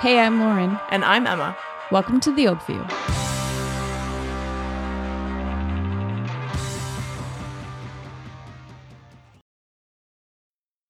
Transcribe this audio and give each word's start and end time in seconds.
Hey, 0.00 0.20
I'm 0.20 0.38
Lauren. 0.40 0.78
And 0.90 1.04
I'm 1.04 1.26
Emma. 1.26 1.56
Welcome 1.90 2.20
to 2.20 2.32
the 2.32 2.44
Oakview. 2.44 2.84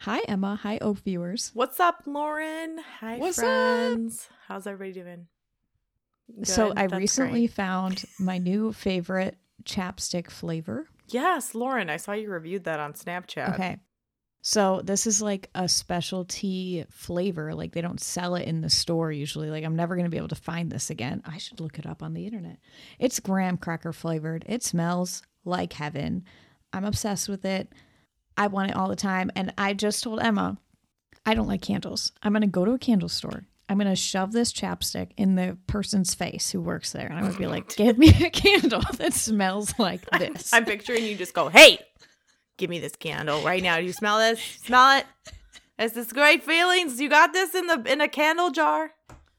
Hi, 0.03 0.21
Emma. 0.29 0.57
Hi, 0.63 0.79
Oak 0.79 0.99
viewers. 0.99 1.51
What's 1.55 1.81
up, 1.81 2.03
Lauren? 2.07 2.79
Hi, 3.01 3.19
What's 3.19 3.39
up? 3.39 3.45
friends. 3.45 4.29
How's 4.47 4.67
everybody 4.67 4.93
doing? 4.93 5.27
so, 6.45 6.73
I 6.77 6.87
That's 6.87 6.99
recently 7.01 7.47
great. 7.47 7.53
found 7.53 8.05
my 8.19 8.39
new 8.39 8.73
favorite 8.73 9.37
chapstick 9.65 10.31
flavor. 10.31 10.87
Yes, 11.09 11.55
Lauren, 11.55 11.91
I 11.91 11.97
saw 11.97 12.13
you 12.13 12.31
reviewed 12.31 12.65
that 12.65 12.81
on 12.81 12.93
Snapchat. 12.93 13.55
Okay. 13.55 13.79
So, 14.51 14.81
this 14.83 15.07
is 15.07 15.21
like 15.21 15.51
a 15.55 15.69
specialty 15.69 16.87
flavor. 16.89 17.53
Like, 17.53 17.73
they 17.73 17.83
don't 17.83 18.01
sell 18.01 18.35
it 18.35 18.49
in 18.49 18.63
the 18.63 18.71
store 18.71 19.13
usually. 19.13 19.51
Like, 19.51 19.63
I'm 19.63 19.77
never 19.77 19.95
going 19.95 20.07
to 20.07 20.11
be 20.11 20.17
able 20.17 20.29
to 20.29 20.35
find 20.35 20.73
this 20.73 20.89
again. 20.89 21.21
I 21.27 21.37
should 21.37 21.61
look 21.61 21.79
it 21.79 21.85
up 21.85 22.03
on 22.03 22.15
the 22.15 22.25
internet. 22.25 22.57
It's 22.99 23.21
graham 23.21 23.59
cracker 23.59 23.93
flavored. 23.93 24.47
It 24.49 24.63
smells 24.63 25.21
like 25.45 25.75
heaven. 25.75 26.25
I'm 26.73 26.87
obsessed 26.87 27.29
with 27.29 27.45
it. 27.45 27.75
I 28.39 28.47
want 28.47 28.71
it 28.71 28.77
all 28.79 28.89
the 28.89 28.97
time. 28.97 29.31
And 29.37 29.53
I 29.59 29.75
just 29.75 30.03
told 30.03 30.19
Emma, 30.19 30.57
I 31.27 31.35
don't 31.35 31.47
like 31.47 31.61
candles. 31.61 32.13
I'm 32.23 32.33
going 32.33 32.41
to 32.41 32.47
go 32.47 32.65
to 32.65 32.73
a 32.73 32.79
candle 32.79 33.11
store. 33.11 33.45
I'm 33.69 33.77
going 33.77 33.87
to 33.87 33.97
shove 33.97 34.33
this 34.33 34.51
chapstick 34.51 35.11
in 35.19 35.35
the 35.35 35.59
person's 35.67 36.15
face 36.15 36.51
who 36.51 36.63
works 36.63 36.93
there. 36.93 37.07
And 37.07 37.19
I'm 37.19 37.25
going 37.25 37.35
to 37.35 37.39
be 37.39 37.47
like, 37.47 37.77
give 37.77 37.99
me 37.99 38.09
a 38.25 38.31
candle 38.31 38.81
that 38.97 39.13
smells 39.13 39.75
like 39.79 40.09
this. 40.19 40.55
I'm 40.55 40.65
picturing 40.65 41.05
you 41.05 41.17
just 41.17 41.35
go, 41.35 41.51
hey, 41.51 41.81
give 42.59 42.69
me 42.69 42.79
this 42.79 42.95
candle 42.97 43.41
right 43.43 43.63
now. 43.63 43.79
Do 43.79 43.85
you 43.85 43.93
smell 43.95 44.19
this? 44.19 44.41
Smell 44.65 44.99
it? 44.99 45.07
It's 45.79 45.95
this 45.95 46.13
great 46.13 46.43
feelings. 46.43 47.01
You 47.01 47.09
got 47.09 47.33
this 47.33 47.55
in 47.55 47.67
the 47.69 47.83
in 47.91 48.01
a 48.03 48.09
candle 48.09 48.51
jar? 48.51 48.93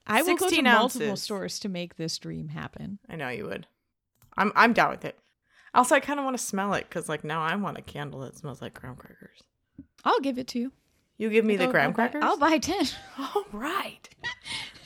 I 0.06 0.22
will 0.22 0.34
go 0.36 0.46
to 0.48 0.54
16 0.56 0.64
multiple 0.64 1.16
stores 1.16 1.60
to 1.60 1.68
make 1.68 1.96
this 1.96 2.18
dream 2.18 2.48
happen. 2.48 2.98
I 3.08 3.14
know 3.16 3.28
you 3.28 3.44
would. 3.46 3.66
I'm 4.36 4.50
I'm 4.56 4.72
down 4.72 4.90
with 4.90 5.04
it. 5.04 5.16
Also, 5.72 5.94
I 5.94 6.00
kind 6.00 6.18
of 6.18 6.24
want 6.24 6.36
to 6.36 6.42
smell 6.42 6.74
it 6.74 6.86
because, 6.88 7.08
like, 7.08 7.22
now 7.22 7.42
I 7.42 7.54
want 7.54 7.78
a 7.78 7.82
candle 7.82 8.20
that 8.20 8.36
smells 8.36 8.60
like 8.60 8.74
graham 8.74 8.96
crackers. 8.96 9.38
I'll 10.04 10.18
give 10.18 10.36
it 10.36 10.48
to 10.48 10.58
you. 10.58 10.72
You 11.16 11.30
give 11.30 11.44
me 11.44 11.54
the 11.56 11.64
I'll- 11.66 11.70
graham 11.70 11.90
I'll 11.90 11.92
buy- 11.92 11.94
crackers? 12.08 12.22
I'll 12.24 12.38
buy 12.38 12.58
10. 12.58 12.86
All 13.18 13.44
right. 13.52 14.08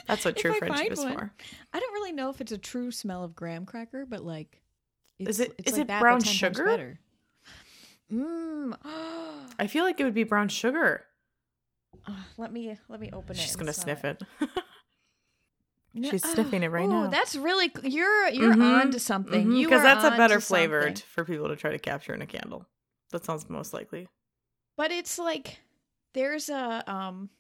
That's 0.06 0.24
what 0.26 0.36
true 0.36 0.52
friendship 0.54 0.92
is 0.92 0.98
one. 0.98 1.14
for. 1.14 1.32
I 1.72 1.80
don't 1.80 1.92
really 1.94 2.12
know 2.12 2.28
if 2.28 2.40
it's 2.42 2.52
a 2.52 2.58
true 2.58 2.90
smell 2.90 3.24
of 3.24 3.34
graham 3.34 3.64
cracker, 3.64 4.04
but 4.04 4.22
like, 4.24 4.60
Is 5.18 5.40
it- 5.40 5.54
it's 5.56 5.72
is 5.72 5.78
like 5.78 5.88
it 5.88 6.00
brown 6.00 6.18
but 6.18 6.24
10 6.26 6.34
sugar? 6.34 6.98
Mmm. 8.12 8.76
I 9.58 9.66
feel 9.66 9.84
like 9.84 10.00
it 10.00 10.04
would 10.04 10.14
be 10.14 10.24
brown 10.24 10.48
sugar. 10.48 11.04
let 12.36 12.52
me 12.52 12.76
let 12.88 13.00
me 13.00 13.10
open 13.12 13.36
it. 13.36 13.38
She's 13.40 13.56
gonna 13.56 13.72
sniff 13.72 14.04
it. 14.04 14.22
No- 15.96 16.10
She's 16.10 16.28
sniffing 16.28 16.62
it 16.64 16.70
right 16.70 16.86
Ooh, 16.86 17.04
now. 17.04 17.06
That's 17.08 17.36
really 17.36 17.72
you're 17.84 18.28
you're 18.28 18.54
Mhm, 18.56 18.62
on 18.62 18.90
to 18.90 18.98
something. 18.98 19.52
You 19.52 19.66
because 19.68 19.82
that's 19.82 20.04
a 20.04 20.10
better 20.10 20.40
flavored 20.40 20.98
something. 20.98 21.04
for 21.08 21.24
people 21.24 21.48
to 21.48 21.56
try 21.56 21.70
to 21.70 21.78
capture 21.78 22.12
in 22.14 22.20
a 22.20 22.26
candle. 22.26 22.66
That 23.12 23.24
sounds 23.24 23.48
most 23.48 23.72
likely. 23.72 24.08
But 24.76 24.90
it's 24.90 25.18
like 25.20 25.60
there's 26.14 26.48
a 26.48 26.82
um. 26.90 27.30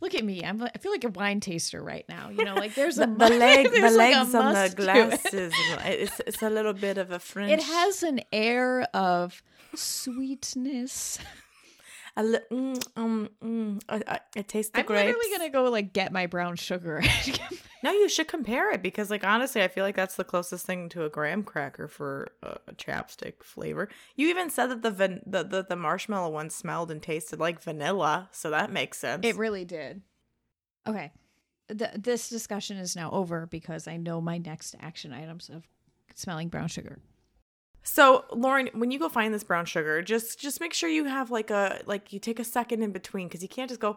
Look 0.00 0.14
at 0.14 0.24
me. 0.24 0.42
I'm. 0.44 0.62
I 0.62 0.70
feel 0.78 0.92
like 0.92 1.04
a 1.04 1.08
wine 1.08 1.40
taster 1.40 1.82
right 1.82 2.04
now. 2.08 2.30
You 2.30 2.44
know, 2.44 2.54
like 2.54 2.74
there's 2.76 2.98
a 2.98 3.06
the, 3.06 3.14
the 3.28 3.28
leg, 3.38 3.70
the 3.72 3.80
like 3.80 3.92
legs 3.92 4.34
on 4.34 4.52
the 4.54 4.60
to 4.60 4.64
it. 4.66 4.76
glasses. 4.76 5.52
It's 5.84 6.20
it's 6.26 6.42
a 6.42 6.50
little 6.50 6.72
bit 6.72 6.98
of 6.98 7.10
a 7.10 7.18
French. 7.18 7.52
It 7.52 7.62
has 7.62 8.02
an 8.02 8.20
air 8.32 8.82
of 8.94 9.42
sweetness. 9.74 11.18
a 12.16 12.22
li- 12.22 12.38
mm, 12.50 12.88
um, 12.96 13.28
mm, 13.42 13.82
I, 13.88 14.02
I, 14.06 14.20
it 14.34 14.48
tastes 14.48 14.72
the 14.72 14.80
I'm 14.80 14.86
grapes. 14.86 15.06
literally 15.06 15.38
gonna 15.38 15.50
go 15.50 15.70
like 15.70 15.92
get 15.92 16.12
my 16.12 16.26
brown 16.26 16.56
sugar. 16.56 17.02
No, 17.82 17.92
you 17.92 18.08
should 18.08 18.26
compare 18.26 18.72
it 18.72 18.82
because, 18.82 19.10
like, 19.10 19.22
honestly, 19.22 19.62
I 19.62 19.68
feel 19.68 19.84
like 19.84 19.94
that's 19.94 20.16
the 20.16 20.24
closest 20.24 20.66
thing 20.66 20.88
to 20.88 21.04
a 21.04 21.08
graham 21.10 21.44
cracker 21.44 21.86
for 21.86 22.28
a, 22.42 22.56
a 22.68 22.72
chapstick 22.72 23.44
flavor. 23.44 23.88
You 24.16 24.28
even 24.28 24.50
said 24.50 24.68
that 24.68 24.82
the, 24.82 24.90
van- 24.90 25.20
the 25.24 25.44
the 25.44 25.62
the 25.68 25.76
marshmallow 25.76 26.30
one 26.30 26.50
smelled 26.50 26.90
and 26.90 27.00
tasted 27.00 27.38
like 27.38 27.62
vanilla, 27.62 28.28
so 28.32 28.50
that 28.50 28.72
makes 28.72 28.98
sense. 28.98 29.24
it 29.24 29.36
really 29.36 29.64
did. 29.64 30.02
Okay, 30.88 31.12
Th- 31.68 31.90
this 31.96 32.28
discussion 32.28 32.76
is 32.78 32.96
now 32.96 33.10
over 33.12 33.46
because 33.46 33.86
I 33.86 33.98
know 33.98 34.20
my 34.20 34.38
next 34.38 34.74
action 34.80 35.12
items 35.12 35.48
of 35.48 35.68
smelling 36.14 36.48
brown 36.48 36.68
sugar. 36.68 36.98
So, 37.88 38.24
Lauren, 38.32 38.68
when 38.74 38.90
you 38.90 38.98
go 38.98 39.08
find 39.08 39.32
this 39.32 39.44
brown 39.44 39.64
sugar, 39.64 40.02
just 40.02 40.40
just 40.40 40.60
make 40.60 40.72
sure 40.74 40.88
you 40.88 41.04
have 41.04 41.30
like 41.30 41.50
a 41.50 41.80
like 41.86 42.12
you 42.12 42.18
take 42.18 42.40
a 42.40 42.44
second 42.44 42.82
in 42.82 42.90
between 42.90 43.28
because 43.28 43.42
you 43.42 43.48
can't 43.48 43.68
just 43.68 43.80
go, 43.80 43.96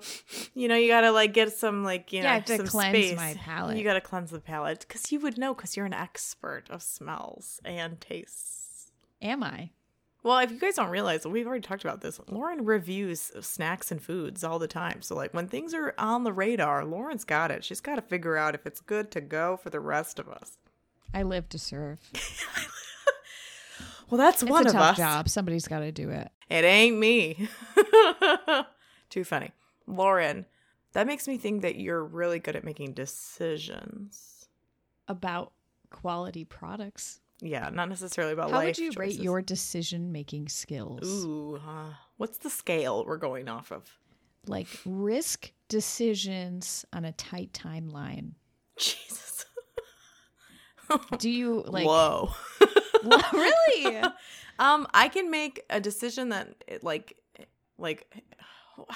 you 0.54 0.68
know, 0.68 0.76
you 0.76 0.88
gotta 0.88 1.12
like 1.12 1.34
get 1.34 1.52
some 1.54 1.84
like 1.84 2.14
you 2.14 2.22
Yeah, 2.22 2.38
know 2.38 2.44
to 2.46 2.58
some 2.58 2.68
cleanse 2.68 2.96
space. 2.96 3.16
my 3.18 3.34
palate. 3.34 3.78
You 3.78 3.84
gotta 3.84 4.00
cleanse 4.00 4.30
the 4.30 4.40
palate 4.40 4.82
because 4.88 5.12
you 5.12 5.20
would 5.22 5.40
know 5.40 5.56
because 5.56 5.76
you're 5.76 5.88
an 5.88 5.94
expert 5.94 6.66
of 6.70 6.84
smells 6.84 7.60
and 7.66 8.00
tastes. 8.00 8.92
Am 9.24 9.42
I? 9.44 9.72
Well, 10.22 10.38
if 10.40 10.52
you 10.52 10.60
guys 10.60 10.76
don't 10.76 10.90
realize, 10.90 11.26
we've 11.26 11.48
already 11.48 11.62
talked 11.66 11.84
about 11.84 12.02
this. 12.02 12.20
Lauren 12.28 12.66
reviews 12.66 13.32
snacks 13.42 13.90
and 13.92 14.02
foods 14.02 14.44
all 14.44 14.60
the 14.60 14.68
time. 14.68 15.02
So, 15.02 15.16
like, 15.16 15.34
when 15.34 15.48
things 15.48 15.74
are 15.74 15.96
on 15.98 16.26
the 16.26 16.34
radar, 16.34 16.84
Lauren's 16.86 17.24
got 17.24 17.52
it. 17.52 17.64
She's 17.64 17.80
got 17.80 17.96
to 17.96 18.02
figure 18.02 18.36
out 18.36 18.54
if 18.54 18.66
it's 18.68 18.82
good 18.82 19.12
to 19.12 19.22
go 19.22 19.56
for 19.58 19.70
the 19.70 19.80
rest 19.80 20.20
of 20.20 20.28
us. 20.30 20.58
I 21.14 21.24
live 21.24 21.48
to 21.50 21.58
serve. 21.58 22.00
Well, 24.10 24.18
that's 24.18 24.42
It's 24.44 24.50
one 24.52 24.66
a 24.66 24.70
of 24.70 24.74
tough 24.74 24.92
us. 24.92 24.98
job. 24.98 25.30
Somebody's 25.30 25.68
got 25.68 25.80
to 25.80 25.92
do 25.92 26.10
it. 26.10 26.30
It 26.50 26.64
ain't 26.64 26.98
me. 26.98 27.48
Too 29.10 29.24
funny. 29.24 29.52
Lauren, 29.88 30.46
that 30.94 31.08
makes 31.08 31.28
me 31.28 31.38
think 31.38 31.62
that 31.62 31.76
you're 31.76 32.04
really 32.04 32.40
good 32.40 32.56
at 32.56 32.64
making 32.64 32.94
decisions. 32.94 34.48
About 35.08 35.54
quality 35.90 36.46
products. 36.46 37.20
Yeah, 37.42 37.70
not 37.72 37.90
necessarily 37.90 38.34
about 38.34 38.50
How 38.52 38.58
life 38.58 38.62
How 38.64 38.66
would 38.68 38.78
you 38.80 38.92
rate 39.00 39.20
your 39.20 39.42
decision 39.42 40.12
making 40.12 40.50
skills? 40.50 41.08
Ooh, 41.26 41.56
uh, 41.66 41.94
what's 42.18 42.38
the 42.40 42.50
scale 42.50 43.06
we're 43.06 43.18
going 43.18 43.48
off 43.48 43.72
of? 43.72 43.90
Like 44.46 44.68
risk 44.86 45.52
decisions 45.68 46.86
on 46.92 47.06
a 47.06 47.12
tight 47.14 47.54
timeline. 47.54 48.32
Jesus. 48.78 49.46
Do 51.20 51.30
you 51.30 51.64
like 51.68 51.86
Whoa. 51.86 52.32
really? 53.34 53.98
um, 54.60 54.88
I 54.94 55.08
can 55.10 55.30
make 55.32 55.64
a 55.70 55.80
decision 55.80 56.30
that 56.30 56.64
it, 56.68 56.84
like 56.84 57.18
like 57.78 58.24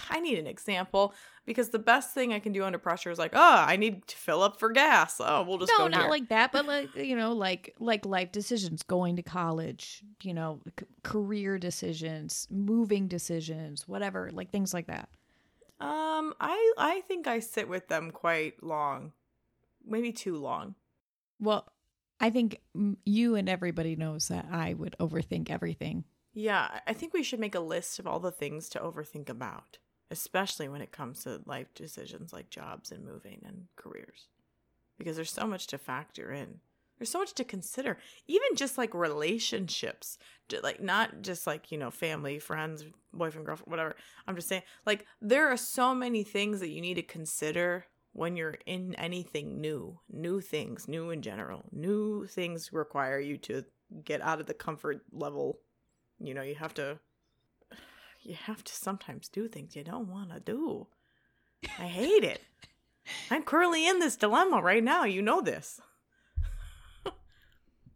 I 0.09 0.19
need 0.19 0.37
an 0.39 0.47
example 0.47 1.13
because 1.45 1.69
the 1.69 1.79
best 1.79 2.13
thing 2.13 2.33
I 2.33 2.39
can 2.39 2.53
do 2.53 2.63
under 2.63 2.77
pressure 2.77 3.11
is 3.11 3.19
like, 3.19 3.31
oh, 3.33 3.63
I 3.67 3.75
need 3.75 4.07
to 4.07 4.15
fill 4.15 4.41
up 4.41 4.59
for 4.59 4.71
gas. 4.71 5.19
Oh, 5.19 5.43
we'll 5.43 5.57
just 5.57 5.71
no, 5.77 5.85
go 5.85 5.87
not 5.87 6.01
here. 6.01 6.09
like 6.09 6.29
that, 6.29 6.51
but 6.51 6.65
like 6.65 6.95
you 6.95 7.15
know, 7.15 7.33
like 7.33 7.75
like 7.79 8.05
life 8.05 8.31
decisions, 8.31 8.83
going 8.83 9.15
to 9.17 9.23
college, 9.23 10.03
you 10.21 10.33
know, 10.33 10.61
c- 10.79 10.85
career 11.03 11.57
decisions, 11.57 12.47
moving 12.49 13.07
decisions, 13.07 13.87
whatever, 13.87 14.29
like 14.33 14.51
things 14.51 14.73
like 14.73 14.87
that. 14.87 15.09
Um, 15.79 16.33
I 16.39 16.73
I 16.77 17.01
think 17.07 17.27
I 17.27 17.39
sit 17.39 17.67
with 17.67 17.87
them 17.87 18.11
quite 18.11 18.63
long, 18.63 19.11
maybe 19.85 20.11
too 20.11 20.37
long. 20.37 20.75
Well, 21.39 21.67
I 22.23 22.29
think 22.29 22.61
you 23.03 23.35
and 23.35 23.49
everybody 23.49 23.97
knows 23.97 24.29
that 24.29 24.45
I 24.49 24.75
would 24.75 24.95
overthink 24.97 25.49
everything. 25.49 26.05
Yeah, 26.33 26.79
I 26.87 26.93
think 26.93 27.13
we 27.13 27.21
should 27.21 27.41
make 27.41 27.53
a 27.53 27.59
list 27.59 27.99
of 27.99 28.07
all 28.07 28.21
the 28.21 28.31
things 28.31 28.69
to 28.69 28.79
overthink 28.79 29.27
about, 29.27 29.77
especially 30.09 30.69
when 30.69 30.79
it 30.79 30.93
comes 30.93 31.25
to 31.25 31.41
life 31.45 31.73
decisions 31.75 32.31
like 32.31 32.49
jobs 32.49 32.93
and 32.93 33.03
moving 33.03 33.43
and 33.45 33.65
careers, 33.75 34.29
because 34.97 35.17
there's 35.17 35.33
so 35.33 35.45
much 35.45 35.67
to 35.67 35.77
factor 35.77 36.31
in. 36.31 36.61
There's 36.97 37.09
so 37.09 37.19
much 37.19 37.33
to 37.33 37.43
consider, 37.43 37.97
even 38.25 38.55
just 38.55 38.77
like 38.77 38.93
relationships, 38.93 40.17
like 40.61 40.81
not 40.81 41.23
just 41.23 41.45
like 41.45 41.73
you 41.73 41.77
know 41.77 41.91
family, 41.91 42.39
friends, 42.39 42.85
boyfriend, 43.11 43.45
girlfriend, 43.45 43.69
whatever. 43.69 43.97
I'm 44.29 44.37
just 44.37 44.47
saying, 44.47 44.63
like 44.85 45.05
there 45.21 45.49
are 45.51 45.57
so 45.57 45.93
many 45.93 46.23
things 46.23 46.61
that 46.61 46.69
you 46.69 46.79
need 46.79 46.93
to 46.93 47.03
consider 47.03 47.87
when 48.13 48.35
you're 48.37 48.55
in 48.65 48.95
anything 48.95 49.59
new, 49.59 49.99
new 50.09 50.39
things, 50.39 50.87
new 50.87 51.09
in 51.09 51.21
general, 51.21 51.63
new 51.71 52.25
things 52.27 52.71
require 52.71 53.19
you 53.19 53.37
to 53.39 53.65
get 54.05 54.21
out 54.21 54.39
of 54.39 54.45
the 54.45 54.53
comfort 54.53 55.01
level. 55.11 55.59
You 56.19 56.33
know, 56.33 56.43
you 56.43 56.55
have 56.55 56.73
to, 56.75 56.99
you 58.21 58.35
have 58.35 58.63
to 58.63 58.73
sometimes 58.73 59.27
do 59.27 59.47
things 59.47 59.75
you 59.75 59.83
don't 59.83 60.07
want 60.07 60.31
to 60.31 60.39
do. 60.39 60.87
I 61.79 61.87
hate 61.87 62.23
it. 62.23 62.41
I'm 63.31 63.43
currently 63.43 63.87
in 63.87 63.99
this 63.99 64.15
dilemma 64.15 64.61
right 64.61 64.83
now. 64.83 65.05
You 65.05 65.21
know 65.21 65.41
this. 65.41 65.81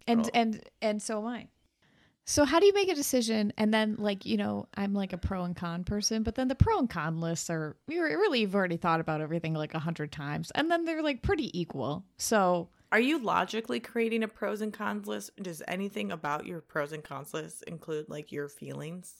and 0.07 0.23
Girl. 0.23 0.31
and 0.33 0.63
and 0.81 1.01
so 1.01 1.19
am 1.19 1.27
I. 1.27 1.47
So 2.29 2.44
how 2.44 2.59
do 2.59 2.65
you 2.65 2.74
make 2.74 2.89
a 2.89 2.94
decision? 2.95 3.53
And 3.57 3.74
then 3.74 3.95
like 3.97 4.25
you 4.25 4.35
know, 4.38 4.68
I'm 4.75 4.94
like 4.94 5.13
a 5.13 5.18
pro 5.18 5.44
and 5.45 5.56
con 5.56 5.83
person, 5.85 6.24
but 6.24 6.35
then 6.35 6.50
the 6.50 6.56
pro 6.56 6.77
and 6.77 6.89
con 6.89 7.19
lists 7.21 7.50
are 7.50 7.77
you 7.88 8.03
really 8.03 8.41
you've 8.41 8.53
already 8.56 8.77
thought 8.77 9.00
about 9.00 9.21
everything 9.21 9.53
like 9.53 9.74
a 9.74 9.79
hundred 9.79 10.12
times, 10.12 10.51
and 10.53 10.69
then 10.69 10.83
they're 10.85 11.01
like 11.01 11.21
pretty 11.21 11.57
equal. 11.57 12.03
So 12.18 12.68
Are 12.91 13.00
you 13.00 13.18
logically 13.19 13.79
creating 13.79 14.24
a 14.24 14.27
pros 14.27 14.59
and 14.62 14.74
cons 14.74 15.07
list? 15.07 15.31
Does 15.41 15.63
anything 15.68 16.12
about 16.12 16.45
your 16.45 16.59
pros 16.62 16.91
and 16.91 17.03
cons 17.03 17.33
list 17.33 17.63
include 17.63 18.09
like 18.09 18.31
your 18.33 18.50
feelings? 18.50 19.13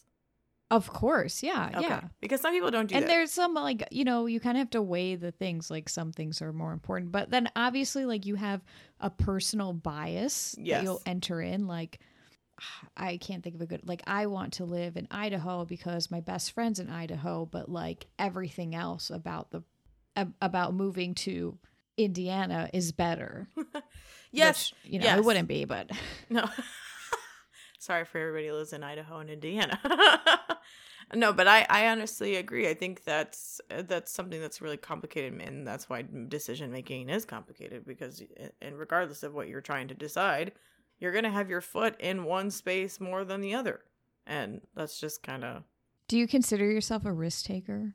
Of 0.70 0.90
course, 0.92 1.44
yeah, 1.44 1.70
Okay. 1.76 1.82
yeah. 1.84 2.02
Because 2.20 2.42
some 2.42 2.52
people 2.54 2.72
don't 2.72 2.88
do 2.88 2.96
and 2.96 3.04
that. 3.04 3.08
there's 3.08 3.32
some 3.32 3.54
like 3.54 3.88
you 3.90 4.04
know 4.04 4.26
you 4.26 4.42
kind 4.42 4.58
of 4.58 4.60
have 4.60 4.70
to 4.72 4.82
weigh 4.82 5.16
the 5.16 5.32
things 5.32 5.72
like 5.72 5.88
some 5.88 6.12
things 6.12 6.42
are 6.42 6.52
more 6.52 6.74
important 6.74 7.10
but 7.14 7.30
then 7.32 7.50
obviously 7.56 8.06
like 8.06 8.26
you 8.26 8.36
have 8.36 8.60
a 9.00 9.10
personal 9.10 9.72
bias 9.72 10.56
Yes. 10.60 10.80
that 10.80 10.84
you'll 10.84 11.02
enter 11.06 11.40
in 11.40 11.68
like 11.68 12.00
i 12.96 13.18
can't 13.18 13.44
think 13.44 13.56
of 13.56 13.62
a 13.62 13.66
good 13.66 13.82
like 13.88 14.02
i 14.08 14.26
want 14.26 14.54
to 14.54 14.66
live 14.66 14.98
in 14.98 15.08
idaho 15.12 15.66
because 15.66 16.10
my 16.10 16.20
best 16.20 16.52
friend's 16.52 16.80
in 16.80 16.90
idaho 16.90 17.46
but 17.46 17.70
like 17.70 18.08
everything 18.18 18.74
else 18.74 19.10
about 19.10 19.52
the 19.52 19.62
about 20.42 20.74
moving 20.74 21.14
to 21.14 21.58
indiana 21.98 22.70
is 22.74 22.92
better 22.92 23.48
yes. 24.32 24.72
which, 24.72 24.94
you 24.94 25.00
know 25.00 25.06
yes. 25.06 25.18
it 25.20 25.24
wouldn't 25.24 25.48
be 25.48 25.66
but 25.66 25.90
No. 26.30 26.48
Sorry 27.80 28.06
for 28.06 28.18
everybody 28.18 28.48
who 28.48 28.56
lives 28.56 28.74
in 28.74 28.84
Idaho 28.84 29.20
and 29.20 29.30
Indiana. 29.30 29.80
no, 31.14 31.32
but 31.32 31.48
I, 31.48 31.66
I 31.70 31.88
honestly 31.88 32.36
agree. 32.36 32.68
I 32.68 32.74
think 32.74 33.04
that's 33.04 33.62
that's 33.70 34.12
something 34.12 34.42
that's 34.42 34.62
really 34.62 34.78
complicated, 34.78 35.40
and 35.42 35.66
that's 35.66 35.88
why 35.88 36.04
decision 36.28 36.72
making 36.72 37.10
is 37.10 37.24
complicated. 37.24 37.86
Because, 37.86 38.24
eh, 38.38 38.50
and 38.62 38.78
regardless 38.78 39.24
of 39.24 39.34
what 39.34 39.48
you're 39.48 39.62
trying 39.62 39.88
to 39.90 39.94
decide, 39.94 40.54
you're 41.00 41.12
gonna 41.12 41.30
have 41.32 41.50
your 41.50 41.62
foot 41.62 41.96
in 42.00 42.24
one 42.24 42.52
space 42.52 43.00
more 43.00 43.24
than 43.24 43.42
the 43.42 43.54
other, 43.56 43.82
and 44.26 44.62
that's 44.76 45.00
just 45.00 45.24
kind 45.24 45.44
of 45.44 45.64
do 46.08 46.18
you 46.18 46.28
consider 46.28 46.66
yourself 46.70 47.06
a 47.06 47.12
risk 47.12 47.46
taker 47.46 47.94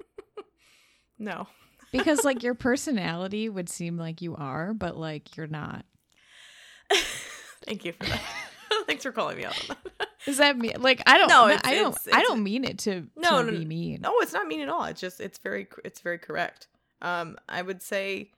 no. 1.18 1.46
because 1.92 2.24
like 2.24 2.42
your 2.42 2.54
personality 2.54 3.48
would 3.48 3.68
seem 3.68 3.96
like 3.96 4.20
you 4.22 4.34
are 4.36 4.74
but 4.74 4.96
like 4.96 5.36
you're 5.36 5.46
not 5.46 5.84
Thank 7.66 7.84
you 7.84 7.92
for 7.92 8.04
that. 8.04 8.20
Thanks 8.86 9.02
for 9.04 9.12
calling 9.12 9.36
me 9.36 9.44
out 9.44 9.70
on 9.70 9.76
that. 9.98 10.08
Is 10.26 10.38
that 10.38 10.56
me? 10.56 10.72
Like 10.76 11.02
I 11.06 11.18
don't. 11.18 11.28
No, 11.28 11.46
it's- 11.48 11.60
I 11.64 11.74
don't. 11.74 11.94
it's- 11.94 12.08
I 12.12 12.22
don't 12.22 12.42
mean 12.42 12.64
it 12.64 12.78
to, 12.80 13.06
No, 13.16 13.42
to 13.44 13.52
no, 13.52 13.58
be 13.58 13.64
mean. 13.66 14.00
No, 14.00 14.14
it's 14.20 14.32
not 14.32 14.46
mean 14.48 14.60
at 14.60 14.68
all. 14.70 14.84
It's 14.84 15.00
just 15.00 15.20
it's 15.20 15.38
very 15.38 15.68
it's 15.84 16.00
very 16.00 16.18
correct. 16.18 16.68
Um, 17.02 17.36
I 17.48 17.60
would 17.62 17.82
say, 17.82 18.30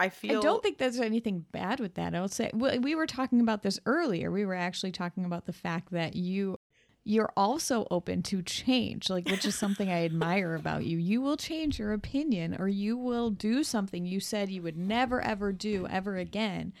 I 0.00 0.08
feel 0.08 0.38
I 0.38 0.42
don't 0.42 0.62
think 0.62 0.78
there's 0.78 0.98
anything 0.98 1.44
bad 1.52 1.78
with 1.78 1.94
that. 1.94 2.14
I 2.14 2.22
would 2.22 2.32
say 2.32 2.50
we 2.54 2.78
we 2.78 2.94
were 2.94 3.06
talking 3.06 3.40
about 3.40 3.62
this 3.62 3.78
earlier. 3.84 4.30
We 4.30 4.46
were 4.46 4.54
actually 4.54 4.92
talking 4.92 5.26
about 5.26 5.44
the 5.44 5.52
fact 5.52 5.92
that 5.92 6.16
you 6.16 6.58
you're 7.04 7.32
also 7.36 7.86
open 7.90 8.22
to 8.22 8.42
change, 8.42 9.10
like 9.10 9.28
which 9.28 9.44
is 9.44 9.54
something 9.54 9.90
I 9.90 10.04
admire 10.06 10.54
about 10.54 10.86
you. 10.86 10.96
You 10.96 11.20
will 11.20 11.36
change 11.36 11.78
your 11.78 11.92
opinion 11.92 12.56
or 12.58 12.66
you 12.66 12.96
will 12.96 13.28
do 13.28 13.62
something 13.62 14.06
you 14.06 14.20
said 14.20 14.48
you 14.48 14.62
would 14.62 14.78
never 14.78 15.20
ever 15.20 15.52
do 15.52 15.86
ever 15.88 16.16
again. 16.16 16.72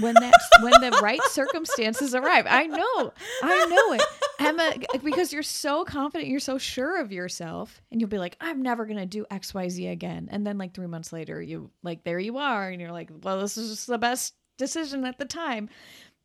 When 0.00 0.14
that 0.14 0.34
when 0.60 0.72
the 0.80 0.98
right 1.02 1.22
circumstances 1.24 2.14
arrive. 2.14 2.46
I 2.48 2.66
know. 2.66 3.12
I 3.42 3.66
know 3.66 3.92
it. 3.92 4.02
Emma 4.40 4.72
because 5.02 5.32
you're 5.32 5.42
so 5.42 5.84
confident, 5.84 6.28
you're 6.28 6.40
so 6.40 6.58
sure 6.58 7.00
of 7.00 7.12
yourself 7.12 7.80
and 7.90 8.00
you'll 8.00 8.10
be 8.10 8.18
like 8.18 8.36
I'm 8.40 8.62
never 8.62 8.84
going 8.86 8.98
to 8.98 9.06
do 9.06 9.24
XYZ 9.30 9.90
again. 9.90 10.28
And 10.30 10.46
then 10.46 10.58
like 10.58 10.74
3 10.74 10.86
months 10.88 11.12
later 11.12 11.40
you 11.40 11.70
like 11.82 12.04
there 12.04 12.18
you 12.18 12.38
are 12.38 12.68
and 12.68 12.80
you're 12.80 12.92
like 12.92 13.10
well 13.22 13.40
this 13.40 13.56
is 13.56 13.70
just 13.70 13.86
the 13.86 13.98
best 13.98 14.34
decision 14.58 15.04
at 15.04 15.18
the 15.18 15.24
time. 15.24 15.68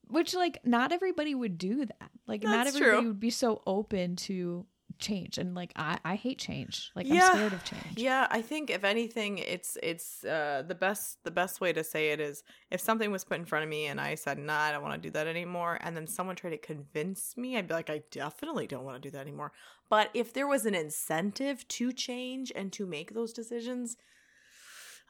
Which 0.07 0.33
like 0.33 0.57
not 0.65 0.91
everybody 0.91 1.35
would 1.35 1.57
do 1.57 1.85
that. 1.85 2.11
Like 2.27 2.43
not 2.43 2.67
everybody 2.67 3.01
true. 3.01 3.07
would 3.07 3.19
be 3.19 3.29
so 3.29 3.61
open 3.67 4.15
to 4.17 4.65
change 4.99 5.37
and 5.37 5.55
like 5.55 5.71
I 5.75 5.97
I 6.03 6.15
hate 6.15 6.39
change. 6.39 6.91
Like 6.95 7.07
Yeah. 7.07 7.29
I'm 7.29 7.35
scared 7.35 7.53
of 7.53 7.63
change. 7.63 7.97
Yeah, 7.97 8.27
I 8.29 8.41
think 8.41 8.69
if 8.69 8.83
anything, 8.83 9.37
it's 9.39 9.77
it's 9.81 10.23
uh, 10.23 10.63
the 10.67 10.75
best 10.75 11.23
the 11.23 11.31
best 11.31 11.61
way 11.61 11.73
to 11.73 11.83
say 11.83 12.09
it 12.09 12.19
is 12.19 12.43
if 12.71 12.79
something 12.81 13.11
was 13.11 13.23
put 13.23 13.39
in 13.39 13.45
front 13.45 13.63
of 13.63 13.69
me 13.69 13.87
and 13.87 13.99
I 13.99 14.15
said, 14.15 14.37
"Nah, 14.37 14.59
I 14.59 14.71
don't 14.71 14.83
want 14.83 15.01
to 15.01 15.07
do 15.07 15.11
that 15.11 15.27
anymore," 15.27 15.77
and 15.81 15.95
then 15.95 16.07
someone 16.07 16.35
tried 16.35 16.51
to 16.51 16.57
convince 16.57 17.35
me, 17.37 17.57
I'd 17.57 17.67
be 17.67 17.73
like, 17.73 17.89
"I 17.89 18.01
definitely 18.11 18.67
don't 18.67 18.83
want 18.83 19.01
to 19.01 19.07
do 19.07 19.11
that 19.11 19.21
anymore." 19.21 19.51
But 19.89 20.09
if 20.13 20.33
there 20.33 20.47
was 20.47 20.65
an 20.65 20.75
incentive 20.75 21.67
to 21.69 21.91
change 21.91 22.51
and 22.55 22.71
to 22.73 22.85
make 22.85 23.13
those 23.13 23.33
decisions, 23.33 23.97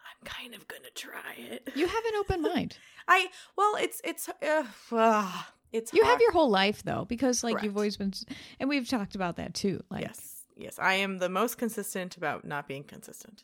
I'm 0.10 0.26
kind 0.26 0.54
of 0.56 0.68
gonna 0.68 0.90
try 0.96 1.36
it. 1.38 1.70
You 1.76 1.88
have 1.88 2.06
an 2.06 2.16
open 2.18 2.42
mind. 2.54 2.78
I 3.08 3.28
well, 3.56 3.76
it's 3.76 4.02
it's 4.04 4.30
uh, 4.30 4.64
uh, 4.92 5.32
it's 5.72 5.94
You 5.94 6.04
have 6.04 6.20
your 6.22 6.32
whole 6.32 6.50
life 6.50 6.84
though, 6.84 7.06
because 7.06 7.44
like 7.44 7.54
Correct. 7.54 7.66
you've 7.66 7.76
always 7.78 7.98
been, 7.98 8.14
and 8.60 8.68
we've 8.70 8.88
talked 8.88 9.16
about 9.16 9.36
that 9.38 9.54
too. 9.54 9.82
Like, 9.90 10.02
yes, 10.06 10.44
yes, 10.56 10.80
I 10.80 10.96
am 10.96 11.20
the 11.20 11.30
most 11.30 11.58
consistent 11.58 12.18
about 12.18 12.46
not 12.46 12.68
being 12.68 12.84
consistent. 12.84 13.44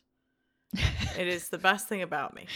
it 0.74 1.28
is 1.28 1.50
the 1.50 1.58
best 1.58 1.88
thing 1.88 2.02
about 2.02 2.34
me. 2.36 2.48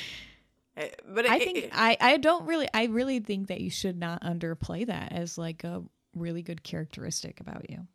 Eh, 0.77 0.89
But 1.07 1.25
it, 1.25 1.31
I 1.31 1.35
it- 1.37 1.43
think 1.43 1.57
it- 1.57 1.69
I 1.73 1.97
I 1.99 2.17
don't 2.17 2.45
really 2.45 2.67
I 2.73 2.85
really 2.85 3.19
think 3.19 3.47
that 3.47 3.61
you 3.61 3.69
should 3.69 3.97
not 3.97 4.21
underplay 4.23 4.85
that 4.87 5.11
as 5.13 5.37
like 5.37 5.63
a 5.63 5.83
really 6.15 6.41
good 6.41 6.63
characteristic 6.63 7.39
about 7.39 7.69
you. 7.69 7.87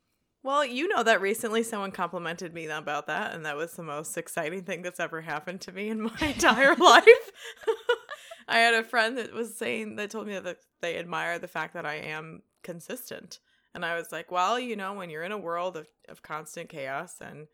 well, 0.44 0.64
you 0.64 0.86
know 0.88 1.02
that 1.02 1.20
recently 1.20 1.62
someone 1.62 1.90
complimented 1.90 2.54
me 2.54 2.66
about 2.66 3.06
that, 3.08 3.34
and 3.34 3.44
that 3.46 3.56
was 3.56 3.72
the 3.74 3.82
most 3.82 4.16
exciting 4.16 4.62
thing 4.62 4.82
that's 4.82 5.00
ever 5.00 5.20
happened 5.22 5.60
to 5.62 5.72
me 5.72 5.88
in 5.88 6.00
my 6.02 6.16
entire 6.20 6.74
life. 6.76 7.32
I 8.48 8.58
had 8.58 8.74
a 8.74 8.84
friend 8.84 9.16
that 9.18 9.32
was 9.32 9.56
saying 9.56 9.96
that 9.96 10.10
told 10.10 10.26
me 10.26 10.38
that 10.38 10.58
they 10.80 10.98
admire 10.98 11.38
the 11.38 11.48
fact 11.48 11.74
that 11.74 11.86
I 11.86 11.96
am 11.96 12.42
consistent. 12.62 13.40
And 13.74 13.84
I 13.84 13.96
was 13.96 14.12
like, 14.12 14.30
well, 14.30 14.58
you 14.58 14.76
know, 14.76 14.94
when 14.94 15.10
you're 15.10 15.24
in 15.24 15.32
a 15.32 15.38
world 15.38 15.76
of, 15.76 15.88
of 16.08 16.22
constant 16.22 16.68
chaos 16.68 17.16
and 17.20 17.48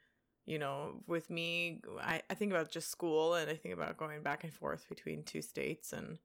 you 0.47 0.59
know, 0.59 0.95
with 1.07 1.31
me, 1.31 1.81
I, 2.01 2.23
I 2.29 2.35
think 2.35 2.51
about 2.51 2.73
just 2.73 2.91
school 2.91 3.35
and 3.35 3.49
I 3.49 3.55
think 3.55 3.73
about 3.73 3.97
going 3.97 4.23
back 4.23 4.43
and 4.43 4.53
forth 4.53 4.89
between 4.89 5.23
two 5.23 5.43
states 5.43 5.93
and 5.93 6.19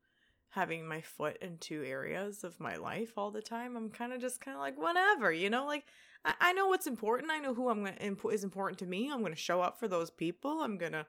having 0.49 0.87
my 0.87 1.01
foot 1.01 1.37
in 1.41 1.59
two 1.59 1.83
areas 1.83 2.43
of 2.43 2.59
my 2.59 2.75
life 2.75 3.13
all 3.17 3.29
the 3.29 3.41
time. 3.41 3.75
I'm 3.75 3.89
kind 3.89 4.13
of 4.13 4.21
just 4.21 4.41
kind 4.41 4.55
of 4.55 4.61
like, 4.61 4.81
whatever, 4.81 5.31
you 5.31 5.51
know, 5.51 5.67
like 5.67 5.85
I, 6.23 6.33
I 6.39 6.53
know 6.53 6.67
what's 6.67 6.87
important. 6.87 7.31
I 7.31 7.37
know 7.37 7.53
who 7.53 7.69
I'm 7.69 7.83
going 7.83 8.15
to 8.15 8.29
is 8.29 8.43
important 8.43 8.79
to 8.79 8.87
me. 8.87 9.11
I'm 9.11 9.19
going 9.19 9.31
to 9.33 9.39
show 9.39 9.61
up 9.61 9.79
for 9.79 9.87
those 9.87 10.09
people. 10.09 10.61
I'm 10.61 10.79
going 10.79 10.93
to 10.93 11.05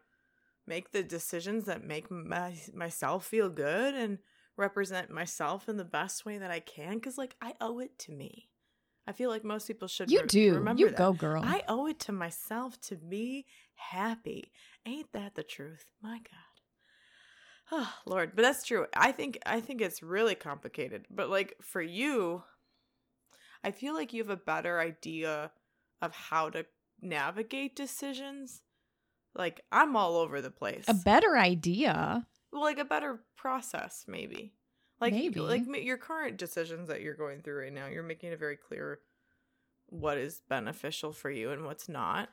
make 0.67 0.93
the 0.93 1.03
decisions 1.03 1.65
that 1.65 1.85
make 1.85 2.11
my, 2.11 2.55
myself 2.75 3.27
feel 3.27 3.49
good 3.49 3.95
and 3.95 4.19
represent 4.57 5.11
myself 5.11 5.69
in 5.69 5.77
the 5.77 5.85
best 5.85 6.25
way 6.25 6.39
that 6.39 6.51
I 6.51 6.61
can 6.61 6.95
because 6.95 7.19
like 7.19 7.37
I 7.41 7.55
owe 7.61 7.79
it 7.79 7.99
to 8.01 8.13
me. 8.13 8.49
I 9.07 9.13
feel 9.13 9.31
like 9.31 9.45
most 9.45 9.69
people 9.69 9.87
should 9.87 10.11
You 10.11 10.23
re- 10.23 10.27
do. 10.27 10.55
remember 10.55 10.81
You 10.81 10.89
that. 10.89 10.99
go, 10.99 11.13
girl. 11.13 11.43
I 11.45 11.63
owe 11.69 11.87
it 11.87 12.01
to 12.01 12.13
myself 12.13 12.81
to 12.83 12.97
be 12.97 13.47
happy. 13.77 14.51
Ain't 14.85 15.13
that 15.13 15.35
the 15.37 15.45
truth? 15.45 15.85
My 16.03 16.17
God. 16.19 16.47
Oh, 17.73 17.93
Lord, 18.07 18.33
but 18.35 18.43
that's 18.43 18.65
true. 18.65 18.87
I 18.97 19.13
think 19.13 19.39
I 19.47 19.61
think 19.61 19.81
it's 19.81 20.03
really 20.03 20.35
complicated. 20.35 21.07
But 21.11 21.31
like 21.31 21.55
for 21.61 21.83
you, 21.83 22.43
I 23.65 23.71
feel 23.73 23.95
like 23.95 24.13
you 24.13 24.23
have 24.23 24.31
a 24.31 24.37
better 24.37 24.81
idea 24.81 25.51
of 26.01 26.13
how 26.13 26.51
to 26.51 26.67
navigate 27.01 27.75
decisions. 27.77 28.63
Like 29.37 29.63
I'm 29.71 29.97
all 29.97 30.17
over 30.17 30.41
the 30.41 30.51
place. 30.51 30.85
a 30.89 30.95
better 30.95 31.37
idea. 31.37 32.27
well, 32.53 32.63
like 32.63 32.79
a 32.79 32.85
better 32.85 33.21
process 33.37 34.05
maybe. 34.09 34.53
Like 35.01 35.13
Maybe. 35.13 35.41
like 35.41 35.67
your 35.85 35.99
current 35.99 36.39
decisions 36.39 36.89
that 36.89 37.03
you're 37.03 37.15
going 37.15 37.43
through 37.43 37.61
right 37.61 37.73
now, 37.73 37.87
you're 37.87 38.03
making 38.03 38.33
it 38.33 38.39
very 38.39 38.57
clear 38.57 39.01
what 39.89 40.17
is 40.17 40.41
beneficial 40.49 41.13
for 41.13 41.31
you 41.31 41.51
and 41.51 41.67
what's 41.67 41.87
not. 41.89 42.31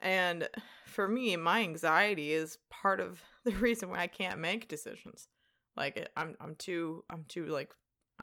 And 0.00 0.48
for 0.86 1.06
me, 1.08 1.36
my 1.36 1.60
anxiety 1.60 2.32
is 2.32 2.58
part 2.70 3.00
of 3.00 3.22
the 3.44 3.52
reason 3.52 3.90
why 3.90 3.98
I 3.98 4.06
can't 4.06 4.40
make 4.40 4.66
decisions. 4.68 5.28
Like 5.76 6.08
I'm 6.16 6.36
I'm 6.40 6.54
too 6.54 7.04
I'm 7.10 7.24
too 7.28 7.46
like 7.46 7.70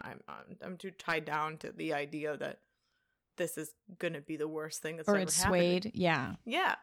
I'm 0.01 0.21
I'm, 0.27 0.57
I'm 0.63 0.77
too 0.77 0.89
tied 0.89 1.25
down 1.25 1.57
to 1.57 1.71
the 1.71 1.93
idea 1.93 2.35
that 2.37 2.61
this 3.37 3.59
is 3.59 3.75
gonna 3.99 4.21
be 4.21 4.37
the 4.37 4.47
worst 4.47 4.81
thing 4.81 4.97
that's 4.97 5.07
or 5.07 5.15
ever 5.15 5.23
it's 5.23 5.37
happened. 5.37 5.51
swayed. 5.83 5.91
Yeah. 5.93 6.33
Yeah. 6.45 6.75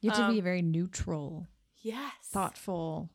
You 0.00 0.10
have 0.10 0.18
to 0.20 0.32
be 0.32 0.38
Um, 0.38 0.44
very 0.44 0.62
neutral, 0.62 1.48
Yes. 1.82 2.12
thoughtful. 2.24 3.10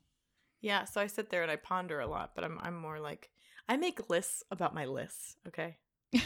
Yeah, 0.61 0.85
so 0.85 1.01
I 1.01 1.07
sit 1.07 1.29
there 1.29 1.41
and 1.43 1.51
I 1.51 1.55
ponder 1.57 1.99
a 1.99 2.07
lot, 2.07 2.35
but 2.35 2.43
I'm 2.43 2.57
I'm 2.61 2.75
more 2.77 2.99
like 2.99 3.29
I 3.67 3.77
make 3.77 4.09
lists 4.09 4.43
about 4.51 4.73
my 4.73 4.85
lists, 4.85 5.37
okay? 5.47 5.77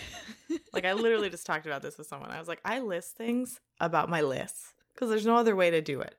Like 0.74 0.86
I 0.86 0.94
literally 0.94 1.30
just 1.30 1.46
talked 1.46 1.66
about 1.66 1.82
this 1.82 1.98
with 1.98 2.08
someone. 2.08 2.30
I 2.30 2.40
was 2.40 2.48
like, 2.48 2.62
I 2.64 2.80
list 2.80 3.16
things 3.18 3.60
about 3.80 4.10
my 4.10 4.22
lists 4.22 4.74
because 4.94 5.10
there's 5.10 5.26
no 5.26 5.36
other 5.36 5.56
way 5.56 5.72
to 5.72 5.82
do 5.82 6.02
it. 6.02 6.16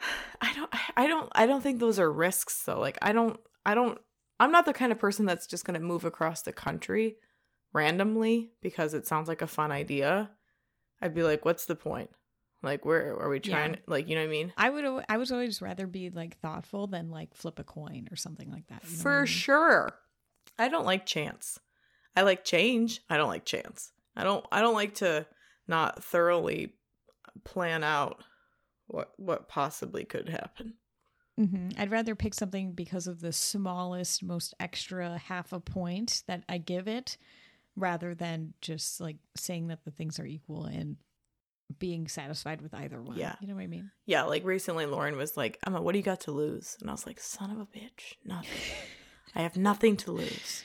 I 0.40 0.52
don't 0.54 0.70
I 0.96 1.06
don't 1.06 1.28
I 1.34 1.46
don't 1.46 1.60
think 1.62 1.78
those 1.80 1.98
are 1.98 2.10
risks 2.10 2.62
though. 2.64 2.80
Like 2.80 2.98
I 3.02 3.12
don't 3.12 3.38
I 3.66 3.74
don't 3.74 3.98
I'm 4.40 4.50
not 4.52 4.64
the 4.64 4.72
kind 4.72 4.92
of 4.92 4.98
person 4.98 5.26
that's 5.26 5.46
just 5.46 5.64
going 5.64 5.78
to 5.78 5.86
move 5.86 6.04
across 6.04 6.42
the 6.42 6.52
country 6.52 7.16
randomly 7.72 8.52
because 8.60 8.92
it 8.94 9.06
sounds 9.06 9.28
like 9.28 9.42
a 9.42 9.46
fun 9.46 9.70
idea. 9.70 10.30
I'd 11.00 11.14
be 11.14 11.22
like, 11.22 11.44
what's 11.44 11.66
the 11.66 11.76
point? 11.76 12.10
Like 12.62 12.84
where 12.84 13.16
are 13.18 13.28
we 13.28 13.40
Yeah. 13.42 13.52
trying 13.54 13.78
like 13.86 14.08
you 14.08 14.14
know 14.14 14.20
what 14.22 14.28
I 14.28 14.30
mean? 14.30 14.52
I 14.56 14.70
would 14.70 15.04
I 15.08 15.16
would 15.16 15.32
always 15.32 15.60
rather 15.60 15.86
be 15.86 16.10
like 16.10 16.38
thoughtful 16.38 16.86
than 16.86 17.10
like 17.10 17.34
flip 17.34 17.58
a 17.58 17.64
coin 17.64 18.08
or 18.12 18.16
something 18.16 18.50
like 18.50 18.66
that. 18.68 18.82
you 18.84 18.90
know 18.90 18.94
what 18.96 19.00
I 19.00 19.02
For 19.02 19.18
mean? 19.20 19.26
sure. 19.26 19.92
I 20.58 20.68
don't 20.68 20.86
like 20.86 21.04
chance. 21.06 21.58
I 22.14 22.22
like 22.22 22.44
change. 22.44 23.00
I 23.10 23.16
don't 23.16 23.28
like 23.28 23.44
chance. 23.44 23.92
I 24.14 24.22
don't 24.24 24.44
I 24.52 24.60
don't 24.60 24.74
like 24.74 24.94
to 24.96 25.26
not 25.66 26.04
thoroughly 26.04 26.74
plan 27.44 27.82
out 27.82 28.22
what 28.86 29.12
what 29.16 29.48
possibly 29.48 30.04
could 30.04 30.28
happen. 30.28 30.74
Mm-hmm. 31.40 31.70
I'd 31.80 31.90
rather 31.90 32.14
pick 32.14 32.34
something 32.34 32.72
because 32.72 33.06
of 33.06 33.20
the 33.20 33.32
smallest, 33.32 34.22
most 34.22 34.52
extra 34.60 35.16
half 35.16 35.52
a 35.54 35.60
point 35.60 36.22
that 36.26 36.44
I 36.48 36.58
give 36.58 36.86
it 36.86 37.16
rather 37.74 38.14
than 38.14 38.52
just 38.60 39.00
like 39.00 39.16
saying 39.34 39.68
that 39.68 39.82
the 39.84 39.90
things 39.90 40.20
are 40.20 40.26
equal 40.26 40.66
and 40.66 40.96
being 41.78 42.08
satisfied 42.08 42.62
with 42.62 42.74
either 42.74 43.00
one. 43.00 43.18
Yeah. 43.18 43.34
You 43.40 43.48
know 43.48 43.54
what 43.54 43.62
I 43.62 43.66
mean? 43.66 43.90
Yeah, 44.06 44.24
like 44.24 44.44
recently 44.44 44.86
Lauren 44.86 45.16
was 45.16 45.36
like, 45.36 45.58
Emma, 45.66 45.80
what 45.80 45.92
do 45.92 45.98
you 45.98 46.04
got 46.04 46.20
to 46.22 46.32
lose? 46.32 46.76
And 46.80 46.90
I 46.90 46.92
was 46.92 47.06
like, 47.06 47.20
son 47.20 47.50
of 47.50 47.58
a 47.58 47.66
bitch, 47.66 48.14
nothing. 48.24 48.50
I 49.34 49.42
have 49.42 49.56
nothing 49.56 49.96
to 49.98 50.12
lose. 50.12 50.64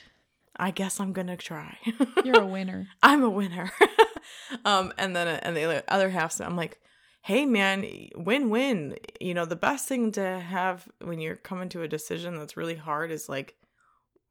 I 0.58 0.70
guess 0.70 0.98
I'm 0.98 1.12
gonna 1.12 1.36
try. 1.36 1.78
You're 2.24 2.42
a 2.42 2.46
winner. 2.46 2.88
I'm 3.02 3.22
a 3.22 3.30
winner. 3.30 3.70
um, 4.64 4.92
and 4.98 5.14
then 5.14 5.28
and 5.28 5.56
the 5.56 5.84
other 5.88 6.10
half, 6.10 6.40
I'm 6.40 6.56
like, 6.56 6.80
hey 7.22 7.46
man, 7.46 7.86
win 8.16 8.50
win. 8.50 8.96
You 9.20 9.34
know, 9.34 9.44
the 9.44 9.56
best 9.56 9.88
thing 9.88 10.10
to 10.12 10.40
have 10.40 10.88
when 11.00 11.20
you're 11.20 11.36
coming 11.36 11.68
to 11.70 11.82
a 11.82 11.88
decision 11.88 12.36
that's 12.36 12.56
really 12.56 12.74
hard 12.74 13.10
is 13.10 13.28
like, 13.28 13.54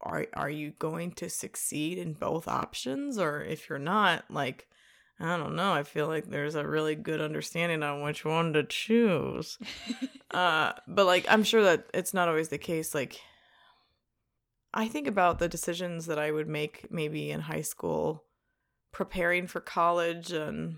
are 0.02 0.26
are 0.34 0.50
you 0.50 0.72
going 0.78 1.12
to 1.12 1.30
succeed 1.30 1.98
in 1.98 2.12
both 2.12 2.46
options, 2.46 3.18
or 3.18 3.42
if 3.42 3.68
you're 3.68 3.78
not, 3.78 4.24
like. 4.30 4.68
I 5.20 5.36
don't 5.36 5.56
know. 5.56 5.72
I 5.72 5.82
feel 5.82 6.06
like 6.06 6.26
there's 6.26 6.54
a 6.54 6.66
really 6.66 6.94
good 6.94 7.20
understanding 7.20 7.82
on 7.82 8.02
which 8.02 8.24
one 8.24 8.52
to 8.52 8.62
choose. 8.62 9.58
uh, 10.30 10.72
but 10.86 11.06
like, 11.06 11.26
I'm 11.28 11.42
sure 11.42 11.62
that 11.64 11.86
it's 11.92 12.14
not 12.14 12.28
always 12.28 12.48
the 12.48 12.58
case. 12.58 12.94
Like, 12.94 13.20
I 14.72 14.86
think 14.86 15.08
about 15.08 15.38
the 15.38 15.48
decisions 15.48 16.06
that 16.06 16.18
I 16.18 16.30
would 16.30 16.48
make 16.48 16.86
maybe 16.90 17.30
in 17.30 17.40
high 17.40 17.62
school, 17.62 18.24
preparing 18.92 19.48
for 19.48 19.60
college 19.60 20.30
and 20.30 20.76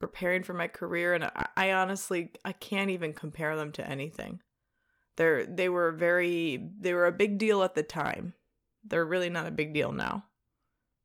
preparing 0.00 0.42
for 0.42 0.52
my 0.52 0.68
career, 0.68 1.14
and 1.14 1.24
I, 1.24 1.48
I 1.56 1.72
honestly 1.72 2.32
I 2.44 2.52
can't 2.52 2.90
even 2.90 3.12
compare 3.12 3.56
them 3.56 3.72
to 3.72 3.88
anything. 3.88 4.40
They're 5.16 5.46
they 5.46 5.68
were 5.68 5.92
very 5.92 6.68
they 6.78 6.92
were 6.92 7.06
a 7.06 7.12
big 7.12 7.38
deal 7.38 7.62
at 7.62 7.74
the 7.74 7.82
time. 7.82 8.34
They're 8.84 9.06
really 9.06 9.30
not 9.30 9.46
a 9.46 9.52
big 9.52 9.72
deal 9.72 9.92
now. 9.92 10.24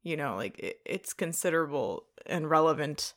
You 0.04 0.18
know, 0.18 0.36
like 0.36 0.58
it, 0.60 0.80
it's 0.86 1.14
considerable 1.14 2.06
and 2.26 2.50
relevant. 2.50 3.14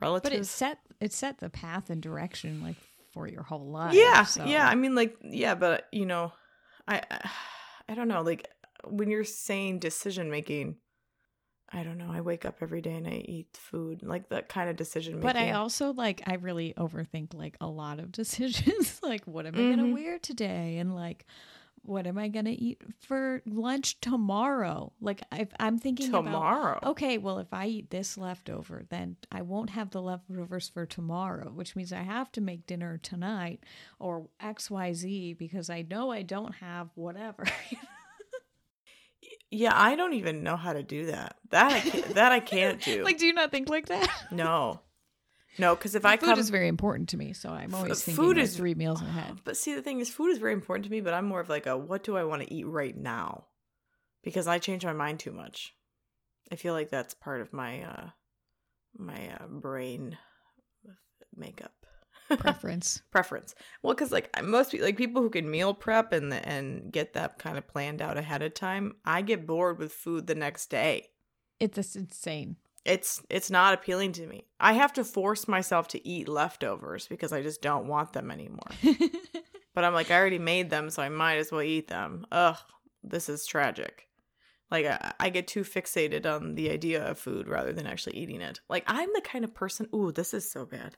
Relative, 0.00 0.30
But 0.30 0.38
it 0.38 0.46
set 0.46 0.78
it 1.00 1.12
set 1.12 1.38
the 1.38 1.50
path 1.50 1.90
and 1.90 2.00
direction 2.02 2.62
like 2.62 2.76
for 3.12 3.26
your 3.26 3.42
whole 3.42 3.68
life. 3.70 3.94
yeah 3.94 4.22
so- 4.24 4.44
yeah 4.44 4.68
i 4.68 4.74
mean 4.76 4.94
like 4.94 5.16
yeah 5.22 5.54
but 5.56 5.86
you 5.90 6.04
know 6.06 6.32
i 6.86 7.02
I- 7.88 7.94
don't 7.94 8.06
know 8.06 8.22
like 8.22 8.46
when 8.84 9.10
you're 9.10 9.24
saying 9.24 9.78
decision 9.80 10.30
making 10.30 10.76
i 11.72 11.82
don't 11.82 11.98
know 11.98 12.10
i 12.12 12.20
wake 12.20 12.44
up 12.44 12.58
every 12.60 12.80
day 12.80 12.94
and 12.94 13.08
i 13.08 13.22
eat 13.24 13.56
food 13.56 14.02
like 14.04 14.28
that 14.28 14.48
kind 14.48 14.68
of 14.70 14.76
decision 14.76 15.14
making 15.14 15.26
But 15.26 15.36
I 15.36 15.52
also 15.52 15.92
like 15.94 16.22
I 16.26 16.34
really 16.34 16.74
overthink 16.76 17.34
like 17.34 17.56
a 17.60 17.66
lot 17.66 17.98
of 17.98 18.12
decisions. 18.22 19.00
like 19.02 19.24
what 19.24 19.46
am 19.46 19.54
I 19.56 19.70
gonna 19.70 19.82
Mhm. 19.84 19.94
wear 19.94 20.18
today? 20.18 20.76
And 20.78 20.94
like 20.94 21.24
what 21.88 22.06
am 22.06 22.18
I 22.18 22.28
gonna 22.28 22.54
eat 22.56 22.82
for 23.00 23.42
lunch 23.46 24.00
tomorrow? 24.00 24.92
Like 25.00 25.22
if 25.32 25.48
I'm 25.58 25.78
thinking 25.78 26.08
about 26.10 26.24
tomorrow 26.24 26.78
okay, 26.84 27.18
well 27.18 27.38
if 27.38 27.52
I 27.52 27.66
eat 27.66 27.90
this 27.90 28.18
leftover, 28.18 28.84
then 28.90 29.16
I 29.32 29.42
won't 29.42 29.70
have 29.70 29.90
the 29.90 30.02
leftovers 30.02 30.68
for 30.68 30.86
tomorrow, 30.86 31.50
which 31.50 31.74
means 31.74 31.92
I 31.92 32.02
have 32.02 32.30
to 32.32 32.40
make 32.40 32.66
dinner 32.66 32.98
tonight 32.98 33.64
or 33.98 34.28
XYZ 34.42 35.36
because 35.38 35.70
I 35.70 35.82
know 35.82 36.10
I 36.10 36.22
don't 36.22 36.54
have 36.56 36.90
whatever. 36.94 37.44
yeah 39.50 39.72
i 39.74 39.96
don't 39.96 40.12
even 40.12 40.42
know 40.42 40.56
how 40.56 40.72
to 40.72 40.82
do 40.82 41.06
that 41.06 41.36
that 41.50 41.72
i 41.72 41.80
can't, 41.80 42.14
that 42.14 42.32
i 42.32 42.40
can't 42.40 42.82
do 42.82 43.02
like 43.04 43.18
do 43.18 43.26
you 43.26 43.32
not 43.32 43.50
think 43.50 43.68
like 43.68 43.86
that? 43.86 44.10
no 44.30 44.80
no 45.58 45.74
because 45.74 45.94
if 45.94 46.04
i 46.04 46.16
food 46.16 46.26
come 46.26 46.38
is 46.38 46.50
very 46.50 46.68
important 46.68 47.08
to 47.10 47.16
me, 47.16 47.32
so 47.32 47.50
I'm 47.50 47.74
always 47.74 48.02
thinking 48.02 48.24
food 48.24 48.36
like 48.36 48.44
is- 48.44 48.56
three 48.56 48.74
meals 48.74 49.02
ahead. 49.02 49.40
But 49.44 49.56
see, 49.56 49.74
the 49.74 49.82
thing 49.82 50.00
is, 50.00 50.10
food 50.10 50.30
is 50.30 50.38
very 50.38 50.52
important 50.52 50.84
to 50.84 50.90
me, 50.90 51.00
but 51.00 51.14
I'm 51.14 51.24
more 51.24 51.40
of 51.40 51.48
like 51.48 51.66
a 51.66 51.76
what 51.76 52.02
do 52.04 52.16
I 52.16 52.24
want 52.24 52.42
to 52.42 52.52
eat 52.52 52.66
right 52.66 52.96
now? 52.96 53.46
Because 54.22 54.46
I 54.46 54.58
change 54.58 54.84
my 54.84 54.92
mind 54.92 55.20
too 55.20 55.32
much. 55.32 55.74
I 56.52 56.56
feel 56.56 56.74
like 56.74 56.90
that's 56.90 57.14
part 57.14 57.40
of 57.40 57.52
my 57.52 57.82
uh 57.82 58.10
my 58.96 59.34
uh, 59.40 59.46
brain 59.46 60.18
makeup 61.36 61.72
Preference. 62.36 63.02
preference. 63.10 63.54
Well, 63.82 63.94
because 63.94 64.12
like 64.12 64.30
most 64.44 64.72
people, 64.72 64.86
like 64.86 64.96
people 64.96 65.22
who 65.22 65.30
can 65.30 65.50
meal 65.50 65.72
prep 65.72 66.12
and 66.12 66.32
and 66.32 66.92
get 66.92 67.14
that 67.14 67.38
kind 67.38 67.56
of 67.56 67.66
planned 67.66 68.02
out 68.02 68.18
ahead 68.18 68.42
of 68.42 68.54
time, 68.54 68.96
I 69.04 69.22
get 69.22 69.46
bored 69.46 69.78
with 69.78 69.92
food 69.92 70.26
the 70.26 70.34
next 70.34 70.66
day. 70.68 71.08
It's 71.58 71.74
just 71.74 71.96
insane. 71.96 72.56
It's 72.88 73.22
it's 73.28 73.50
not 73.50 73.74
appealing 73.74 74.12
to 74.12 74.26
me. 74.26 74.46
I 74.58 74.72
have 74.72 74.92
to 74.94 75.04
force 75.04 75.46
myself 75.46 75.88
to 75.88 76.08
eat 76.08 76.28
leftovers 76.28 77.06
because 77.06 77.32
I 77.32 77.42
just 77.42 77.62
don't 77.62 77.86
want 77.86 78.12
them 78.14 78.30
anymore. 78.30 78.70
But 79.78 79.84
I'm 79.84 79.94
like, 79.94 80.10
I 80.10 80.16
already 80.16 80.40
made 80.40 80.70
them, 80.70 80.90
so 80.90 81.04
I 81.04 81.08
might 81.08 81.36
as 81.36 81.52
well 81.52 81.62
eat 81.62 81.86
them. 81.86 82.26
Ugh, 82.32 82.56
this 83.04 83.28
is 83.28 83.46
tragic. 83.46 84.08
Like, 84.72 84.86
I, 84.86 85.12
I 85.20 85.28
get 85.30 85.46
too 85.46 85.62
fixated 85.62 86.26
on 86.26 86.56
the 86.56 86.72
idea 86.72 87.08
of 87.08 87.16
food 87.16 87.46
rather 87.46 87.72
than 87.72 87.86
actually 87.86 88.16
eating 88.16 88.40
it. 88.40 88.58
Like, 88.68 88.82
I'm 88.88 89.08
the 89.14 89.20
kind 89.20 89.44
of 89.44 89.54
person, 89.54 89.88
ooh, 89.94 90.10
this 90.10 90.34
is 90.34 90.50
so 90.50 90.66
bad. 90.66 90.96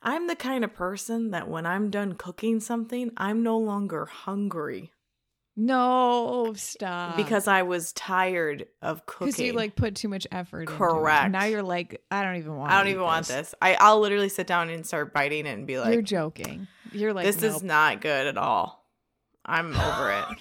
I'm 0.00 0.28
the 0.28 0.36
kind 0.36 0.62
of 0.62 0.72
person 0.72 1.32
that 1.32 1.48
when 1.48 1.66
I'm 1.66 1.90
done 1.90 2.12
cooking 2.12 2.60
something, 2.60 3.10
I'm 3.16 3.42
no 3.42 3.58
longer 3.58 4.06
hungry 4.06 4.92
no, 5.54 6.54
stop. 6.56 7.16
because 7.16 7.46
I 7.46 7.62
was 7.62 7.92
tired 7.92 8.66
of 8.80 9.04
cooking. 9.04 9.26
because 9.28 9.40
you 9.40 9.52
like 9.52 9.76
put 9.76 9.94
too 9.94 10.08
much 10.08 10.26
effort. 10.32 10.62
into 10.62 10.72
it. 10.72 10.76
Correct. 10.76 11.30
Now 11.30 11.44
you're 11.44 11.62
like, 11.62 12.02
I 12.10 12.22
don't 12.24 12.36
even 12.36 12.56
want. 12.56 12.72
I 12.72 12.78
don't 12.78 12.88
even 12.88 13.02
want 13.02 13.26
this. 13.26 13.54
I, 13.60 13.74
I'll 13.74 14.00
literally 14.00 14.30
sit 14.30 14.46
down 14.46 14.70
and 14.70 14.86
start 14.86 15.12
biting 15.12 15.46
it 15.46 15.50
and 15.50 15.66
be 15.66 15.78
like, 15.78 15.92
you're 15.92 16.02
joking. 16.02 16.68
You're 16.92 17.12
like, 17.12 17.26
this 17.26 17.42
is 17.42 17.62
not 17.62 18.00
good 18.00 18.26
at 18.26 18.38
all. 18.38 18.86
I'm 19.44 19.74
over 19.78 20.10
it. 20.10 20.24
Oh, 20.28 20.34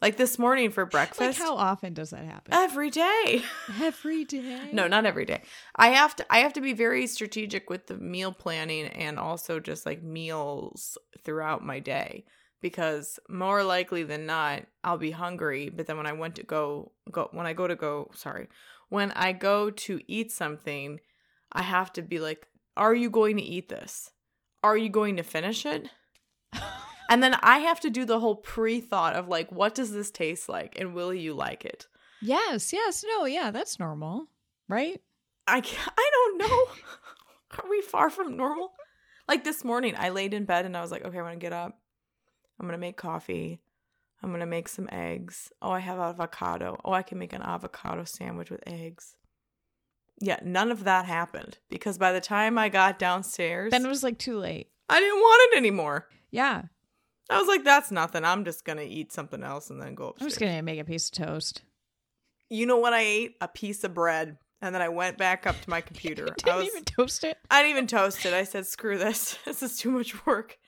like 0.00 0.16
this 0.16 0.38
morning 0.38 0.70
for 0.70 0.84
like 0.84 0.90
breakfast. 0.92 1.38
how 1.38 1.56
often 1.56 1.92
does 1.92 2.10
that 2.10 2.24
happen? 2.24 2.54
every 2.54 2.88
day. 2.88 3.42
Every 3.82 4.24
day. 4.26 4.70
no, 4.72 4.86
not 4.88 5.04
every 5.04 5.26
day. 5.26 5.42
I 5.76 5.88
have 5.90 6.16
to 6.16 6.26
I 6.32 6.38
have 6.38 6.54
to 6.54 6.62
be 6.62 6.72
very 6.72 7.06
strategic 7.06 7.68
with 7.68 7.86
the 7.86 7.98
meal 7.98 8.32
planning 8.32 8.86
and 8.86 9.18
also 9.18 9.60
just 9.60 9.84
like 9.84 10.02
meals 10.02 10.96
throughout 11.22 11.62
my 11.62 11.80
day 11.80 12.24
because 12.60 13.18
more 13.28 13.62
likely 13.62 14.02
than 14.02 14.26
not 14.26 14.62
I'll 14.84 14.98
be 14.98 15.10
hungry, 15.10 15.68
but 15.68 15.86
then 15.86 15.96
when 15.96 16.06
I 16.06 16.12
went 16.12 16.36
to 16.36 16.42
go 16.42 16.92
go 17.10 17.28
when 17.32 17.46
I 17.46 17.52
go 17.52 17.66
to 17.66 17.76
go, 17.76 18.10
sorry, 18.14 18.48
when 18.88 19.12
I 19.12 19.32
go 19.32 19.70
to 19.70 20.00
eat 20.06 20.32
something, 20.32 21.00
I 21.52 21.62
have 21.62 21.92
to 21.94 22.02
be 22.02 22.18
like, 22.18 22.46
are 22.76 22.94
you 22.94 23.10
going 23.10 23.36
to 23.36 23.42
eat 23.42 23.68
this? 23.68 24.10
Are 24.62 24.76
you 24.76 24.88
going 24.88 25.16
to 25.16 25.22
finish 25.22 25.66
it? 25.66 25.88
And 27.10 27.24
then 27.24 27.34
I 27.42 27.58
have 27.58 27.80
to 27.80 27.90
do 27.90 28.04
the 28.04 28.20
whole 28.20 28.36
pre-thought 28.36 29.16
of 29.16 29.26
like 29.26 29.50
what 29.50 29.74
does 29.74 29.90
this 29.92 30.12
taste 30.12 30.48
like 30.48 30.78
and 30.78 30.94
will 30.94 31.12
you 31.12 31.34
like 31.34 31.64
it? 31.64 31.88
yes, 32.22 32.72
yes, 32.72 33.04
no, 33.04 33.24
yeah, 33.24 33.50
that's 33.50 33.80
normal, 33.80 34.28
right? 34.68 35.00
I 35.46 35.60
can't, 35.60 35.92
I 35.98 36.10
don't 36.12 36.38
know. 36.38 36.66
Are 37.58 37.68
we 37.68 37.80
far 37.82 38.10
from 38.10 38.36
normal? 38.36 38.72
Like 39.26 39.42
this 39.42 39.64
morning, 39.64 39.94
I 39.98 40.10
laid 40.10 40.34
in 40.34 40.44
bed 40.44 40.66
and 40.66 40.76
I 40.76 40.82
was 40.82 40.92
like, 40.92 41.04
okay, 41.04 41.18
I'm 41.18 41.24
gonna 41.24 41.36
get 41.36 41.52
up. 41.52 41.79
I'm 42.60 42.66
gonna 42.66 42.78
make 42.78 42.96
coffee. 42.98 43.60
I'm 44.22 44.30
gonna 44.30 44.44
make 44.46 44.68
some 44.68 44.86
eggs. 44.92 45.50
Oh, 45.62 45.70
I 45.70 45.78
have 45.80 45.98
avocado. 45.98 46.78
Oh, 46.84 46.92
I 46.92 47.02
can 47.02 47.18
make 47.18 47.32
an 47.32 47.40
avocado 47.42 48.04
sandwich 48.04 48.50
with 48.50 48.62
eggs. 48.66 49.16
Yeah, 50.20 50.38
none 50.44 50.70
of 50.70 50.84
that 50.84 51.06
happened 51.06 51.56
because 51.70 51.96
by 51.96 52.12
the 52.12 52.20
time 52.20 52.58
I 52.58 52.68
got 52.68 52.98
downstairs, 52.98 53.70
Then 53.70 53.86
it 53.86 53.88
was 53.88 54.02
like 54.02 54.18
too 54.18 54.38
late. 54.38 54.68
I 54.90 55.00
didn't 55.00 55.18
want 55.20 55.52
it 55.52 55.56
anymore. 55.56 56.08
Yeah, 56.30 56.64
I 57.30 57.38
was 57.38 57.48
like, 57.48 57.64
that's 57.64 57.90
nothing. 57.90 58.24
I'm 58.24 58.44
just 58.44 58.64
gonna 58.66 58.82
eat 58.82 59.10
something 59.10 59.42
else 59.42 59.70
and 59.70 59.80
then 59.80 59.94
go 59.94 60.14
I'm 60.20 60.26
just 60.26 60.38
gonna 60.38 60.62
make 60.62 60.78
a 60.80 60.84
piece 60.84 61.06
of 61.08 61.12
toast. 61.26 61.62
You 62.50 62.66
know 62.66 62.76
what 62.76 62.92
I 62.92 63.00
ate? 63.00 63.36
A 63.40 63.48
piece 63.48 63.84
of 63.84 63.94
bread. 63.94 64.36
And 64.60 64.74
then 64.74 64.82
I 64.82 64.90
went 64.90 65.16
back 65.16 65.46
up 65.46 65.58
to 65.62 65.70
my 65.70 65.80
computer. 65.90 66.24
You 66.24 66.30
I 66.30 66.34
didn't 66.44 66.56
was, 66.58 66.66
even 66.66 66.84
toast 66.84 67.24
it. 67.24 67.38
I 67.50 67.62
didn't 67.62 67.70
even 67.70 67.86
toast 67.86 68.26
it. 68.26 68.34
I 68.34 68.44
said, 68.44 68.66
"Screw 68.66 68.98
this. 68.98 69.38
This 69.46 69.62
is 69.62 69.78
too 69.78 69.90
much 69.90 70.26
work." 70.26 70.58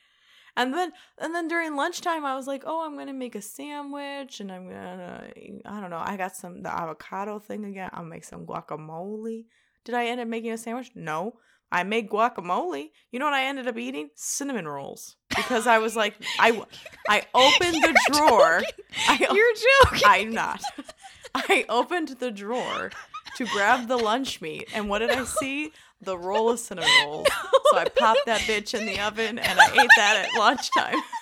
And 0.57 0.75
then, 0.75 0.93
and 1.19 1.35
then 1.35 1.49
during 1.49 1.77
lunchtime, 1.77 2.25
I 2.27 2.37
was 2.37 2.47
like, 2.47 2.63
"Oh, 2.67 2.85
I'm 2.85 2.97
gonna 2.97 3.15
make 3.15 3.35
a 3.35 3.41
sandwich, 3.41 4.41
and 4.41 4.53
I'm 4.53 4.69
gonna, 4.69 5.31
I 5.65 5.81
don't 5.81 5.91
know. 5.91 6.03
I 6.05 6.17
got 6.17 6.37
some 6.37 6.63
the 6.63 6.71
avocado 6.71 7.39
thing 7.39 7.65
again. 7.65 7.91
I'll 7.93 8.05
make 8.05 8.25
some 8.25 8.45
guacamole." 8.45 9.47
Did 9.85 9.95
I 9.95 10.07
end 10.07 10.21
up 10.21 10.29
making 10.29 10.53
a 10.53 10.59
sandwich? 10.59 10.91
No, 10.95 11.39
I 11.73 11.83
made 11.85 12.11
guacamole. 12.11 12.91
You 13.11 13.19
know 13.19 13.25
what 13.25 13.35
I 13.35 13.47
ended 13.47 13.67
up 13.67 13.79
eating? 13.79 14.11
Cinnamon 14.15 14.69
rolls 14.69 15.17
because 15.31 15.67
I 15.67 15.79
was 15.79 15.97
like, 15.97 16.15
I, 16.39 16.63
I 17.09 17.23
opened 17.35 17.83
the 17.83 17.89
You're 18.13 18.29
drawer. 18.29 18.61
joking. 18.61 18.85
I, 19.09 19.35
You're 19.35 19.91
joking. 19.91 20.03
I'm 20.07 20.31
not. 20.33 20.63
I 21.35 21.65
opened 21.71 22.09
the 22.21 22.31
drawer 22.31 22.91
to 23.37 23.47
grab 23.47 23.89
the 23.89 23.97
lunch 23.97 24.43
meat, 24.43 24.69
and 24.75 24.91
what 24.91 24.99
did 24.99 25.11
I 25.11 25.25
see? 25.25 25.73
The 26.03 26.19
roll 26.19 26.51
of 26.51 26.59
cinnamon 26.61 26.91
rolls. 27.07 27.29
So 27.71 27.79
I 27.79 27.85
popped 27.89 28.27
that 28.27 28.41
bitch 28.43 28.79
in 28.79 28.87
the 28.87 29.01
oven, 29.01 29.39
and 29.39 29.61
I 29.61 29.67
ate 29.73 29.91
that 29.97 30.27
at 30.33 30.39
lunchtime. 30.39 31.01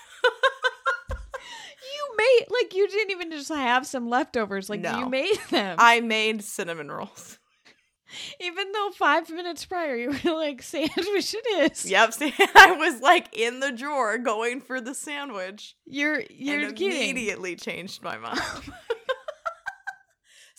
You 1.83 2.17
made 2.17 2.47
like 2.51 2.75
you 2.75 2.89
didn't 2.89 3.11
even 3.11 3.31
just 3.31 3.49
have 3.49 3.87
some 3.87 4.09
leftovers. 4.09 4.69
Like 4.71 4.81
No. 4.81 4.99
you 5.01 5.09
made 5.09 5.37
them. 5.51 5.77
I 5.79 6.01
made 6.01 6.43
cinnamon 6.45 6.91
rolls. 6.91 7.39
even 8.41 8.73
though 8.73 8.91
five 8.91 9.31
minutes 9.31 9.65
prior 9.65 9.95
you 9.97 10.11
were 10.25 10.33
like 10.37 10.63
sandwich 10.63 11.35
it 11.35 11.73
is. 11.73 11.85
Yep, 11.89 12.15
I 12.55 12.77
was 12.79 13.01
like 13.01 13.29
in 13.37 13.61
the 13.61 13.73
drawer 13.73 14.19
going 14.19 14.61
for 14.61 14.81
the 14.81 14.95
sandwich, 14.95 15.75
You're 15.87 16.23
you're 16.31 16.67
and 16.69 16.77
kidding. 16.77 17.01
immediately 17.11 17.57
changed 17.57 18.03
my 18.03 18.19
mind. 18.19 18.41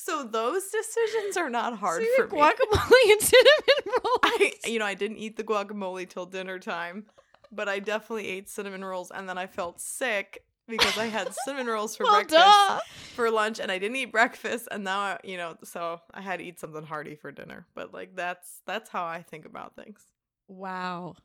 So 0.04 0.24
those 0.24 0.64
decisions 0.70 1.38
are 1.38 1.50
not 1.50 1.78
hard 1.78 2.04
So 2.04 2.24
for 2.24 2.36
me. 2.36 2.42
guacamole 2.42 2.92
and 3.12 3.22
cinnamon 3.22 3.86
rolls. 3.86 4.20
I, 4.24 4.54
you 4.66 4.80
know, 4.80 4.86
I 4.86 4.96
didn't 4.96 5.18
eat 5.18 5.38
the 5.38 5.44
guacamole 5.44 6.10
till 6.10 6.26
dinner 6.26 6.58
time, 6.58 7.06
but 7.52 7.70
I 7.70 7.80
definitely 7.80 8.28
ate 8.28 8.50
cinnamon 8.50 8.84
rolls, 8.84 9.12
and 9.12 9.30
then 9.30 9.38
I 9.38 9.46
felt 9.46 9.80
sick 9.80 10.44
because 10.68 10.98
I 10.98 11.06
had 11.06 11.32
cinnamon 11.46 11.68
rolls 11.68 11.96
for 11.96 12.06
well, 12.06 12.14
breakfast 12.16 12.42
duh. 12.42 12.80
for 13.14 13.30
lunch, 13.30 13.60
and 13.60 13.72
I 13.72 13.78
didn't 13.78 13.98
eat 13.98 14.12
breakfast, 14.12 14.68
and 14.72 14.84
now 14.84 15.00
I, 15.00 15.20
you 15.24 15.38
know, 15.38 15.56
so 15.64 16.02
I 16.14 16.22
had 16.22 16.40
to 16.40 16.46
eat 16.46 16.60
something 16.60 16.84
hearty 16.84 17.16
for 17.16 17.32
dinner. 17.32 17.68
But 17.76 17.94
like 17.94 18.16
that's 18.16 18.62
that's 18.66 18.90
how 18.90 19.06
I 19.06 19.22
think 19.22 19.46
about 19.46 19.76
things. 19.76 20.02
Wow. 20.48 21.16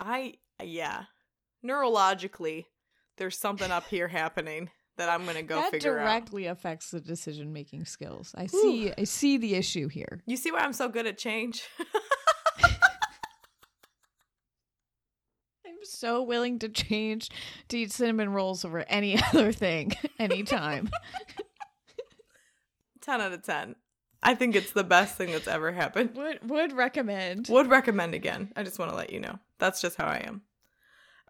I 0.00 0.34
yeah, 0.60 1.04
neurologically, 1.64 2.64
there's 3.18 3.38
something 3.38 3.70
up 3.70 3.86
here 3.88 4.08
happening 4.08 4.70
that 5.00 5.08
I'm 5.08 5.24
gonna 5.24 5.42
go 5.42 5.56
that 5.56 5.70
figure 5.70 5.98
out. 5.98 6.02
directly 6.04 6.44
affects 6.44 6.90
the 6.90 7.00
decision 7.00 7.54
making 7.54 7.86
skills. 7.86 8.34
I 8.36 8.44
see. 8.46 8.92
I 8.98 9.04
see 9.04 9.38
the 9.38 9.54
issue 9.54 9.88
here. 9.88 10.20
You 10.26 10.36
see 10.36 10.52
why 10.52 10.58
I'm 10.58 10.74
so 10.74 10.90
good 10.90 11.06
at 11.06 11.16
change? 11.16 11.66
I'm 15.66 15.78
so 15.84 16.22
willing 16.22 16.58
to 16.58 16.68
change 16.68 17.30
to 17.68 17.78
eat 17.78 17.92
cinnamon 17.92 18.28
rolls 18.34 18.62
over 18.62 18.84
any 18.88 19.18
other 19.32 19.52
thing 19.52 19.92
anytime. 20.18 20.90
10 23.00 23.22
out 23.22 23.32
of 23.32 23.42
10. 23.42 23.76
I 24.22 24.34
think 24.34 24.54
it's 24.54 24.72
the 24.72 24.84
best 24.84 25.16
thing 25.16 25.32
that's 25.32 25.48
ever 25.48 25.72
happened. 25.72 26.14
would 26.14 26.50
would 26.50 26.72
recommend. 26.74 27.46
Would 27.48 27.68
recommend 27.68 28.14
again. 28.14 28.52
I 28.54 28.64
just 28.64 28.78
want 28.78 28.90
to 28.90 28.96
let 28.98 29.14
you 29.14 29.20
know. 29.20 29.38
That's 29.58 29.80
just 29.80 29.96
how 29.96 30.04
I 30.04 30.18
am. 30.26 30.42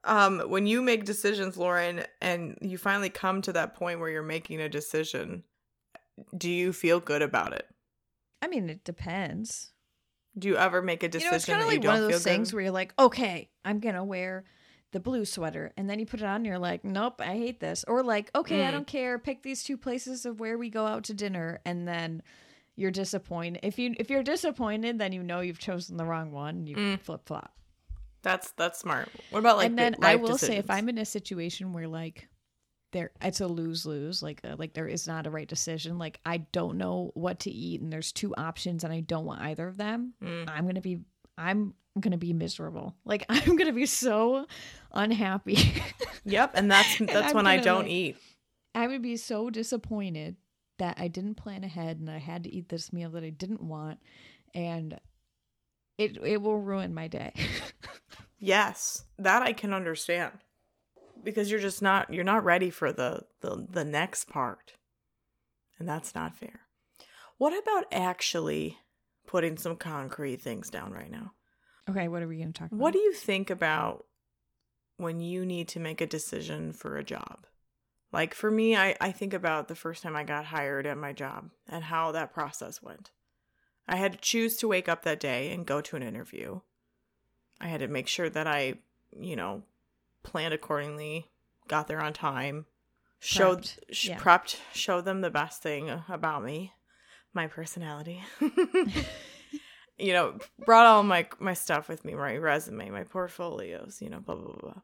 Um, 0.05 0.41
when 0.49 0.67
you 0.67 0.81
make 0.83 1.05
decisions, 1.05 1.57
Lauren, 1.57 2.05
and 2.23 2.57
you 2.63 2.79
finally 2.79 3.11
come 3.11 3.43
to 3.43 3.53
that 3.53 3.75
point 3.75 4.01
where 4.01 4.09
you're 4.09 4.23
making 4.23 4.61
a 4.61 4.69
decision, 4.69 5.45
do 6.37 6.51
you 6.51 6.73
feel 6.73 7.01
good 7.01 7.23
about 7.23 7.53
it? 7.53 7.67
I 8.43 8.49
mean, 8.49 8.71
it 8.71 8.83
depends. 8.85 9.73
Do 10.39 10.49
you 10.49 10.57
ever 10.57 10.81
make 10.81 11.03
a 11.03 11.07
You 11.07 11.11
decision 11.11 11.31
know, 11.31 11.37
it's 11.37 11.45
kind 11.45 11.61
of 11.61 11.69
like 11.69 11.85
one 11.85 11.97
of 12.03 12.09
those 12.11 12.23
things 12.23 12.51
good? 12.51 12.57
where 12.57 12.63
you're 12.65 12.73
like, 12.73 12.95
okay, 12.99 13.51
I'm 13.65 13.79
gonna 13.81 14.05
wear 14.05 14.45
the 14.93 15.01
blue 15.01 15.25
sweater, 15.25 15.73
and 15.77 15.89
then 15.91 15.99
you 15.99 16.07
put 16.07 16.21
it 16.21 16.25
on, 16.27 16.37
and 16.37 16.47
you're 16.47 16.59
like, 16.59 16.83
nope, 16.85 17.21
I 17.21 17.37
hate 17.37 17.61
this, 17.61 17.85
or 17.87 18.03
like, 18.03 18.31
okay, 18.35 18.65
I 18.65 18.69
Mm. 18.71 18.73
don't 18.73 18.87
care. 18.87 19.19
Pick 19.19 19.43
these 19.43 19.63
two 19.63 19.77
places 19.77 20.25
of 20.25 20.41
where 20.41 20.57
we 20.57 20.71
go 20.71 20.87
out 20.87 21.05
to 21.05 21.15
dinner, 21.15 21.61
and 21.65 21.87
then 21.87 22.23
you're 22.77 22.91
disappointed. 22.91 23.61
If 23.65 23.79
you 23.79 23.95
if 23.99 24.09
you're 24.09 24.23
disappointed, 24.23 24.99
then 24.99 25.13
you 25.13 25.23
know 25.23 25.41
you've 25.41 25.59
chosen 25.59 25.97
the 25.99 26.05
wrong 26.07 26.33
one. 26.33 26.67
You 26.67 26.77
Mm. 26.77 27.01
flip 27.01 27.23
flop. 27.27 27.53
That's 28.23 28.51
that's 28.53 28.79
smart. 28.79 29.09
What 29.31 29.39
about 29.41 29.57
like 29.57 29.67
and 29.67 29.79
then 29.79 29.97
I 30.03 30.17
will 30.17 30.37
say, 30.39 30.59
if? 30.59 30.71
I'm 30.71 30.89
in 30.89 30.99
a 30.99 31.05
situation 31.05 31.73
where 31.73 31.89
like 31.89 32.29
there, 32.93 33.13
it's 33.23 33.41
a 33.41 33.47
lose 33.47 33.87
lose. 33.87 34.23
Like 34.23 34.41
uh, 34.45 34.57
like 34.59 34.75
there 34.75 34.89
is 34.89 35.07
not 35.07 35.27
a 35.27 35.31
right 35.31 35.49
decision. 35.49 35.99
Like 35.99 36.21
I 36.27 36.39
don't 36.39 36.77
know 36.77 37.13
what 37.15 37.41
to 37.41 37.51
eat, 37.51 37.81
and 37.81 37.93
there's 37.93 38.13
two 38.13 38.35
options, 38.37 38.85
and 38.85 38.93
I 38.93 39.01
don't 39.01 39.25
want 39.25 39.41
either 39.43 39.67
of 39.67 39.77
them. 39.77 40.15
Mm. 40.23 40.51
I'm 40.51 40.67
gonna 40.67 40.81
be 40.81 41.01
I'm 41.39 41.75
gonna 41.99 42.19
be 42.19 42.33
miserable. 42.33 42.95
Like 43.05 43.25
I'm 43.31 43.57
gonna 43.57 43.73
be 43.73 43.87
so 43.87 44.47
unhappy. 44.93 45.83
Yep, 46.25 46.53
and 46.55 46.71
that's 46.71 46.99
that's 47.01 47.31
I'm 47.31 47.35
when 47.35 47.47
I 47.47 47.57
gonna, 47.57 47.65
don't 47.65 47.83
like- 47.85 47.91
eat. 47.91 48.17
I 48.75 48.87
would 48.87 49.03
be 49.03 49.17
so 49.17 49.51
disappointed 49.51 50.37
that 50.79 50.97
I 50.99 51.09
didn't 51.09 51.35
plan 51.35 51.65
ahead 51.65 51.99
and 51.99 52.09
I 52.09 52.19
had 52.19 52.45
to 52.45 52.55
eat 52.55 52.69
this 52.69 52.93
meal 52.93 53.11
that 53.11 53.25
I 53.25 53.31
didn't 53.31 53.63
want, 53.63 53.99
and 54.55 54.99
it 55.99 56.19
it 56.25 56.41
will 56.43 56.59
ruin 56.59 56.93
my 56.95 57.09
day. 57.09 57.33
Yes, 58.41 59.05
that 59.19 59.43
I 59.43 59.53
can 59.53 59.73
understand. 59.73 60.33
Because 61.23 61.51
you're 61.51 61.61
just 61.61 61.83
not 61.83 62.13
you're 62.13 62.25
not 62.25 62.45
ready 62.45 62.71
for 62.71 62.93
the 62.93 63.27
the 63.43 63.67
the 63.71 63.85
next 63.85 64.29
part. 64.29 64.73
And 65.79 65.89
that's 65.89 66.15
not 66.15 66.37
fair. 66.37 66.61
What 67.39 67.53
about 67.53 67.87
actually 67.93 68.79
putting 69.27 69.57
some 69.57 69.77
concrete 69.77 70.41
things 70.41 70.71
down 70.71 70.93
right 70.93 71.11
now? 71.11 71.33
okay, 71.91 72.09
what 72.09 72.23
are 72.23 72.29
we 72.29 72.39
gonna 72.39 72.53
talk 72.53 72.69
about? 72.69 72.79
What 72.79 72.93
do 72.93 72.99
you 72.99 73.13
think 73.13 73.51
about 73.51 74.07
when 74.97 75.21
you 75.21 75.45
need 75.45 75.69
to 75.69 75.81
make 75.81 76.01
a 76.01 76.07
decision 76.07 76.73
for 76.73 76.97
a 76.97 77.05
job? 77.05 77.47
Like 78.13 78.35
for 78.35 78.51
me, 78.51 78.77
I, 78.77 78.97
I 79.01 79.13
think 79.13 79.35
about 79.35 79.69
the 79.69 79.75
first 79.75 80.03
time 80.03 80.17
I 80.17 80.25
got 80.25 80.47
hired 80.47 80.87
at 80.87 80.99
my 80.99 81.13
job 81.13 81.51
and 81.69 81.85
how 81.85 82.13
that 82.13 82.33
process 82.33 82.83
went. 82.83 83.11
I 83.87 83.97
had 83.97 84.13
to 84.13 84.19
choose 84.19 84.57
to 84.59 84.69
wake 84.69 84.89
up 84.89 85.03
that 85.05 85.21
day 85.21 85.53
and 85.53 85.67
go 85.67 85.81
to 85.81 85.97
an 85.97 86.03
interview. 86.03 86.61
I 87.61 87.69
had 87.69 87.81
to 87.81 87.89
make 87.89 88.09
sure 88.09 88.31
that 88.31 88.47
I, 88.47 88.75
you 89.19 89.37
know, 89.37 89.63
planned 90.23 90.55
accordingly, 90.55 91.31
got 91.69 91.89
there 91.89 92.01
on 92.03 92.13
time, 92.13 92.67
showed 93.19 93.63
Prepped, 93.63 93.79
sh- 93.93 94.09
yeah. 94.09 94.19
prepped, 94.19 94.57
showed 94.73 95.05
them 95.05 95.21
the 95.21 95.31
best 95.31 95.63
thing 95.63 95.91
about 96.09 96.43
me, 96.45 96.73
my 97.35 97.47
personality. 97.47 98.23
you 99.99 100.13
know, 100.13 100.39
brought 100.65 100.87
all 100.87 101.03
my 101.03 101.27
my 101.39 101.55
stuff 101.55 101.89
with 101.89 102.05
me, 102.05 102.15
my 102.15 102.37
resume, 102.37 102.91
my 102.91 103.05
portfolios, 103.05 103.99
you 104.01 104.09
know, 104.09 104.21
blah 104.21 104.35
blah 104.35 104.53
blah. 104.53 104.73
blah. 104.73 104.83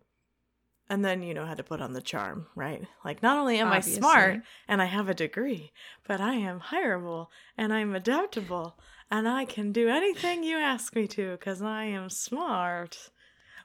And 0.89 1.05
then, 1.05 1.23
you 1.25 1.35
know, 1.35 1.45
had 1.45 1.57
to 1.57 1.65
put 1.65 1.81
on 1.81 1.95
the 1.95 2.01
charm, 2.01 2.47
right? 2.55 2.87
Like 3.05 3.21
not 3.21 3.39
only 3.39 3.59
am 3.59 3.69
Obviously. 3.69 3.95
I 3.95 3.99
smart 3.99 4.41
and 4.69 4.81
I 4.81 4.85
have 4.85 5.09
a 5.09 5.15
degree, 5.15 5.73
but 6.07 6.21
I 6.21 6.35
am 6.35 6.61
hireable 6.61 7.27
and 7.59 7.73
I'm 7.73 7.95
adaptable 7.97 8.79
and 9.11 9.29
I 9.29 9.45
can 9.45 9.73
do 9.73 9.89
anything 9.89 10.43
you 10.45 10.57
ask 10.59 10.95
me 10.95 11.07
to 11.09 11.37
cuz 11.39 11.63
I 11.63 11.85
am 11.85 12.11
smart. 12.11 13.11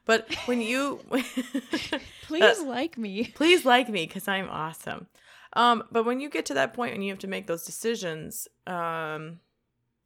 But 0.05 0.33
when 0.45 0.61
you 0.61 0.99
Please 2.23 2.61
like 2.61 2.97
me. 2.97 3.25
please 3.35 3.65
like 3.65 3.89
me 3.89 4.05
because 4.05 4.27
i'm 4.27 4.49
awesome 4.49 5.07
um 5.53 5.83
but 5.91 6.05
when 6.05 6.19
you 6.19 6.29
get 6.29 6.45
to 6.45 6.53
that 6.53 6.73
point 6.73 6.93
and 6.93 7.03
you 7.03 7.09
have 7.11 7.19
to 7.19 7.27
make 7.27 7.45
those 7.45 7.65
decisions 7.65 8.47
um 8.65 9.39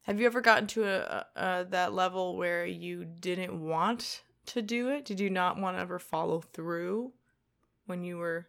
have 0.02 0.20
you 0.20 0.26
ever 0.26 0.40
gotten 0.40 0.66
to 0.66 0.84
a, 0.84 0.96
a, 0.96 1.26
a 1.60 1.64
that 1.70 1.92
level 1.92 2.36
where 2.36 2.66
you 2.66 3.04
didn't 3.04 3.58
want 3.60 4.22
to 4.46 4.60
do 4.60 4.88
it 4.90 5.04
did 5.04 5.20
you 5.20 5.30
not 5.30 5.58
want 5.58 5.76
to 5.76 5.80
ever 5.80 5.98
follow 5.98 6.40
through 6.40 7.12
when 7.86 8.02
you 8.02 8.16
were 8.18 8.48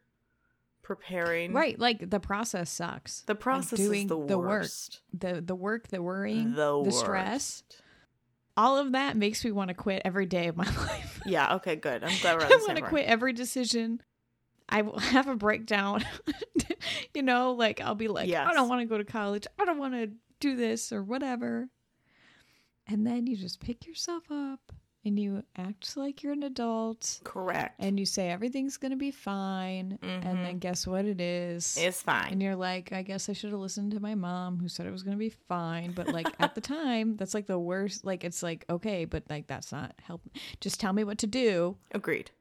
preparing 0.87 1.51
Right, 1.51 1.77
like 1.77 2.09
the 2.09 2.19
process 2.21 2.69
sucks. 2.69 3.21
the 3.23 3.35
process 3.35 3.77
doing 3.77 4.03
is 4.03 4.07
the, 4.07 4.25
the 4.25 4.37
work. 4.37 4.47
worst 4.47 5.01
The 5.13 5.41
the 5.41 5.53
work, 5.53 5.89
the 5.89 6.01
worrying, 6.01 6.53
the, 6.53 6.81
the 6.81 6.91
stress, 6.93 7.61
all 8.55 8.77
of 8.77 8.93
that 8.93 9.17
makes 9.17 9.43
me 9.43 9.51
want 9.51 9.67
to 9.67 9.73
quit 9.73 10.01
every 10.05 10.25
day 10.25 10.47
of 10.47 10.55
my 10.55 10.63
life. 10.87 11.19
yeah 11.25 11.55
okay 11.55 11.75
good 11.75 12.03
i'm 12.05 12.17
glad 12.21 12.37
we're. 12.37 12.45
I 12.53 12.59
want 12.65 12.77
to 12.77 12.83
quit 12.83 13.05
every 13.05 13.33
decision. 13.33 14.01
I 14.69 14.81
will 14.83 14.99
have 15.15 15.27
a 15.27 15.35
breakdown. 15.35 16.05
you 17.13 17.21
know, 17.21 17.51
like 17.53 17.79
I'll 17.81 17.95
be 17.95 18.07
like, 18.07 18.29
I 18.33 18.53
don't 18.53 18.67
want 18.69 18.81
to 18.81 18.85
go 18.85 18.97
to 18.97 19.03
college. 19.05 19.45
I 19.59 19.63
don't 19.65 19.77
want 19.79 19.93
to 19.93 20.11
do 20.39 20.55
this 20.55 20.91
or 20.91 21.03
whatever. 21.03 21.69
And 22.87 23.05
then 23.07 23.27
you 23.27 23.35
just 23.37 23.59
pick 23.59 23.85
yourself 23.87 24.23
up 24.31 24.73
and 25.07 25.19
you 25.19 25.43
act 25.57 25.97
like 25.97 26.21
you're 26.21 26.33
an 26.33 26.43
adult 26.43 27.19
correct 27.23 27.75
and 27.79 27.99
you 27.99 28.05
say 28.05 28.29
everything's 28.29 28.77
going 28.77 28.91
to 28.91 28.97
be 28.97 29.11
fine. 29.11 29.97
And 30.01 30.23
Mhm. 30.23 30.43
then 30.43 30.59
guess 30.59 30.85
what 30.85 31.05
it 31.05 31.19
is? 31.21 31.77
it's 31.79 32.01
fine 32.01 32.31
and 32.33 32.41
you're 32.41 32.55
like, 32.55 32.91
I 32.93 33.01
guess 33.01 33.29
I 33.29 33.33
should 33.33 33.51
have 33.51 33.59
listened 33.59 33.91
to 33.93 33.99
my 33.99 34.15
mom 34.15 34.59
who 34.59 34.67
said 34.67 34.85
it 34.85 34.91
was 34.91 35.03
going 35.03 35.15
to 35.17 35.19
be 35.19 35.29
fine. 35.47 35.93
But 35.93 36.09
like 36.09 36.27
at 36.39 36.55
the 36.55 36.61
time, 36.77 37.15
that's 37.17 37.33
like 37.33 37.47
the 37.47 37.59
worst. 37.59 38.05
Like 38.05 38.23
it's 38.23 38.43
like, 38.43 38.65
okay, 38.69 39.05
but 39.05 39.23
like 39.29 39.47
that's 39.47 39.71
not 39.71 39.93
help. 40.01 40.21
Just 40.59 40.79
tell 40.79 40.93
me 40.93 41.03
what 41.03 41.17
to 41.19 41.27
do. 41.27 41.77
agreed 41.91 42.31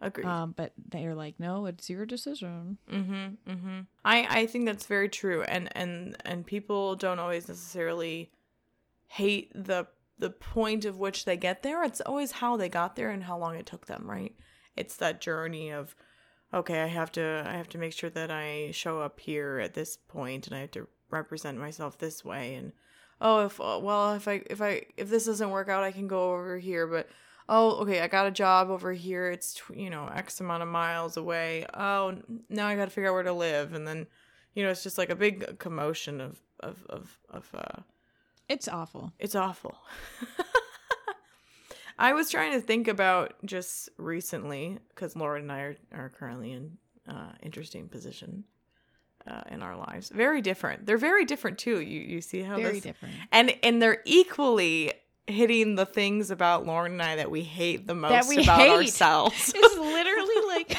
agreed 0.00 0.26
Um, 0.26 0.52
but 0.56 0.72
they're 0.90 1.14
like, 1.14 1.38
no, 1.40 1.64
it's 1.66 1.88
your 1.88 2.04
decision. 2.04 2.76
Mm-hmm. 2.90 3.50
Mm-hmm. 3.50 3.80
I 4.04 4.26
I 4.40 4.46
think 4.46 4.66
that's 4.66 4.86
very 4.86 5.08
true, 5.08 5.42
and 5.44 5.68
and 5.76 6.16
and 6.26 6.44
people 6.44 6.94
don't 6.96 7.18
always 7.18 7.48
necessarily 7.48 8.30
hate 9.06 9.50
the 9.54 9.86
the 10.18 10.30
point 10.30 10.84
of 10.84 10.98
which 10.98 11.24
they 11.24 11.36
get 11.36 11.62
there. 11.62 11.82
It's 11.82 12.00
always 12.00 12.32
how 12.32 12.56
they 12.56 12.68
got 12.68 12.96
there 12.96 13.10
and 13.10 13.24
how 13.24 13.38
long 13.38 13.56
it 13.56 13.66
took 13.66 13.86
them. 13.86 14.08
Right? 14.08 14.34
It's 14.76 14.96
that 14.96 15.20
journey 15.20 15.70
of 15.70 15.94
okay, 16.54 16.82
I 16.82 16.86
have 16.86 17.10
to 17.12 17.44
I 17.46 17.56
have 17.56 17.68
to 17.70 17.78
make 17.78 17.92
sure 17.92 18.10
that 18.10 18.30
I 18.30 18.70
show 18.72 19.00
up 19.00 19.20
here 19.20 19.58
at 19.58 19.74
this 19.74 19.96
point, 19.96 20.46
and 20.46 20.56
I 20.56 20.60
have 20.60 20.70
to 20.72 20.88
represent 21.10 21.58
myself 21.58 21.98
this 21.98 22.24
way, 22.24 22.54
and 22.54 22.72
oh, 23.20 23.46
if 23.46 23.60
uh, 23.60 23.80
well, 23.82 24.14
if 24.14 24.28
I 24.28 24.42
if 24.48 24.62
I 24.62 24.82
if 24.96 25.10
this 25.10 25.26
doesn't 25.26 25.50
work 25.50 25.68
out, 25.68 25.82
I 25.82 25.92
can 25.92 26.06
go 26.06 26.32
over 26.34 26.58
here, 26.58 26.86
but 26.86 27.08
oh, 27.48 27.72
okay, 27.82 28.00
I 28.00 28.08
got 28.08 28.26
a 28.26 28.30
job 28.30 28.70
over 28.70 28.92
here. 28.92 29.30
It's 29.30 29.60
you 29.74 29.90
know 29.90 30.08
X 30.14 30.40
amount 30.40 30.62
of 30.62 30.68
miles 30.68 31.16
away. 31.16 31.66
Oh, 31.74 32.16
now 32.48 32.68
I 32.68 32.76
got 32.76 32.86
to 32.86 32.90
figure 32.90 33.10
out 33.10 33.14
where 33.14 33.22
to 33.24 33.32
live, 33.32 33.74
and 33.74 33.86
then 33.86 34.06
you 34.54 34.62
know 34.62 34.70
it's 34.70 34.82
just 34.84 34.98
like 34.98 35.10
a 35.10 35.16
big 35.16 35.58
commotion 35.58 36.20
of 36.20 36.40
of 36.60 36.86
of 36.88 37.18
of. 37.30 37.50
uh 37.54 37.82
It's 38.48 38.68
awful. 38.68 39.12
It's 39.18 39.34
awful. 39.34 39.74
I 41.98 42.12
was 42.12 42.28
trying 42.30 42.52
to 42.52 42.60
think 42.60 42.88
about 42.88 43.34
just 43.44 43.88
recently 43.98 44.78
because 44.88 45.14
Lauren 45.14 45.42
and 45.42 45.52
I 45.52 45.60
are, 45.60 45.76
are 45.92 46.08
currently 46.08 46.52
in 46.52 46.76
uh, 47.08 47.30
interesting 47.40 47.88
position 47.88 48.44
uh, 49.28 49.42
in 49.50 49.62
our 49.62 49.76
lives. 49.76 50.08
Very 50.08 50.40
different. 50.42 50.86
They're 50.86 50.98
very 50.98 51.24
different 51.24 51.58
too. 51.58 51.80
You 51.80 52.00
you 52.00 52.20
see 52.20 52.42
how 52.42 52.56
Very 52.56 52.74
this 52.74 52.82
different. 52.82 53.14
and 53.30 53.54
and 53.62 53.80
they're 53.80 54.02
equally 54.04 54.92
hitting 55.28 55.76
the 55.76 55.86
things 55.86 56.30
about 56.32 56.66
Lauren 56.66 56.92
and 56.92 57.02
I 57.02 57.16
that 57.16 57.30
we 57.30 57.42
hate 57.42 57.86
the 57.86 57.94
most 57.94 58.10
That 58.10 58.26
we 58.26 58.42
about 58.42 58.58
hate. 58.58 58.70
ourselves. 58.70 59.52
It's 59.54 59.78
literally 59.78 60.46
like 60.48 60.76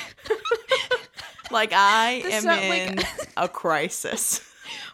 like 1.51 1.71
I 1.73 2.21
The 2.23 2.33
am 2.33 2.43
like- 2.43 2.61
in 2.63 2.99
a 3.37 3.47
crisis. 3.47 4.41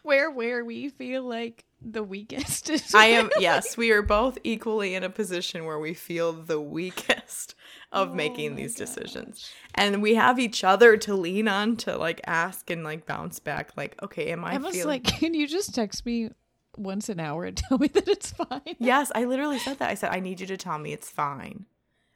where 0.04 0.30
where 0.30 0.64
we 0.64 0.90
feel 0.90 1.24
like 1.24 1.66
the 1.82 2.04
weakest. 2.04 2.70
I 2.96 3.08
am 3.08 3.30
yes, 3.39 3.78
we 3.78 3.91
are 3.91 4.02
both 4.02 4.38
equally 4.44 4.96
in 4.96 5.04
a 5.04 5.10
position 5.10 5.65
where 5.65 5.80
we 5.80 5.94
feel 5.94 6.34
the 6.34 6.60
weakest 6.60 7.56
of 7.91 8.10
Oh 8.12 8.13
making 8.13 8.56
these 8.56 8.76
decisions. 8.76 9.52
And 9.76 10.02
we 10.02 10.15
have 10.15 10.39
each 10.39 10.63
other 10.63 10.98
to 10.98 11.15
lean 11.15 11.48
on 11.48 11.76
to 11.78 11.98
like 11.98 12.22
ask 12.26 12.70
and 12.70 12.84
like 12.84 13.06
bounce 13.06 13.39
back 13.39 13.72
like, 13.76 14.02
okay, 14.02 14.32
am 14.32 14.46
I 14.46 14.54
Emma's 14.54 14.76
feeling 14.76 14.88
like, 14.88 15.04
can 15.20 15.34
you 15.34 15.48
just 15.48 15.76
text 15.76 16.06
me 16.06 16.30
once 16.78 17.10
an 17.10 17.20
hour 17.20 17.46
and 17.46 17.58
tell 17.70 17.78
me 17.78 17.88
that 17.88 18.08
it's 18.08 18.32
fine? 18.32 18.76
Yes, 18.80 19.12
I 19.13 19.26
literally 19.26 19.60
said 19.60 19.80
that. 19.80 19.89
I 19.89 19.96
said, 19.96 20.12
I 20.12 20.20
need 20.20 20.39
you 20.39 20.48
to 20.48 20.58
tell 20.58 20.78
me 20.78 20.94
it's 20.94 21.10
fine. 21.10 21.65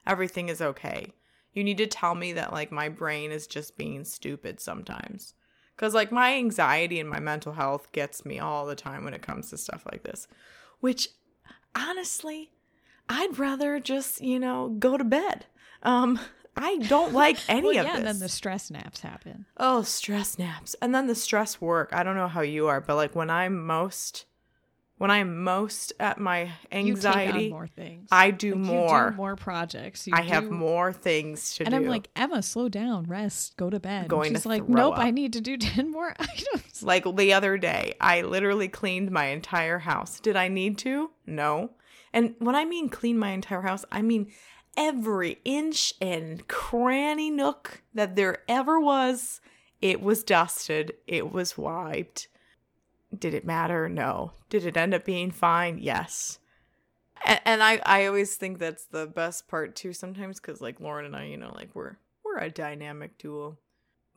Everything 0.08 0.50
is 0.50 0.62
okay. 0.62 1.14
You 1.54 1.64
need 1.64 1.78
to 1.78 1.88
tell 1.88 2.16
me 2.16 2.34
that, 2.34 2.52
like, 2.52 2.72
my 2.72 2.90
brain 2.90 3.32
is 3.32 3.48
just 3.48 3.78
being 3.78 4.04
stupid 4.04 4.60
sometimes. 4.60 5.34
Because, 5.76 5.94
like, 5.94 6.12
my 6.12 6.36
anxiety 6.36 7.00
and 7.00 7.10
my 7.10 7.20
mental 7.20 7.54
health 7.54 7.92
gets 7.92 8.26
me 8.26 8.40
all 8.40 8.66
the 8.66 8.76
time 8.76 9.04
when 9.04 9.14
it 9.14 9.22
comes 9.22 9.50
to 9.50 9.58
stuff 9.58 9.86
like 9.92 10.04
this. 10.04 10.28
Which, 10.80 11.10
honestly, 11.76 12.52
I'd 13.10 13.38
rather 13.38 13.80
just, 13.80 14.22
you 14.22 14.40
know, 14.40 14.70
go 14.80 14.98
to 14.98 15.04
bed. 15.04 15.46
Um, 15.84 16.20
I 16.56 16.78
don't 16.78 17.14
like 17.24 17.38
any 17.50 17.62
well, 17.62 17.70
of 17.70 17.76
yeah, 17.76 17.84
this. 17.84 17.96
and 17.98 18.08
then 18.08 18.20
the 18.20 18.30
stress 18.30 18.72
naps 18.72 19.02
happen. 19.02 19.46
Oh, 19.58 19.84
stress 19.84 20.40
naps. 20.40 20.76
And 20.82 20.96
then 20.96 21.08
the 21.08 21.16
stress 21.16 21.60
work. 21.60 21.90
I 21.92 22.04
don't 22.04 22.16
know 22.16 22.28
how 22.28 22.42
you 22.42 22.68
are, 22.68 22.82
but 22.82 22.96
like 22.96 23.16
when 23.16 23.30
I'm 23.30 23.66
most 23.66 24.26
when 24.98 25.12
I'm 25.12 25.44
most 25.44 25.92
at 26.00 26.20
my 26.20 26.52
anxiety, 26.72 27.50
more 27.50 27.68
things. 27.68 28.08
I 28.12 28.32
do 28.32 28.52
Like, 28.52 28.62
more. 28.62 29.04
You 29.06 29.10
do 29.12 29.16
more 29.18 29.36
projects. 29.36 30.08
You 30.08 30.14
I 30.16 30.22
have 30.22 30.50
more 30.50 30.94
things 30.94 31.56
to 31.56 31.64
And 31.64 31.72
do. 31.72 31.76
And 31.76 31.86
I'm 31.86 31.90
like, 31.92 32.10
Emma, 32.16 32.42
slow 32.42 32.70
down, 32.70 33.06
rest, 33.06 33.58
go 33.58 33.70
to 33.70 33.80
bed. 33.80 34.02
And 34.02 34.10
Going 34.10 34.34
to 34.34 34.40
She's 34.40 34.46
like, 34.46 34.66
throw 34.66 34.76
nope, 34.76 34.94
up. 34.94 35.00
I 35.00 35.12
need 35.12 35.34
to 35.34 35.42
do 35.42 35.58
ten 35.58 35.92
more 35.92 36.16
items. 36.20 36.82
like 36.84 37.04
the 37.16 37.34
other 37.34 37.58
day, 37.58 37.96
I 38.00 38.22
literally 38.22 38.68
cleaned 38.70 39.12
my 39.12 39.26
entire 39.26 39.80
house. 39.80 40.20
Did 40.20 40.36
I 40.36 40.48
need 40.48 40.78
to? 40.80 41.12
No. 41.26 41.72
And 42.14 42.36
when 42.40 42.56
I 42.56 42.64
mean 42.64 42.88
clean 42.90 43.18
my 43.18 43.32
entire 43.32 43.62
house, 43.62 43.84
I 43.92 44.02
mean 44.02 44.32
every 44.78 45.40
inch 45.44 45.94
and 46.02 46.48
cranny 46.48 47.30
nook 47.30 47.82
that 47.94 48.16
there 48.16 48.40
ever 48.48 48.80
was. 48.80 49.42
It 49.82 50.02
was 50.02 50.24
dusted. 50.24 50.94
It 51.06 51.32
was 51.34 51.58
wiped. 51.58 52.30
Did 53.18 53.34
it 53.34 53.46
matter? 53.46 53.88
No. 53.90 54.32
Did 54.50 54.66
it 54.66 54.78
end 54.78 54.94
up 54.94 55.06
being 55.06 55.32
fine? 55.32 55.78
Yes. 55.80 56.40
And, 57.26 57.40
and 57.46 57.64
I, 57.64 57.80
I 57.86 58.06
always 58.06 58.36
think 58.36 58.60
that's 58.60 58.86
the 58.86 59.08
best 59.08 59.48
part 59.48 59.76
too. 59.76 59.94
Sometimes 59.94 60.40
because 60.40 60.62
like 60.62 60.80
Lauren 60.80 61.06
and 61.06 61.16
I, 61.16 61.26
you 61.26 61.38
know, 61.38 61.52
like 61.56 61.70
we're 61.74 61.98
we're 62.24 62.40
a 62.40 62.50
dynamic 62.50 63.18
duo. 63.18 63.58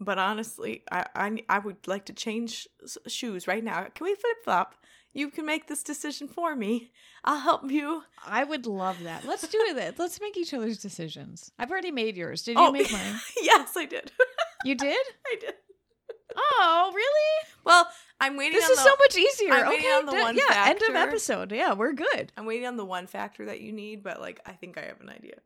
But 0.01 0.19
honestly, 0.19 0.83
I 0.91 1.07
I, 1.15 1.39
I 1.49 1.59
would 1.59 1.87
like 1.87 2.07
to 2.07 2.13
change 2.13 2.67
s- 2.83 2.99
shoes 3.07 3.47
right 3.47 3.63
now. 3.63 3.87
Can 3.95 4.05
we 4.05 4.15
flip 4.15 4.37
flop? 4.45 4.75
You 5.13 5.31
can 5.31 5.47
make 5.47 5.67
this 5.67 5.83
decision 5.83 6.29
for 6.29 6.55
me. 6.55 6.91
I'll 7.25 7.41
help 7.41 7.71
you. 7.71 8.03
I 8.27 8.45
would 8.45 8.67
love 8.67 9.03
that. 9.05 9.25
Let's 9.25 9.47
do 9.49 9.59
it. 9.77 9.99
Let's 9.99 10.21
make 10.21 10.37
each 10.37 10.53
other's 10.55 10.79
decisions. 10.79 11.51
I've 11.59 11.71
already 11.71 11.91
made 11.91 12.17
yours. 12.17 12.43
Did 12.43 12.57
you 12.59 12.67
Oh. 12.67 12.71
make 12.73 12.93
mine? 12.93 13.19
yes, 13.43 13.73
I 13.77 13.87
did. 13.87 14.13
You 14.65 14.75
did? 14.75 15.05
I 15.27 15.37
did. 15.41 15.55
Oh, 16.37 16.93
really? 16.95 17.49
Well, 17.65 17.89
I'm 18.21 18.37
waiting. 18.37 18.55
This 18.55 18.69
is 18.69 18.79
the, 18.79 18.83
so 18.83 18.97
much 18.99 19.17
easier. 19.17 19.53
I'm 19.53 19.69
waiting 19.69 19.87
okay, 19.87 19.95
on 19.95 20.07
the 20.07 20.13
d- 20.13 20.19
one 20.21 20.37
yeah. 20.37 20.67
End 20.69 20.83
of 20.89 20.97
episode. 20.97 21.53
Yeah, 21.53 21.75
we're 21.75 21.93
good. 21.93 22.33
I'm 22.37 22.47
waiting 22.47 22.67
on 22.67 22.77
the 22.77 22.85
one 22.85 23.07
factor 23.07 23.47
that 23.47 23.61
you 23.61 23.73
need, 23.73 24.03
but 24.03 24.21
like 24.21 24.41
I 24.45 24.53
think 24.53 24.77
I 24.77 24.83
have 24.83 25.01
an 25.01 25.09
idea. 25.09 25.37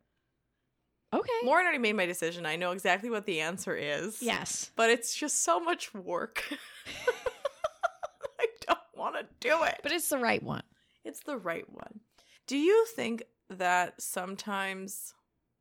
Okay. 1.13 1.31
Lauren 1.43 1.65
already 1.65 1.77
made 1.77 1.95
my 1.95 2.07
decision. 2.07 2.45
I 2.45 2.55
know 2.55 2.71
exactly 2.71 3.09
what 3.09 3.25
the 3.25 3.41
answer 3.41 3.75
is. 3.75 4.21
Yes. 4.21 4.71
But 4.75 4.89
it's 4.89 5.15
just 5.15 5.43
so 5.43 5.59
much 5.59 5.93
work. 5.93 6.43
I 8.39 8.47
don't 8.65 8.79
want 8.97 9.15
to 9.17 9.25
do 9.39 9.63
it. 9.63 9.79
But 9.83 9.91
it's 9.91 10.09
the 10.09 10.17
right 10.17 10.41
one. 10.41 10.63
It's 11.05 11.19
the 11.19 11.37
right 11.37 11.69
one. 11.69 11.99
Do 12.47 12.57
you 12.57 12.87
think 12.95 13.23
that 13.49 14.01
sometimes 14.01 15.13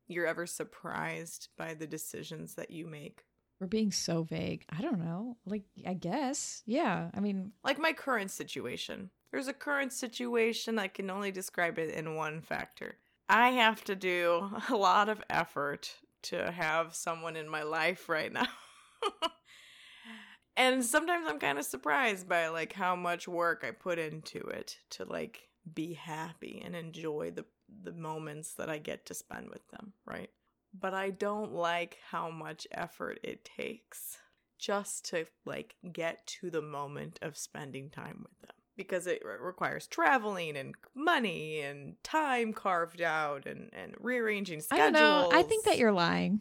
you're 0.08 0.26
ever 0.26 0.46
surprised 0.46 1.48
by 1.58 1.74
the 1.74 1.86
decisions 1.86 2.54
that 2.54 2.70
you 2.70 2.86
make? 2.86 3.24
We're 3.62 3.68
being 3.68 3.92
so 3.92 4.24
vague. 4.24 4.64
I 4.76 4.82
don't 4.82 4.98
know. 4.98 5.36
Like, 5.46 5.62
I 5.86 5.94
guess. 5.94 6.64
Yeah. 6.66 7.10
I 7.14 7.20
mean, 7.20 7.52
Like 7.62 7.78
my 7.78 7.92
current 7.92 8.32
situation. 8.32 9.10
There's 9.30 9.46
a 9.46 9.52
current 9.52 9.92
situation 9.92 10.80
I 10.80 10.88
can 10.88 11.08
only 11.10 11.30
describe 11.30 11.78
it 11.78 11.94
in 11.94 12.16
one 12.16 12.40
factor. 12.40 12.96
I 13.28 13.50
have 13.50 13.84
to 13.84 13.94
do 13.94 14.50
a 14.68 14.74
lot 14.74 15.08
of 15.08 15.22
effort 15.30 15.94
to 16.22 16.50
have 16.50 16.96
someone 16.96 17.36
in 17.36 17.48
my 17.48 17.62
life 17.62 18.08
right 18.08 18.32
now. 18.32 18.48
and 20.56 20.84
sometimes 20.84 21.26
I'm 21.28 21.38
kind 21.38 21.56
of 21.56 21.64
surprised 21.64 22.28
by 22.28 22.48
like 22.48 22.72
how 22.72 22.96
much 22.96 23.28
work 23.28 23.64
I 23.64 23.70
put 23.70 24.00
into 24.00 24.40
it 24.40 24.76
to 24.90 25.04
like 25.04 25.50
be 25.72 25.92
happy 25.92 26.60
and 26.64 26.74
enjoy 26.74 27.30
the 27.30 27.44
the 27.84 27.92
moments 27.92 28.54
that 28.54 28.68
I 28.68 28.78
get 28.78 29.06
to 29.06 29.14
spend 29.14 29.50
with 29.50 29.66
them, 29.68 29.92
right? 30.04 30.30
But 30.78 30.94
I 30.94 31.10
don't 31.10 31.52
like 31.52 31.98
how 32.10 32.30
much 32.30 32.66
effort 32.72 33.20
it 33.22 33.44
takes 33.44 34.18
just 34.58 35.04
to 35.10 35.26
like 35.44 35.74
get 35.92 36.26
to 36.26 36.50
the 36.50 36.62
moment 36.62 37.18
of 37.22 37.36
spending 37.36 37.90
time 37.90 38.20
with 38.22 38.40
them 38.48 38.56
because 38.76 39.06
it 39.06 39.20
re- 39.24 39.36
requires 39.40 39.86
traveling 39.86 40.56
and 40.56 40.74
money 40.94 41.60
and 41.60 41.96
time 42.02 42.52
carved 42.52 43.02
out 43.02 43.44
and 43.46 43.70
and 43.72 43.94
rearranging 44.00 44.58
I 44.58 44.62
schedules. 44.62 44.92
don't 44.92 45.30
know. 45.32 45.38
I 45.38 45.42
think 45.42 45.64
that 45.64 45.78
you're 45.78 45.92
lying. 45.92 46.40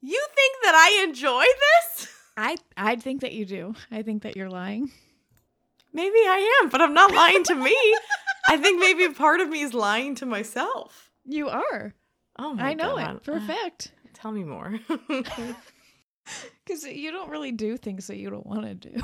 You 0.00 0.26
think 0.34 0.56
that 0.62 0.74
I 0.74 1.04
enjoy 1.04 1.44
this? 1.44 2.08
I 2.36 2.56
I 2.76 2.96
think 2.96 3.20
that 3.20 3.32
you 3.32 3.44
do. 3.44 3.74
I 3.90 4.02
think 4.02 4.22
that 4.22 4.36
you're 4.36 4.48
lying. 4.48 4.90
Maybe 5.92 6.18
I 6.18 6.60
am, 6.62 6.70
but 6.70 6.80
I'm 6.80 6.94
not 6.94 7.12
lying 7.12 7.42
to 7.44 7.54
me. 7.54 7.76
I 8.48 8.56
think 8.56 8.78
maybe 8.80 9.04
a 9.04 9.10
part 9.12 9.40
of 9.40 9.48
me 9.48 9.60
is 9.60 9.74
lying 9.74 10.14
to 10.16 10.26
myself. 10.26 11.08
You 11.26 11.48
are. 11.48 11.94
Oh 12.42 12.54
my 12.54 12.70
I 12.70 12.74
know 12.74 12.96
God. 12.96 13.16
it 13.16 13.24
for 13.24 13.32
a 13.32 13.36
Uh, 13.36 13.46
fact. 13.46 13.92
Tell 14.14 14.32
me 14.32 14.44
more. 14.44 14.78
Because 16.64 16.84
you 16.84 17.10
don't 17.10 17.30
really 17.30 17.50
do 17.50 17.76
things 17.76 18.06
that 18.06 18.16
you 18.18 18.30
don't 18.30 18.46
want 18.46 18.62
to 18.62 18.74
do. 18.74 19.00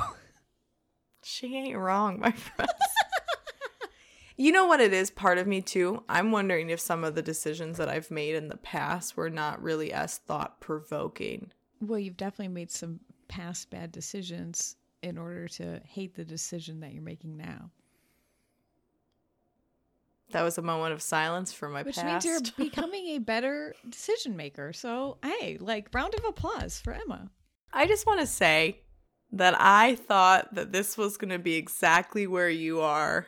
she 1.23 1.55
ain't 1.57 1.77
wrong, 1.77 2.19
my 2.21 2.31
friends. 2.31 2.71
you 4.37 4.51
know 4.53 4.65
what 4.65 4.79
it 4.79 4.93
is? 4.93 5.09
Part 5.09 5.37
of 5.37 5.45
me 5.47 5.61
too. 5.61 6.03
I'm 6.07 6.31
wondering 6.31 6.69
if 6.69 6.79
some 6.79 7.03
of 7.03 7.15
the 7.15 7.21
decisions 7.21 7.77
that 7.79 7.89
I've 7.89 8.11
made 8.11 8.35
in 8.35 8.47
the 8.47 8.55
past 8.57 9.17
were 9.17 9.29
not 9.29 9.61
really 9.61 9.91
as 9.91 10.19
thought 10.19 10.61
provoking. 10.61 11.51
Well, 11.81 11.99
you've 11.99 12.17
definitely 12.17 12.53
made 12.53 12.71
some 12.71 12.99
past 13.27 13.69
bad 13.71 13.91
decisions 13.91 14.77
in 15.03 15.17
order 15.17 15.47
to 15.49 15.81
hate 15.85 16.15
the 16.15 16.23
decision 16.25 16.79
that 16.79 16.93
you're 16.93 17.03
making 17.03 17.35
now. 17.35 17.71
That 20.31 20.43
was 20.43 20.57
a 20.57 20.61
moment 20.61 20.93
of 20.93 21.01
silence 21.01 21.53
for 21.53 21.69
my 21.69 21.83
Which 21.83 21.95
past. 21.95 22.05
means 22.05 22.25
you're 22.25 22.53
becoming 22.69 23.07
a 23.15 23.19
better 23.19 23.73
decision 23.89 24.35
maker. 24.35 24.73
So, 24.73 25.17
hey, 25.23 25.57
like, 25.59 25.87
round 25.93 26.13
of 26.15 26.25
applause 26.25 26.79
for 26.79 26.93
Emma. 26.93 27.29
I 27.71 27.87
just 27.87 28.05
want 28.05 28.19
to 28.19 28.27
say 28.27 28.81
that 29.31 29.55
I 29.57 29.95
thought 29.95 30.53
that 30.55 30.71
this 30.71 30.97
was 30.97 31.17
going 31.17 31.29
to 31.31 31.39
be 31.39 31.55
exactly 31.55 32.27
where 32.27 32.49
you 32.49 32.81
are 32.81 33.25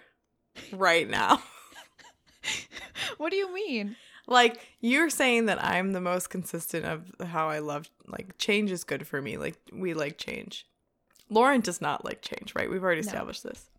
right 0.73 1.09
now. 1.09 1.41
What 3.17 3.31
do 3.31 3.35
you 3.38 3.53
mean? 3.53 3.95
like 4.27 4.59
you're 4.79 5.09
saying 5.09 5.47
that 5.47 5.63
I'm 5.63 5.91
the 5.91 6.01
most 6.01 6.29
consistent 6.29 6.85
of 6.85 7.12
how 7.27 7.49
I 7.49 7.59
love 7.59 7.89
like 8.07 8.38
change 8.38 8.71
is 8.71 8.83
good 8.83 9.05
for 9.07 9.21
me. 9.21 9.38
Like 9.38 9.57
we 9.73 9.93
like 9.93 10.17
change. 10.17 10.65
Lauren 11.29 11.62
does 11.62 11.81
not 11.81 12.05
like 12.05 12.21
change, 12.21 12.53
right? 12.55 12.69
We've 12.69 12.83
already 12.83 13.01
No. 13.01 13.07
established 13.07 13.43
this. 13.43 13.69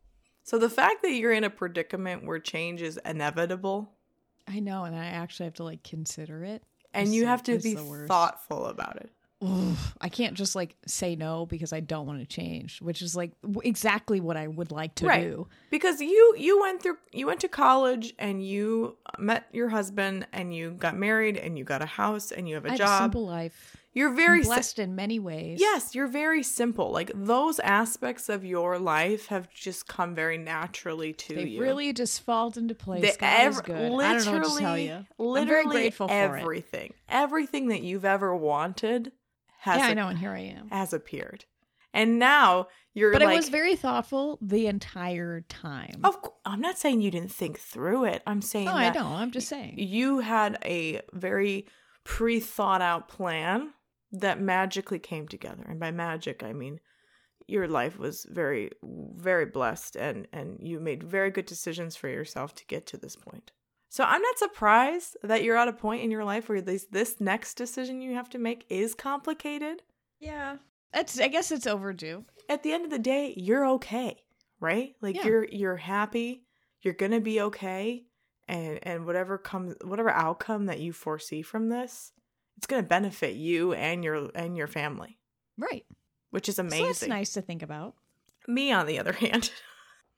So 0.51 0.59
the 0.59 0.69
fact 0.69 1.03
that 1.03 1.13
you're 1.13 1.31
in 1.31 1.45
a 1.45 1.51
predicament 1.51 2.25
where 2.27 2.41
change 2.41 2.83
is 2.83 2.99
inevitable 3.05 3.93
I 4.49 4.59
know, 4.59 4.83
and 4.83 4.97
I 4.97 5.05
actually 5.07 5.45
have 5.45 5.55
to 5.55 5.63
like 5.65 5.85
consider 5.85 6.43
it. 6.43 6.65
and 6.93 7.15
you 7.15 7.27
have 7.27 7.45
to 7.45 7.57
be 7.61 7.77
thoughtful 7.77 8.67
about 8.67 8.97
it. 8.97 9.13
I 10.01 10.09
can't 10.09 10.35
just 10.35 10.57
like 10.57 10.75
say 10.87 11.15
no 11.15 11.47
because 11.47 11.73
I 11.73 11.79
don't 11.79 12.05
want 12.05 12.19
to 12.19 12.27
change, 12.27 12.83
which 12.83 13.01
is 13.01 13.15
like 13.15 13.31
w- 13.43 13.61
exactly 13.67 14.21
what 14.21 14.37
I 14.37 14.49
would 14.49 14.73
like 14.73 14.97
to 14.97 15.07
Right. 15.07 15.23
do. 15.23 15.47
Because 15.71 16.01
you 16.01 16.35
you 16.37 16.61
went 16.61 16.83
through 16.83 16.99
you 17.13 17.27
went 17.29 17.39
to 17.41 17.49
college 17.49 18.13
and 18.19 18.45
you 18.45 18.97
met 19.19 19.47
your 19.53 19.69
husband 19.69 20.27
and 20.33 20.53
you 20.53 20.73
got 20.73 20.97
married 20.97 21.37
and 21.37 21.57
you 21.57 21.63
got 21.65 21.81
a 21.81 21.87
house 21.87 22.33
and 22.33 22.49
you 22.49 22.57
have 22.57 22.65
a 22.65 22.69
I 22.69 22.73
have 22.73 22.81
a 22.81 22.85
job. 22.85 23.03
simple 23.05 23.25
life. 23.27 23.77
You're 23.93 24.11
Very 24.15 24.27
very 24.27 24.43
si- 24.43 24.49
blessed 24.49 24.79
in 24.79 24.95
many 24.95 25.19
ways. 25.19 25.59
Yes, 25.61 25.95
you're 25.95 26.07
very 26.07 26.43
simple. 26.43 26.91
Like 26.93 27.11
those 27.15 27.59
aspects 27.61 28.29
of 28.29 28.45
your 28.45 28.79
life 28.79 29.27
have 29.27 29.51
just 29.53 29.87
come 29.89 30.15
very 30.15 30.39
naturally 30.39 31.13
to 31.15 31.35
you. 31.35 31.41
They 31.41 31.49
you. 31.49 31.61
really 31.63 31.93
just 31.93 32.23
fall 32.23 32.53
into 32.57 32.75
place. 32.75 33.05
Is 33.05 33.17
ev- 33.21 33.65
good. 33.65 33.75
I 33.77 33.79
don't 33.79 33.93
know 33.93 33.93
what 33.93 34.19
to 34.23 34.25
tell 34.25 34.41
literally- 34.55 34.87
you. 34.89 35.07
Literally 35.19 35.41
I'm 35.41 35.47
very 35.49 35.65
grateful 35.65 36.09
for 36.09 36.15
it. 36.15 36.41
everything. 36.41 36.95
Everything 37.09 37.69
that 37.69 37.83
you've 37.83 38.05
ever 38.05 38.35
wanted 38.37 39.13
has 39.59 39.79
Yeah, 39.79 39.87
I 39.87 39.91
a- 39.91 39.95
know, 39.95 40.09
and 40.09 40.19
here 40.19 40.31
I 40.33 40.41
am. 40.41 40.69
has 40.71 40.93
appeared. 40.93 41.45
And 41.93 42.21
now 42.21 42.69
you're 42.95 43.11
But 43.13 43.23
like 43.23 43.33
I 43.33 43.37
was 43.37 43.49
very 43.49 43.75
thoughtful 43.75 44.39
the 44.41 44.69
entire 44.69 45.41
time. 45.49 46.01
Of 46.05 46.17
I'm 46.45 46.61
not 46.61 46.79
saying 46.79 47.01
you 47.01 47.11
didn't 47.11 47.33
think 47.33 47.59
through 47.59 48.05
it. 48.05 48.23
I'm 48.29 48.41
saying 48.43 48.67
no, 48.67 48.75
I 48.75 48.91
don't. 48.91 49.11
I'm 49.13 49.33
just 49.33 49.49
saying. 49.49 49.75
you 49.79 50.21
had 50.21 50.57
a 50.65 51.01
very 51.13 51.67
pre-thought 52.05 52.81
out 52.81 53.09
plan 53.09 53.73
that 54.13 54.41
magically 54.41 54.99
came 54.99 55.29
together. 55.29 55.65
And 55.69 55.79
by 55.81 55.91
magic, 55.91 56.43
I 56.43 56.53
mean 56.53 56.81
your 57.47 57.67
life 57.67 57.99
was 57.99 58.27
very 58.31 58.71
very 58.83 59.47
blessed 59.47 59.97
and 59.97 60.29
and 60.33 60.59
you 60.61 60.79
made 60.79 61.03
very 61.03 61.31
good 61.31 61.47
decisions 61.47 61.97
for 61.97 62.09
yourself 62.09 62.55
to 62.55 62.67
get 62.67 62.87
to 62.87 62.97
this 62.97 63.17
point. 63.17 63.51
So 63.89 64.05
I'm 64.05 64.23
not 64.23 64.39
surprised 64.39 65.17
that 65.25 65.43
you're 65.43 65.57
at 65.57 65.67
a 65.67 65.73
point 65.73 66.03
in 66.03 66.13
your 66.13 66.25
life 66.25 66.49
where 66.49 66.61
this 66.61 66.87
this 66.91 67.21
next 67.21 67.55
decision 67.55 68.01
you 68.03 68.15
have 68.15 68.31
to 68.31 68.39
make 68.39 68.65
is 68.69 68.95
complicated. 68.95 69.83
Yeah. 70.21 70.57
That's 70.93 71.19
I 71.21 71.29
guess 71.29 71.51
it's 71.51 71.67
overdue. 71.67 72.25
At 72.49 72.63
the 72.63 72.73
end 72.73 72.85
of 72.85 72.91
the 72.91 72.99
day, 72.99 73.35
you're 73.37 73.67
okay, 73.67 74.17
right? 74.61 74.95
Like 75.01 75.17
Yeah. 75.17 75.27
you're 75.27 75.49
you're 75.51 75.77
happy, 75.77 76.45
you're 76.83 76.95
going 76.95 77.13
to 77.13 77.21
be 77.21 77.41
okay 77.43 78.05
and 78.49 78.79
and 78.83 79.07
whatever 79.07 79.39
comes 79.39 79.75
whatever 79.85 80.11
outcome 80.11 80.67
that 80.67 80.81
you 80.81 80.93
foresee 80.93 81.43
from 81.43 81.69
this, 81.69 82.13
it's 82.61 82.67
going 82.67 82.83
to 82.83 82.87
benefit 82.89 83.37
you 83.37 83.73
and 83.73 84.05
your 84.05 84.29
and 84.35 84.55
your 84.55 84.67
family, 84.67 85.17
Right. 85.57 85.87
which 86.31 86.47
is 86.47 86.57
So 86.57 86.63
amazing. 86.63 86.87
that's 86.87 87.07
nice 87.09 87.33
to 87.33 87.41
think 87.41 87.63
about. 87.63 87.95
Me 88.47 88.71
on 88.71 88.85
the 88.87 88.99
other 88.99 89.13
hand, 89.25 89.51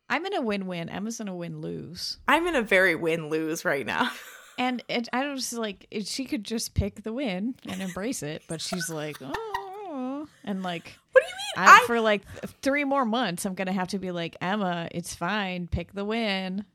I'm 0.09 0.27
in 0.27 0.35
a 0.35 0.41
win-win. 0.43 0.89
Emma's 0.89 1.21
in 1.21 1.29
a 1.29 1.35
win-lose. 1.37 2.19
I'm 2.27 2.47
in 2.49 2.57
a 2.57 2.63
very 2.63 2.97
win-lose 2.97 3.65
right 3.65 3.87
now. 3.87 4.11
And 4.59 4.83
it, 4.87 5.09
I 5.15 5.23
don't 5.23 5.37
just 5.37 5.55
like 5.55 5.87
it, 5.91 6.07
she 6.07 6.27
could 6.27 6.45
just 6.45 6.75
pick 6.75 7.03
the 7.05 7.13
win 7.13 7.55
and 7.67 7.81
embrace 7.81 8.23
it, 8.23 8.43
but 8.49 8.61
she's 8.61 8.91
like, 8.91 9.17
oh, 9.23 10.29
and 10.45 10.63
like 10.63 10.99
what 11.13 11.23
do 11.25 11.27
you 11.27 11.63
mean? 11.63 11.69
I, 11.69 11.81
I, 11.83 11.87
for 11.87 12.01
like 12.03 12.21
three 12.61 12.85
more 12.85 13.07
months, 13.07 13.47
I'm 13.47 13.55
gonna 13.55 13.73
have 13.73 13.89
to 13.89 13.99
be 13.99 14.11
like 14.11 14.37
Emma. 14.43 14.89
It's 14.91 15.15
fine. 15.15 15.69
Pick 15.69 15.95
the 15.95 16.05
win. 16.05 16.67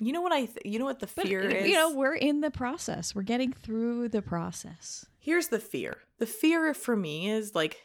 you 0.00 0.12
know 0.12 0.22
what 0.22 0.32
I 0.32 0.44
th- 0.46 0.58
you 0.64 0.78
know 0.78 0.84
what 0.84 1.00
the 1.00 1.08
But 1.14 1.26
fear 1.26 1.40
is? 1.40 1.66
you 1.68 1.74
know, 1.74 1.92
we're 1.92 2.14
in 2.14 2.40
the 2.40 2.52
process. 2.52 3.16
We're 3.16 3.22
getting 3.22 3.52
through 3.52 4.10
the 4.10 4.22
process. 4.22 5.04
Here's 5.24 5.48
the 5.48 5.58
fear. 5.58 5.98
The 6.18 6.26
fear 6.26 6.74
for 6.74 6.94
me 6.94 7.30
is 7.30 7.54
like 7.54 7.82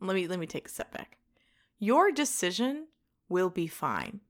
let 0.00 0.14
me 0.14 0.26
let 0.26 0.38
me 0.38 0.46
take 0.46 0.66
a 0.66 0.70
step 0.70 0.90
back. 0.92 1.18
Your 1.78 2.10
decision 2.10 2.86
will 3.28 3.50
be 3.50 3.66
fine. 3.66 4.20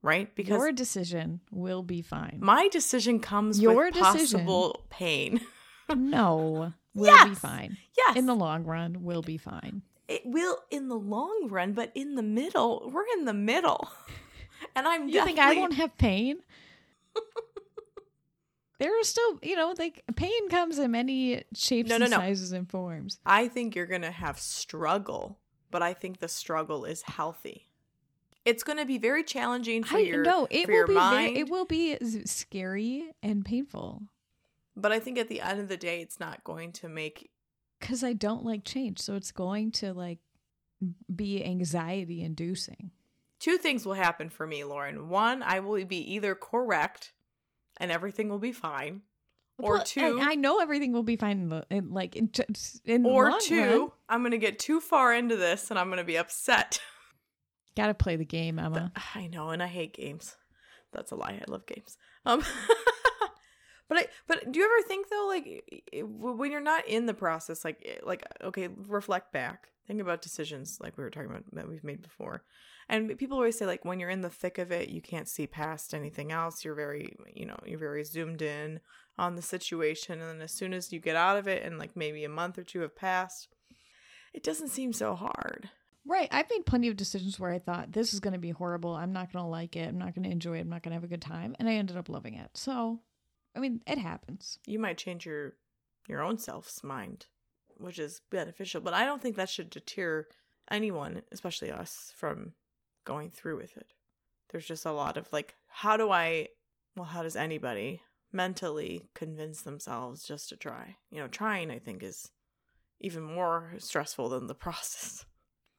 Right? 0.00 0.34
Because 0.34 0.48
Your 0.58 0.72
decision 0.72 1.40
will 1.50 1.82
be 1.82 2.00
fine. 2.00 2.38
my 2.42 2.68
decision 2.68 3.20
comes 3.20 3.60
Your 3.60 3.86
with 3.86 3.94
decision- 3.94 4.40
possible 4.46 4.84
pain. 4.88 5.40
no, 5.94 6.72
will 6.94 7.28
be 7.28 7.34
fine. 7.34 7.76
Yes. 7.96 8.16
In 8.16 8.24
the 8.26 8.34
long 8.34 8.64
run, 8.64 9.02
we'll 9.02 9.22
be 9.22 9.36
fine. 9.38 9.82
it 10.08 10.22
will 10.24 10.58
in 10.70 10.88
the 10.88 10.94
long 10.96 11.48
run, 11.50 11.72
but 11.74 11.90
in 11.94 12.14
the 12.14 12.22
middle, 12.22 12.90
we're 12.92 13.04
in 13.18 13.26
the 13.26 13.34
middle. 13.34 13.88
And 14.76 14.88
I'm 14.88 15.08
You 15.08 15.22
think 15.24 15.38
I 15.38 15.54
won't 15.54 15.74
have 15.74 15.96
pain? 15.98 16.38
There 18.78 18.98
are 18.98 19.04
still, 19.04 19.38
you 19.42 19.56
know, 19.56 19.74
like 19.78 20.02
pain 20.16 20.48
comes 20.48 20.78
in 20.78 20.90
many 20.90 21.44
shapes 21.54 21.88
No, 21.90 21.98
no, 21.98 22.04
and 22.06 22.10
no. 22.12 22.16
sizes 22.18 22.52
and 22.52 22.68
forms. 22.68 23.18
I 23.24 23.48
think 23.48 23.74
you're 23.74 23.86
going 23.86 24.02
to 24.02 24.10
have 24.10 24.38
struggle, 24.38 25.38
but 25.70 25.82
I 25.82 25.94
think 25.94 26.18
the 26.18 26.28
struggle 26.28 26.84
is 26.84 27.02
healthy. 27.02 27.68
It's 28.44 28.62
going 28.62 28.78
to 28.78 28.84
be 28.84 28.98
very 28.98 29.24
challenging 29.24 29.84
for 29.84 29.96
I 29.96 30.00
your 30.00 30.22
know 30.22 30.46
it 30.50 30.68
will 30.68 30.86
be 30.86 30.94
very, 30.94 31.38
it 31.38 31.48
will 31.48 31.64
be 31.64 31.96
scary 32.26 33.10
and 33.22 33.44
painful 33.44 34.02
but 34.76 34.90
I 34.90 34.98
think 34.98 35.18
at 35.18 35.28
the 35.28 35.40
end 35.40 35.60
of 35.60 35.68
the 35.68 35.76
day, 35.76 36.00
it's 36.00 36.18
not 36.18 36.42
going 36.42 36.72
to 36.72 36.88
make. 36.88 37.30
because 37.78 38.02
I 38.02 38.12
don't 38.12 38.44
like 38.44 38.64
change, 38.64 38.98
so 38.98 39.14
it's 39.14 39.30
going 39.30 39.70
to 39.72 39.92
like 39.94 40.18
be 41.14 41.44
anxiety 41.44 42.22
inducing. 42.22 42.90
Two 43.38 43.56
things 43.56 43.86
will 43.86 43.94
happen 43.94 44.28
for 44.30 44.46
me, 44.48 44.64
Lauren. 44.64 45.08
One, 45.08 45.44
I 45.44 45.60
will 45.60 45.84
be 45.84 45.98
either 46.14 46.34
correct, 46.34 47.12
and 47.78 47.90
everything 47.90 48.28
will 48.28 48.38
be 48.38 48.52
fine, 48.52 49.02
or 49.58 49.74
Well, 49.74 49.84
two, 49.84 50.18
I 50.20 50.34
know 50.34 50.60
everything 50.60 50.92
will 50.92 51.02
be 51.02 51.16
fine. 51.16 51.42
In 51.42 51.48
the, 51.48 51.66
in, 51.70 51.90
like 51.90 52.16
in, 52.16 52.30
in 52.84 53.06
or 53.06 53.38
two, 53.40 53.80
run. 53.80 53.90
I'm 54.08 54.20
going 54.20 54.32
to 54.32 54.38
get 54.38 54.58
too 54.58 54.80
far 54.80 55.14
into 55.14 55.36
this, 55.36 55.70
and 55.70 55.78
I'm 55.78 55.88
going 55.88 55.98
to 55.98 56.04
be 56.04 56.18
upset. 56.18 56.80
gotta 57.76 57.94
play 57.94 58.16
the 58.16 58.24
game, 58.24 58.58
Emma. 58.58 58.92
I 59.14 59.26
know, 59.26 59.50
and 59.50 59.62
I 59.62 59.66
hate 59.66 59.94
games. 59.94 60.36
That's 60.92 61.12
a 61.12 61.16
lie. 61.16 61.40
I 61.40 61.50
love 61.50 61.66
games. 61.66 61.96
Um, 62.24 62.40
but 63.88 63.98
I, 63.98 64.06
but 64.26 64.50
do 64.50 64.58
you 64.58 64.64
ever 64.64 64.88
think 64.88 65.08
though, 65.08 65.26
like 65.28 65.64
when 66.02 66.52
you're 66.52 66.60
not 66.60 66.86
in 66.86 67.06
the 67.06 67.14
process, 67.14 67.64
like 67.64 68.00
like 68.04 68.24
okay, 68.42 68.68
reflect 68.88 69.32
back, 69.32 69.68
think 69.86 70.00
about 70.00 70.22
decisions 70.22 70.78
like 70.80 70.96
we 70.96 71.04
were 71.04 71.10
talking 71.10 71.30
about 71.30 71.44
that 71.52 71.68
we've 71.68 71.84
made 71.84 72.02
before, 72.02 72.44
and 72.88 73.16
people 73.18 73.36
always 73.36 73.58
say 73.58 73.66
like 73.66 73.84
when 73.84 74.00
you're 74.00 74.10
in 74.10 74.20
the 74.20 74.30
thick 74.30 74.58
of 74.58 74.70
it, 74.72 74.88
you 74.88 75.00
can't 75.00 75.28
see 75.28 75.46
past 75.46 75.94
anything 75.94 76.32
else. 76.32 76.64
You're 76.64 76.74
very, 76.74 77.16
you 77.32 77.46
know, 77.46 77.58
you're 77.64 77.78
very 77.78 78.04
zoomed 78.04 78.42
in 78.42 78.80
on 79.18 79.36
the 79.36 79.42
situation, 79.42 80.20
and 80.20 80.28
then 80.28 80.42
as 80.42 80.52
soon 80.52 80.72
as 80.74 80.92
you 80.92 80.98
get 81.00 81.16
out 81.16 81.36
of 81.36 81.46
it, 81.48 81.62
and 81.62 81.78
like 81.78 81.96
maybe 81.96 82.24
a 82.24 82.28
month 82.28 82.58
or 82.58 82.64
two 82.64 82.80
have 82.80 82.96
passed, 82.96 83.48
it 84.32 84.42
doesn't 84.42 84.68
seem 84.68 84.92
so 84.92 85.14
hard. 85.14 85.70
Right. 86.06 86.28
I've 86.30 86.50
made 86.50 86.66
plenty 86.66 86.88
of 86.88 86.96
decisions 86.96 87.40
where 87.40 87.50
I 87.50 87.58
thought 87.58 87.92
this 87.92 88.12
is 88.12 88.20
going 88.20 88.34
to 88.34 88.38
be 88.38 88.50
horrible. 88.50 88.94
I'm 88.94 89.12
not 89.14 89.32
going 89.32 89.42
to 89.42 89.48
like 89.48 89.74
it. 89.74 89.88
I'm 89.88 89.96
not 89.96 90.14
going 90.14 90.24
to 90.24 90.30
enjoy 90.30 90.58
it. 90.58 90.60
I'm 90.60 90.68
not 90.68 90.82
going 90.82 90.90
to 90.90 90.96
have 90.96 91.04
a 91.04 91.08
good 91.08 91.22
time. 91.22 91.56
And 91.58 91.66
I 91.66 91.74
ended 91.74 91.96
up 91.96 92.10
loving 92.10 92.34
it. 92.34 92.50
So, 92.52 93.00
I 93.56 93.60
mean, 93.60 93.80
it 93.86 93.96
happens. 93.96 94.58
you 94.66 94.78
might 94.78 94.98
change 94.98 95.24
your 95.24 95.54
your 96.08 96.20
own 96.20 96.36
self's 96.38 96.82
mind 96.84 97.26
which 97.78 97.98
is 97.98 98.20
beneficial 98.30 98.80
but 98.80 98.94
i 98.94 99.04
don't 99.04 99.22
think 99.22 99.36
that 99.36 99.48
should 99.48 99.70
deter 99.70 100.26
anyone 100.70 101.22
especially 101.32 101.70
us 101.70 102.12
from 102.16 102.52
going 103.04 103.30
through 103.30 103.56
with 103.56 103.76
it 103.76 103.92
there's 104.50 104.66
just 104.66 104.84
a 104.86 104.92
lot 104.92 105.16
of 105.16 105.32
like 105.32 105.54
how 105.68 105.96
do 105.96 106.10
i 106.10 106.46
well 106.96 107.04
how 107.06 107.22
does 107.22 107.36
anybody 107.36 108.00
mentally 108.32 109.08
convince 109.14 109.62
themselves 109.62 110.24
just 110.24 110.48
to 110.48 110.56
try 110.56 110.96
you 111.10 111.18
know 111.20 111.28
trying 111.28 111.70
i 111.70 111.78
think 111.78 112.02
is 112.02 112.30
even 113.00 113.22
more 113.22 113.72
stressful 113.78 114.28
than 114.28 114.46
the 114.46 114.54
process 114.66 115.24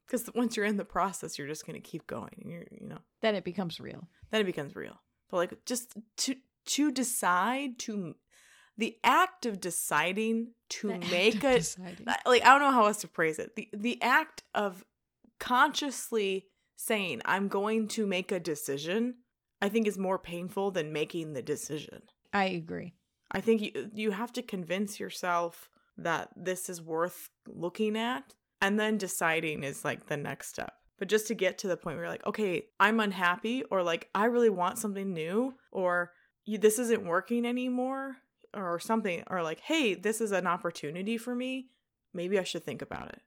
because 0.06 0.28
once 0.34 0.56
you're 0.56 0.66
in 0.66 0.76
the 0.76 0.84
process 0.84 1.36
you're 1.38 1.48
just 1.48 1.66
going 1.66 1.80
to 1.80 1.88
keep 1.90 2.06
going 2.06 2.30
and 2.40 2.50
you're 2.50 2.66
you 2.70 2.86
know 2.88 2.98
Then 3.22 3.34
it 3.34 3.44
becomes 3.44 3.80
real. 3.80 4.08
then 4.30 4.40
it 4.40 4.44
becomes 4.44 4.76
real. 4.76 5.00
But 5.30 5.36
like 5.38 5.64
just 5.66 5.94
to 6.18 6.36
to 6.66 6.90
decide 6.92 7.78
to 7.80 8.14
the 8.78 8.96
act 9.02 9.46
of 9.46 9.60
deciding 9.60 10.52
to 10.68 10.88
The 10.88 10.98
make 11.10 11.42
a 11.42 11.54
deciding. 11.58 12.06
like 12.26 12.42
I 12.44 12.50
don't 12.50 12.60
know 12.60 12.70
how 12.70 12.86
else 12.86 12.98
to 12.98 13.08
phrase 13.08 13.38
it. 13.40 13.56
The 13.56 13.68
the 13.72 14.00
act 14.02 14.44
of 14.54 14.84
consciously 15.40 16.46
saying 16.76 17.22
I'm 17.24 17.48
going 17.48 17.88
to 17.88 18.06
make 18.06 18.30
a 18.30 18.40
decision, 18.40 19.16
I 19.60 19.68
think 19.68 19.86
is 19.86 19.98
more 19.98 20.18
painful 20.18 20.70
than 20.70 20.92
making 20.92 21.32
the 21.32 21.42
decision. 21.42 22.02
I 22.32 22.44
agree. 22.44 22.94
I 23.30 23.40
think 23.40 23.62
you 23.62 23.90
you 23.94 24.10
have 24.12 24.32
to 24.34 24.42
convince 24.42 25.00
yourself 25.00 25.68
that 25.98 26.28
this 26.36 26.68
is 26.68 26.80
worth 26.80 27.30
looking 27.48 27.96
at 27.96 28.34
and 28.60 28.78
then 28.78 28.98
deciding 28.98 29.64
is 29.64 29.84
like 29.84 30.06
the 30.06 30.16
next 30.16 30.48
step. 30.48 30.74
But 30.98 31.08
just 31.08 31.26
to 31.28 31.34
get 31.34 31.58
to 31.58 31.68
the 31.68 31.76
point 31.76 31.96
where 31.96 32.04
you're 32.04 32.12
like, 32.12 32.26
okay, 32.26 32.66
I'm 32.80 33.00
unhappy 33.00 33.64
or 33.64 33.82
like 33.82 34.08
I 34.14 34.26
really 34.26 34.50
want 34.50 34.78
something 34.78 35.12
new 35.12 35.54
or 35.70 36.12
you, 36.44 36.58
this 36.58 36.78
isn't 36.78 37.04
working 37.04 37.44
anymore 37.44 38.16
or 38.54 38.78
something 38.78 39.22
or 39.26 39.42
like, 39.42 39.60
hey, 39.60 39.94
this 39.94 40.20
is 40.20 40.32
an 40.32 40.46
opportunity 40.46 41.18
for 41.18 41.34
me. 41.34 41.68
Maybe 42.14 42.38
I 42.38 42.44
should 42.44 42.64
think 42.64 42.80
about 42.80 43.08
it. 43.08 43.20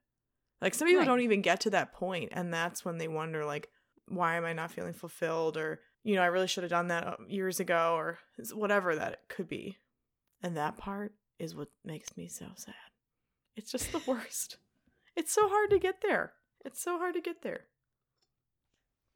Like 0.60 0.74
some 0.74 0.86
people 0.88 1.00
Right. 1.00 1.06
don't 1.06 1.20
even 1.20 1.42
get 1.42 1.60
to 1.60 1.70
that 1.70 1.92
point 1.92 2.30
and 2.32 2.52
that's 2.52 2.84
when 2.84 2.98
they 2.98 3.08
wonder 3.08 3.44
like 3.44 3.68
why 4.08 4.36
am 4.36 4.44
I 4.44 4.52
not 4.52 4.70
feeling 4.72 4.92
fulfilled 4.92 5.56
or 5.56 5.80
you 6.02 6.14
know, 6.16 6.22
I 6.22 6.26
really 6.26 6.46
should 6.48 6.64
have 6.64 6.70
done 6.70 6.88
that 6.88 7.06
uh, 7.06 7.16
years 7.28 7.60
ago 7.60 7.94
or 7.94 8.18
whatever 8.54 8.94
that 8.96 9.12
it 9.12 9.20
could 9.28 9.48
be. 9.48 9.76
And 10.42 10.56
that 10.56 10.78
part 10.78 11.12
is 11.38 11.54
what 11.54 11.68
makes 11.84 12.16
me 12.16 12.26
so 12.26 12.46
sad. 12.56 12.74
It's 13.54 13.70
just 13.70 13.92
the 13.92 14.02
worst. 14.06 14.56
It's 15.16 15.32
so 15.32 15.48
hard 15.48 15.70
to 15.70 15.78
get 15.78 15.96
there. 16.02 16.32
It's 16.64 16.80
so 16.82 16.96
hard 16.96 17.14
to 17.14 17.20
get 17.20 17.42
there. 17.42 17.64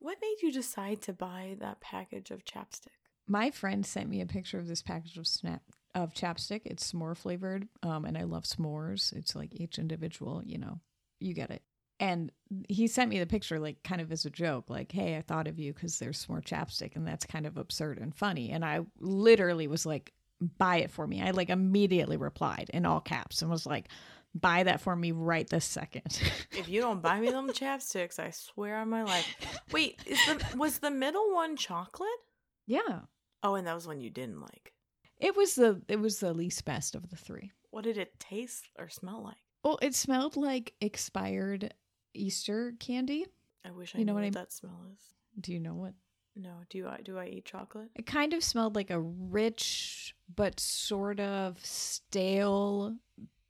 What 0.00 0.18
made 0.20 0.36
you 0.42 0.52
decide 0.52 1.00
to 1.02 1.12
buy 1.12 1.56
that 1.60 1.80
package 1.80 2.30
of 2.30 2.44
chapstick? 2.44 2.88
My 3.26 3.50
friend 3.50 3.86
sent 3.86 4.10
me 4.10 4.20
a 4.20 4.26
picture 4.26 4.58
of 4.58 4.66
this 4.68 4.82
package 4.82 5.16
of 5.16 5.26
snap 5.26 5.62
of 5.94 6.12
chapstick. 6.12 6.62
It's 6.66 6.92
s'more 6.92 7.16
flavored, 7.16 7.68
um, 7.82 8.04
and 8.04 8.18
I 8.18 8.24
love 8.24 8.44
s'mores. 8.44 9.12
It's 9.14 9.34
like 9.34 9.54
each 9.54 9.78
individual, 9.78 10.42
you 10.44 10.58
know, 10.58 10.80
you 11.24 11.34
get 11.34 11.50
it. 11.50 11.62
And 12.00 12.32
he 12.68 12.86
sent 12.88 13.08
me 13.10 13.18
the 13.18 13.26
picture, 13.26 13.58
like 13.60 13.82
kind 13.84 14.00
of 14.00 14.10
as 14.12 14.24
a 14.24 14.30
joke, 14.30 14.68
like, 14.68 14.90
"Hey, 14.92 15.16
I 15.16 15.22
thought 15.22 15.46
of 15.46 15.58
you 15.58 15.72
because 15.72 15.98
there's 15.98 16.28
more 16.28 16.40
chapstick, 16.40 16.96
and 16.96 17.06
that's 17.06 17.24
kind 17.24 17.46
of 17.46 17.56
absurd 17.56 17.98
and 17.98 18.14
funny." 18.14 18.50
And 18.50 18.64
I 18.64 18.80
literally 18.98 19.66
was 19.68 19.86
like, 19.86 20.12
"Buy 20.58 20.76
it 20.78 20.90
for 20.90 21.06
me." 21.06 21.22
I 21.22 21.30
like 21.30 21.50
immediately 21.50 22.16
replied 22.16 22.70
in 22.74 22.84
all 22.84 23.00
caps 23.00 23.42
and 23.42 23.50
was 23.50 23.64
like, 23.64 23.86
"Buy 24.34 24.64
that 24.64 24.80
for 24.80 24.96
me 24.96 25.12
right 25.12 25.48
this 25.48 25.64
second. 25.64 26.20
If 26.56 26.68
you 26.68 26.80
don't 26.80 27.00
buy 27.02 27.20
me 27.20 27.30
them 27.30 27.48
chapsticks, 27.50 28.18
I 28.18 28.30
swear 28.30 28.78
on 28.78 28.88
my 28.90 29.02
life. 29.04 29.34
Wait, 29.72 30.00
is 30.06 30.18
the 30.26 30.56
was 30.56 30.78
the 30.80 30.90
middle 30.90 31.32
one 31.32 31.56
chocolate? 31.56 32.08
yeah, 32.66 33.00
Oh, 33.42 33.54
and 33.54 33.66
that 33.66 33.74
was 33.74 33.86
one 33.86 34.00
you 34.00 34.10
didn't 34.10 34.40
like. 34.40 34.72
it 35.18 35.36
was 35.36 35.54
the 35.54 35.80
it 35.88 36.00
was 36.00 36.18
the 36.18 36.34
least 36.34 36.64
best 36.64 36.94
of 36.96 37.08
the 37.10 37.16
three. 37.16 37.52
What 37.70 37.84
did 37.84 37.98
it 37.98 38.18
taste 38.18 38.68
or 38.78 38.88
smell 38.88 39.22
like? 39.22 39.36
Well, 39.64 39.78
it 39.82 39.94
smelled 39.94 40.36
like 40.36 40.74
expired 40.80 41.72
Easter 42.12 42.74
candy. 42.78 43.26
I 43.64 43.70
wish 43.70 43.94
I 43.94 43.98
You 43.98 44.04
know 44.04 44.12
knew 44.12 44.14
what 44.20 44.24
what, 44.24 44.36
I- 44.36 44.40
that 44.40 44.52
smell 44.52 44.86
is. 44.92 45.00
Do 45.40 45.52
you 45.52 45.58
know 45.60 45.74
what? 45.74 45.94
No, 46.36 46.50
do 46.68 46.88
I 46.88 47.00
do 47.00 47.16
I 47.16 47.26
eat 47.26 47.44
chocolate? 47.44 47.90
It 47.94 48.06
kind 48.06 48.32
of 48.34 48.42
smelled 48.42 48.74
like 48.74 48.90
a 48.90 49.00
rich 49.00 50.14
but 50.34 50.58
sort 50.58 51.20
of 51.20 51.64
stale, 51.64 52.96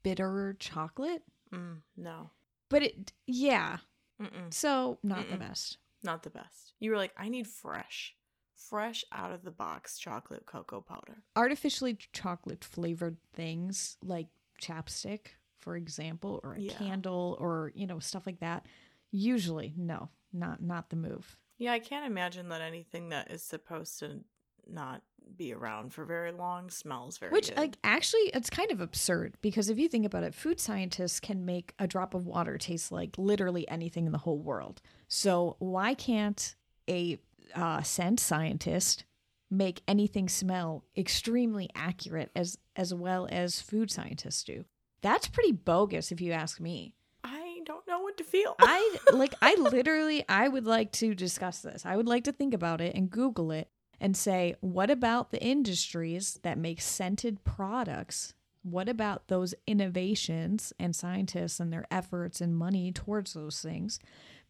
bitter 0.03 0.55
chocolate. 0.59 1.23
Mm, 1.53 1.79
no. 1.97 2.31
But 2.69 2.83
it, 2.83 3.13
yeah, 3.27 3.79
Mm-mm. 4.21 4.53
So, 4.53 4.99
not 5.03 5.29
the 5.31 5.37
Mm-mm. 5.37 5.41
best. 5.41 5.79
Not 6.03 6.23
the 6.25 6.31
best. 6.31 6.75
You 6.79 6.91
were 6.91 6.97
like, 6.99 7.13
I 7.17 7.29
need 7.31 7.47
fresh, 7.47 8.15
fresh 8.55 9.03
out 9.13 9.33
of 9.33 9.45
the 9.45 9.51
box 9.51 9.99
chocolate 9.99 10.45
cocoa 10.47 10.81
powder. 10.83 11.23
Artificially 11.37 11.97
chocolate 12.13 12.65
flavored 12.65 13.17
things 13.33 13.97
like 14.03 14.27
chapstick, 14.61 15.37
for 15.65 15.77
example, 15.77 16.41
or 16.45 16.55
a 16.55 16.61
Yeah. 16.61 16.77
candle 16.77 17.37
or, 17.41 17.73
you 17.75 17.87
know, 17.87 17.99
stuff 17.99 18.27
like 18.27 18.41
that. 18.41 18.67
Usually, 19.11 19.73
no, 19.77 20.11
not 20.33 20.63
not 20.63 20.91
the 20.91 20.97
move. 20.97 21.39
Yeah, 21.57 21.73
I 21.73 21.79
can't 21.79 22.07
imagine 22.07 22.51
that 22.51 22.61
anything 22.61 23.09
that 23.09 23.31
is 23.31 23.43
supposed 23.43 23.99
to 24.01 24.25
not 24.67 25.03
be 25.37 25.55
around 25.55 25.93
for 25.95 26.05
very 26.05 26.33
long 26.33 26.69
smells 26.69 27.17
very 27.17 27.33
Which 27.33 27.51
like 27.57 27.77
actually 27.83 28.31
it's 28.35 28.51
kind 28.51 28.71
of 28.71 28.81
absurd 28.83 29.37
because 29.41 29.71
if 29.71 29.79
you 29.79 29.89
think 29.89 30.05
about 30.05 30.23
it, 30.25 30.35
food 30.35 30.61
scientists 30.61 31.19
can 31.19 31.47
make 31.47 31.73
a 31.79 31.87
drop 31.87 32.13
of 32.13 32.27
water 32.27 32.59
taste 32.59 32.93
like 32.93 33.17
literally 33.17 33.67
anything 33.69 34.05
in 34.05 34.13
the 34.13 34.19
whole 34.19 34.39
world. 34.39 34.83
So 35.09 35.57
why 35.61 35.95
can't 35.95 36.55
a 36.89 37.19
uh, 37.55 37.83
scent 37.83 38.21
scientist 38.21 39.05
make 39.51 39.81
anything 39.89 40.29
smell 40.29 40.85
extremely 40.97 41.71
accurate 41.75 42.31
as 42.37 42.59
as 42.77 42.93
well 42.93 43.27
as 43.31 43.63
food 43.63 43.91
scientists 43.91 44.45
do? 44.45 44.65
That's 45.05 45.29
pretty 45.29 45.53
bogus 45.53 46.11
if 46.13 46.23
you 46.23 46.33
ask 46.33 46.59
me. 46.59 46.95
I 47.23 47.61
don't 47.67 47.87
know 47.87 48.01
what 48.01 48.17
to 48.17 48.25
feel. 48.25 48.57
I 48.61 48.97
like 49.13 49.35
I 49.43 49.55
literally 49.57 50.25
I 50.31 50.49
would 50.49 50.65
like 50.65 50.93
to 50.93 51.15
discuss 51.15 51.61
this. 51.61 51.85
I 51.85 51.95
would 51.95 52.07
like 52.07 52.25
to 52.25 52.33
think 52.33 52.55
about 52.55 52.81
it 52.81 52.97
and 52.97 53.11
Google 53.11 53.51
it 53.51 53.69
and 54.01 54.17
say, 54.17 54.55
what 54.61 54.89
about 54.89 55.31
the 55.31 55.43
industries 55.43 56.41
that 56.43 56.57
make 56.57 56.81
scented 56.81 57.45
products? 57.45 58.33
What 58.63 58.89
about 58.89 59.29
those 59.29 59.55
innovations 59.67 60.73
and 60.81 60.97
scientists 60.97 61.61
and 61.61 61.71
their 61.71 61.85
efforts 61.91 62.41
and 62.41 62.57
money 62.57 62.91
towards 62.91 63.35
those 63.35 63.61
things? 63.61 64.01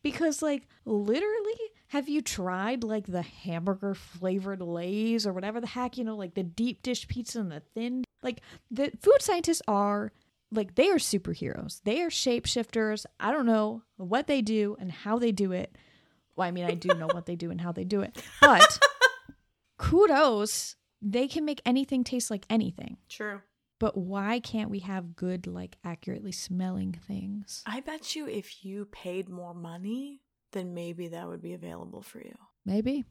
Because 0.04 0.40
like 0.40 0.68
literally, 0.84 1.58
have 1.88 2.08
you 2.08 2.22
tried 2.22 2.84
like 2.84 3.06
the 3.06 3.22
hamburger 3.22 3.96
flavored 3.96 4.62
Lay's 4.62 5.26
or 5.26 5.32
whatever 5.32 5.60
the 5.60 5.66
heck, 5.66 5.98
you 5.98 6.04
know, 6.04 6.16
like 6.16 6.34
the 6.34 6.44
deep 6.44 6.80
dish 6.82 7.08
pizza 7.08 7.40
and 7.40 7.50
the 7.50 7.58
thin 7.74 8.04
like 8.22 8.40
the 8.70 8.90
food 9.00 9.20
scientists 9.20 9.62
are 9.68 10.12
like 10.50 10.74
they 10.74 10.90
are 10.90 10.96
superheroes. 10.96 11.80
They 11.84 12.02
are 12.02 12.10
shapeshifters. 12.10 13.06
I 13.18 13.32
don't 13.32 13.46
know 13.46 13.82
what 13.96 14.26
they 14.26 14.42
do 14.42 14.76
and 14.78 14.90
how 14.90 15.18
they 15.18 15.32
do 15.32 15.52
it. 15.52 15.76
Well, 16.36 16.48
I 16.48 16.50
mean, 16.50 16.64
I 16.64 16.74
do 16.74 16.88
know 16.88 17.06
what 17.06 17.26
they 17.26 17.36
do 17.36 17.50
and 17.50 17.60
how 17.60 17.72
they 17.72 17.84
do 17.84 18.00
it. 18.00 18.20
But 18.40 18.80
kudos, 19.78 20.76
they 21.00 21.28
can 21.28 21.44
make 21.44 21.60
anything 21.64 22.02
taste 22.04 22.30
like 22.30 22.46
anything. 22.50 22.96
True. 23.08 23.40
But 23.78 23.96
why 23.96 24.40
can't 24.40 24.70
we 24.70 24.80
have 24.80 25.16
good, 25.16 25.46
like 25.46 25.76
accurately 25.84 26.32
smelling 26.32 26.98
things? 27.06 27.62
I 27.66 27.80
bet 27.80 28.16
you 28.16 28.26
if 28.26 28.64
you 28.64 28.86
paid 28.86 29.28
more 29.28 29.54
money, 29.54 30.20
then 30.52 30.74
maybe 30.74 31.08
that 31.08 31.28
would 31.28 31.42
be 31.42 31.54
available 31.54 32.02
for 32.02 32.18
you. 32.18 32.34
Maybe. 32.64 33.04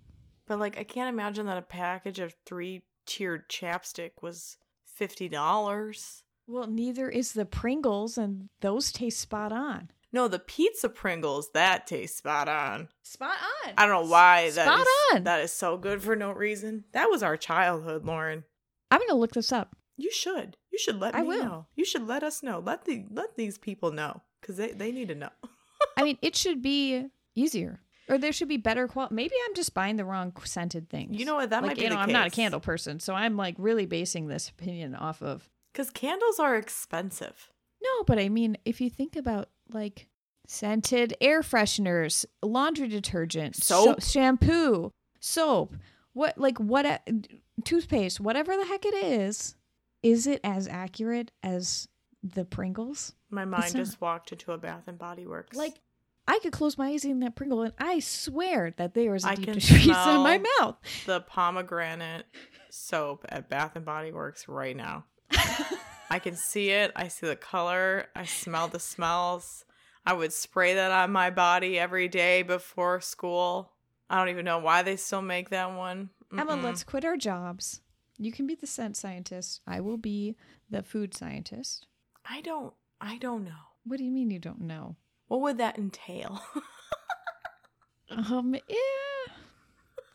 But 0.48 0.60
like, 0.60 0.78
I 0.78 0.84
can't 0.84 1.14
imagine 1.14 1.46
that 1.46 1.58
a 1.58 1.62
package 1.62 2.20
of 2.20 2.34
three 2.46 2.84
tiered 3.06 3.50
chapstick 3.50 4.12
was 4.22 4.58
fifty 4.86 5.30
dollars. 5.30 6.23
Well, 6.48 6.68
neither 6.68 7.10
is 7.10 7.34
the 7.34 7.46
Pringles, 7.46 8.18
and 8.18 8.50
those 8.62 8.92
taste 8.92 9.20
spot 9.20 9.52
on. 9.52 9.90
No, 10.12 10.28
the 10.28 10.40
pizza 10.40 10.90
Pringles 10.90 11.50
that 11.54 11.88
tastes 11.88 12.18
spot 12.18 12.48
on. 12.48 12.90
Spot 13.02 13.36
on. 13.66 13.74
I 13.78 13.86
don't 13.86 14.04
know 14.06 14.10
why 14.12 14.50
that 14.52 14.66
Spot 14.66 14.80
is- 14.82 15.16
on. 15.16 15.24
that 15.24 15.40
is 15.42 15.52
so 15.52 15.78
good 15.78 16.04
for 16.04 16.16
no 16.16 16.32
reason. 16.32 16.84
That 16.92 17.10
was 17.10 17.24
our 17.24 17.38
childhood, 17.38 18.06
Lauren. 18.06 18.44
I'm 18.92 19.00
gonna 19.00 19.16
look 19.20 19.32
this 19.32 19.52
up. 19.52 19.76
You 19.98 20.12
should. 20.12 20.58
You 20.72 20.78
should 20.78 21.00
let 21.00 21.16
I 21.16 21.22
me 21.22 21.28
will. 21.30 21.44
know. 21.46 21.66
You 21.76 21.86
should 21.86 22.06
let 22.08 22.24
us 22.24 22.44
know. 22.44 22.60
Let 22.60 22.86
the 22.86 23.06
let 23.10 23.36
these 23.38 23.58
people 23.58 23.92
know 23.92 24.22
because 24.42 24.58
they 24.58 24.72
they 24.72 24.92
need 24.92 25.08
to 25.08 25.16
know. 25.16 25.30
I 25.98 26.04
mean, 26.04 26.18
it 26.22 26.36
should 26.36 26.62
be 26.62 27.08
easier, 27.36 27.82
or 28.10 28.18
there 28.20 28.34
should 28.34 28.48
be 28.50 28.58
better 28.58 28.88
quality. 28.88 29.16
Maybe 29.16 29.34
I'm 29.48 29.56
just 29.56 29.74
buying 29.74 29.96
the 29.96 30.06
wrong 30.06 30.34
scented 30.44 30.90
things. 30.90 31.18
You 31.18 31.26
know 31.26 31.36
what? 31.36 31.50
That 31.50 31.64
like, 31.64 31.70
might 31.72 31.78
be 31.78 31.84
you 31.84 31.90
know, 31.90 31.98
I'm 31.98 32.12
not 32.12 32.28
a 32.28 32.32
candle 32.32 32.60
person, 32.60 33.00
so 33.00 33.14
I'm 33.16 33.36
like 33.38 33.56
really 33.58 33.86
basing 33.88 34.28
this 34.28 34.50
opinion 34.50 34.94
off 34.96 35.22
of 35.24 35.50
Because 35.74 35.90
candles 35.90 36.40
are 36.40 36.56
expensive. 36.56 37.50
no, 37.84 38.04
but 38.06 38.20
I 38.20 38.30
mean, 38.30 38.58
if 38.64 38.80
you 38.80 38.90
think 38.90 39.16
about 39.16 39.50
like 39.72 40.08
scented 40.48 41.16
air 41.20 41.42
fresheners, 41.42 42.26
laundry 42.42 42.88
detergent, 42.88 43.56
Soap. 43.56 44.02
so- 44.02 44.08
shampoo, 44.08 44.92
soap, 45.20 45.76
what 46.14 46.38
like 46.38 46.60
what 46.60 46.86
a- 46.86 47.02
toothpaste, 47.64 48.20
whatever 48.20 48.56
the 48.56 48.66
heck 48.66 48.86
it 48.86 48.94
is, 48.94 49.56
is 50.04 50.28
it 50.28 50.40
as 50.44 50.68
accurate 50.68 51.32
as 51.42 51.88
the 52.22 52.46
Pringles? 52.46 53.14
My 53.30 53.46
mind 53.46 53.74
not. 53.74 53.80
just 53.80 54.00
walked 54.00 54.32
into 54.32 54.52
a 54.52 54.58
Bath 54.58 54.84
and 54.88 54.98
Body 54.98 55.26
Works. 55.26 55.58
Like 55.58 55.76
I 56.28 56.40
could 56.40 56.54
close 56.54 56.78
my 56.78 56.90
eyes 56.90 57.04
eating 57.04 57.20
that 57.22 57.36
Pringle, 57.36 57.64
and 57.64 57.74
I 57.80 58.00
swear 58.00 58.74
that 58.78 58.94
there 58.94 59.14
is 59.16 59.26
a 59.26 59.30
I 59.30 59.36
deep 59.36 59.52
dish 59.54 59.72
in 59.72 59.92
my 59.92 60.42
mouth. 60.60 60.78
the 61.06 61.20
pomegranate 61.22 62.26
soap 62.70 63.26
at 63.30 63.50
Bath 63.50 63.76
and 63.76 63.84
Body 63.86 64.12
Works 64.12 64.48
right 64.48 64.76
now. 64.76 65.06
I 65.32 66.20
can 66.20 66.36
see 66.36 66.70
it. 66.70 66.92
I 66.96 67.08
see 67.08 67.28
the 67.28 67.36
color. 67.36 68.08
I 68.16 68.26
smell 68.26 68.68
the 68.68 68.80
smells. 68.80 69.66
I 70.06 70.14
would 70.14 70.34
spray 70.34 70.74
that 70.76 70.92
on 70.92 71.12
my 71.12 71.30
body 71.30 71.80
every 71.80 72.08
day 72.08 72.44
before 72.44 73.02
school. 73.02 73.72
I 74.10 74.18
don't 74.18 74.30
even 74.30 74.46
know 74.46 74.60
why 74.60 74.82
they 74.84 74.96
still 74.96 75.22
make 75.22 75.50
that 75.50 75.74
one. 75.76 76.10
Emma, 76.32 76.54
Mm-mm. 76.54 76.64
let's 76.64 76.84
quit 76.84 77.06
our 77.06 77.18
jobs. 77.18 77.82
You 78.20 78.32
can 78.32 78.46
be 78.46 78.56
the 78.56 78.68
scent 78.68 78.96
scientist. 78.98 79.62
I 79.66 79.80
will 79.80 79.98
be 79.98 80.36
the 80.70 80.84
food 80.84 81.16
scientist. 81.16 81.88
I 82.26 82.42
don't. 82.42 82.74
I 83.02 83.18
don't 83.18 83.44
know. 83.44 83.52
What 83.86 83.98
do 83.98 84.04
you 84.04 84.12
mean 84.12 84.30
you 84.30 84.40
don't 84.40 84.62
know? 84.62 84.98
What 85.28 85.42
would 85.42 85.58
that 85.58 85.78
entail? 85.78 86.42
Um, 88.30 88.56
yeah. 88.68 89.34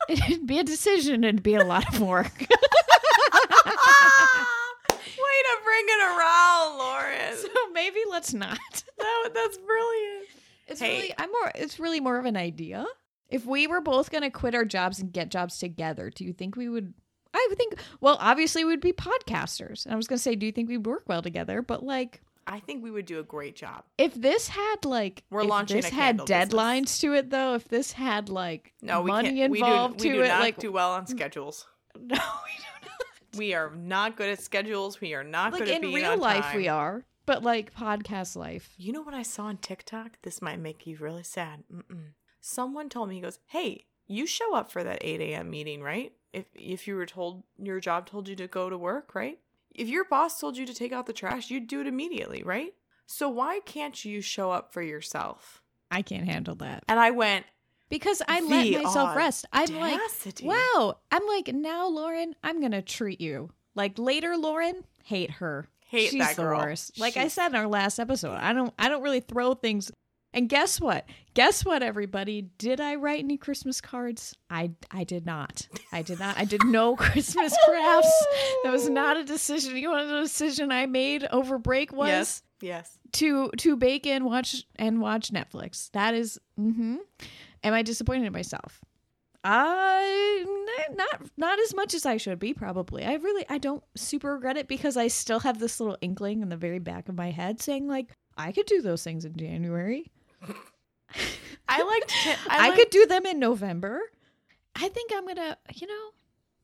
It'd 0.09 0.47
be 0.47 0.59
a 0.59 0.63
decision. 0.63 1.25
It'd 1.25 1.43
be 1.43 1.55
a 1.55 1.65
lot 1.65 1.93
of 1.93 2.01
work. 2.01 2.31
Way 5.39 5.57
to 5.57 5.63
bring 5.63 5.85
it 5.87 6.01
around, 6.17 6.77
Lauren. 6.77 7.37
so 7.37 7.71
maybe 7.73 7.99
let's 8.09 8.33
not. 8.33 8.59
That, 8.99 9.29
that's 9.33 9.57
brilliant. 9.57 10.25
It's 10.67 10.81
Hey. 10.81 10.97
really 10.99 11.13
I'm 11.17 11.31
more 11.31 11.51
it's 11.55 11.79
really 11.79 11.99
more 12.01 12.17
of 12.19 12.25
an 12.25 12.35
idea. 12.37 12.85
If 13.29 13.45
we 13.45 13.65
were 13.67 13.79
both 13.81 14.11
gonna 14.11 14.29
quit 14.29 14.53
our 14.55 14.65
jobs 14.65 14.99
and 14.99 15.11
get 15.13 15.29
jobs 15.29 15.57
together, 15.57 16.09
do 16.13 16.25
you 16.25 16.33
think 16.33 16.55
we 16.57 16.67
would 16.67 16.93
I 17.33 17.45
would 17.49 17.57
think 17.57 17.75
well, 18.01 18.17
obviously 18.19 18.65
we'd 18.65 18.81
be 18.81 18.91
podcasters. 18.91 19.85
And 19.85 19.93
I 19.93 19.97
was 19.97 20.07
gonna 20.07 20.19
say, 20.19 20.35
do 20.35 20.45
you 20.45 20.51
think 20.51 20.67
we'd 20.69 20.85
work 20.85 21.03
well 21.07 21.21
together? 21.21 21.61
But 21.61 21.83
like 21.83 22.21
I 22.45 22.59
think 22.59 22.83
we 22.83 22.89
would 22.91 23.05
do 23.05 23.19
a 23.19 23.23
great 23.23 23.55
job. 23.55 23.83
if 23.97 24.13
this 24.15 24.47
had 24.49 24.83
like 24.83 25.23
We're 25.29 25.41
if 25.43 25.47
launching 25.49 25.77
this 25.77 25.91
a 25.91 25.93
had 25.95 26.17
candle 26.17 26.25
business. 26.25 26.53
deadlines 26.53 26.99
to 27.01 27.13
it 27.13 27.29
though, 27.29 27.53
if 27.55 27.67
this 27.69 27.91
had 27.93 28.27
like 28.29 28.73
No, 28.81 29.01
we 29.01 29.11
money 29.11 29.35
can't. 29.35 29.51
We 29.51 29.59
do, 29.59 29.65
involved 29.65 30.01
we 30.01 30.09
to 30.09 30.15
do 30.15 30.21
it, 30.23 30.27
not 30.27 30.39
like 30.41 30.57
do 30.57 30.71
well 30.73 30.91
on 30.91 31.07
schedules. 31.07 31.67
no, 31.95 32.01
we 32.01 32.09
do 32.15 32.17
not. 32.17 32.78
We 33.37 33.53
are 33.53 33.71
not 33.75 34.15
good 34.15 34.29
at 34.29 34.41
schedules. 34.41 34.99
We 35.01 35.13
are 35.13 35.23
not 35.23 35.53
Like 35.53 35.65
good 35.65 35.69
at 35.75 35.83
in 35.83 35.93
real 35.93 36.17
life 36.17 36.45
time. 36.45 36.55
we 36.57 36.67
are, 36.67 37.05
but 37.25 37.43
like 37.43 37.73
podcast 37.73 38.35
life. 38.35 38.73
You 38.77 38.91
know 38.93 39.01
what 39.01 39.13
I 39.13 39.23
saw 39.23 39.45
on 39.45 39.57
TikTok? 39.57 40.17
This 40.23 40.41
might 40.41 40.59
make 40.59 40.87
you 40.87 40.97
really 40.97 41.23
sad. 41.23 41.63
Mm-mm. 41.73 42.13
Someone 42.41 42.89
told 42.89 43.09
me, 43.09 43.15
he 43.15 43.21
goes, 43.21 43.39
"Hey, 43.47 43.85
you 44.07 44.25
show 44.25 44.55
up 44.55 44.71
for 44.71 44.83
that 44.83 44.99
8 45.01 45.21
a.m. 45.21 45.49
meeting, 45.49 45.81
right? 45.81 46.13
If 46.33 46.45
if 46.55 46.87
you 46.87 46.95
were 46.95 47.05
told 47.05 47.43
your 47.57 47.79
job 47.79 48.05
told 48.07 48.27
you 48.27 48.35
to 48.37 48.47
go 48.47 48.69
to 48.69 48.77
work, 48.77 49.13
right? 49.13 49.39
If 49.75 49.87
your 49.87 50.05
boss 50.05 50.39
told 50.39 50.57
you 50.57 50.65
to 50.65 50.73
take 50.73 50.91
out 50.91 51.05
the 51.05 51.13
trash, 51.13 51.49
you'd 51.51 51.67
do 51.67 51.81
it 51.81 51.87
immediately, 51.87 52.41
right? 52.43 52.73
So 53.05 53.29
why 53.29 53.59
can't 53.65 54.03
you 54.05 54.21
show 54.21 54.51
up 54.51 54.73
for 54.73 54.81
yourself?" 54.81 55.61
I 55.91 56.01
can't 56.03 56.25
handle 56.27 56.53
that. 56.55 56.83
And 56.87 56.99
I 56.99 57.09
went, 57.09 57.45
Because 57.89 58.21
I 58.27 58.41
let 58.41 58.63
The 58.63 58.83
myself 58.83 59.15
rest. 59.15 59.45
I'm 59.51 59.73
like. 59.75 59.99
Wow. 60.43 60.97
I'm 61.11 61.25
like, 61.27 61.53
now, 61.53 61.87
Lauren, 61.87 62.35
I'm 62.43 62.59
going 62.59 62.71
to 62.71 62.81
treat 62.81 63.19
you. 63.19 63.49
Like 63.75 63.97
later, 63.97 64.37
Lauren, 64.37 64.83
hate 65.03 65.31
her. 65.31 65.67
Hate 65.89 66.11
She's 66.11 66.19
that 66.19 66.35
the 66.35 66.43
girl. 66.43 66.59
worst. 66.59 66.99
Like 66.99 67.17
I 67.17 67.29
said 67.29 67.47
in 67.47 67.55
our 67.55 67.67
last 67.67 67.97
episode, 67.97 68.35
I 68.35 68.53
don't 68.53 68.71
I 68.77 68.89
don't 68.89 69.01
really 69.01 69.21
throw 69.21 69.55
things. 69.55 69.91
And 70.33 70.47
guess 70.47 70.79
what? 70.79 71.05
Guess 71.33 71.65
what, 71.65 71.81
everybody? 71.81 72.43
Did 72.59 72.79
I 72.79 72.93
write 72.95 73.23
any 73.23 73.37
Christmas 73.37 73.81
cards? 73.81 74.35
I 74.51 74.71
I 74.91 75.03
did 75.03 75.25
not. 75.25 75.67
I 75.91 76.03
did 76.03 76.19
not. 76.19 76.37
I 76.37 76.45
did 76.45 76.63
no 76.63 76.95
Christmas 76.97 77.57
crafts. 77.65 78.25
That 78.63 78.71
was 78.71 78.87
not 78.87 79.17
a 79.17 79.23
decision. 79.23 79.77
You 79.77 79.91
know 79.91 80.19
a 80.19 80.21
decision 80.21 80.71
I 80.71 80.85
made 80.85 81.27
over 81.31 81.57
break 81.57 81.91
was 81.91 82.09
yes, 82.09 82.43
yes. 82.61 82.99
to 83.13 83.49
to 83.57 83.75
bake 83.75 84.05
and 84.05 84.25
watch 84.25 84.65
and 84.75 85.01
watch 85.01 85.31
Netflix. 85.31 85.89
That 85.93 86.13
is, 86.13 86.39
mm-hmm. 86.59 86.97
Am 87.63 87.73
I 87.73 87.81
disappointed 87.81 88.25
in 88.25 88.33
myself? 88.33 88.81
I 89.43 90.45
not 90.95 91.29
not 91.37 91.59
as 91.59 91.73
much 91.73 91.93
as 91.93 92.05
I 92.05 92.17
should 92.17 92.39
be. 92.39 92.53
Probably. 92.53 93.05
I 93.05 93.13
really 93.15 93.45
I 93.49 93.57
don't 93.57 93.83
super 93.95 94.33
regret 94.33 94.57
it 94.57 94.67
because 94.67 94.97
I 94.97 95.07
still 95.07 95.39
have 95.39 95.59
this 95.59 95.79
little 95.79 95.97
inkling 96.01 96.41
in 96.41 96.49
the 96.49 96.57
very 96.57 96.79
back 96.79 97.07
of 97.07 97.15
my 97.15 97.31
head 97.31 97.61
saying 97.61 97.87
like 97.87 98.09
I 98.37 98.51
could 98.51 98.65
do 98.65 98.81
those 98.81 99.03
things 99.03 99.25
in 99.25 99.35
January. 99.35 100.11
I 101.67 101.83
liked. 101.83 102.13
I, 102.49 102.69
I, 102.69 102.75
could 102.75 102.89
do 102.89 103.05
them 103.05 103.25
in 103.25 103.39
November. 103.39 103.99
I 104.75 104.87
think 104.89 105.11
I'm 105.13 105.27
gonna, 105.27 105.57
you 105.75 105.87
know, 105.87 106.09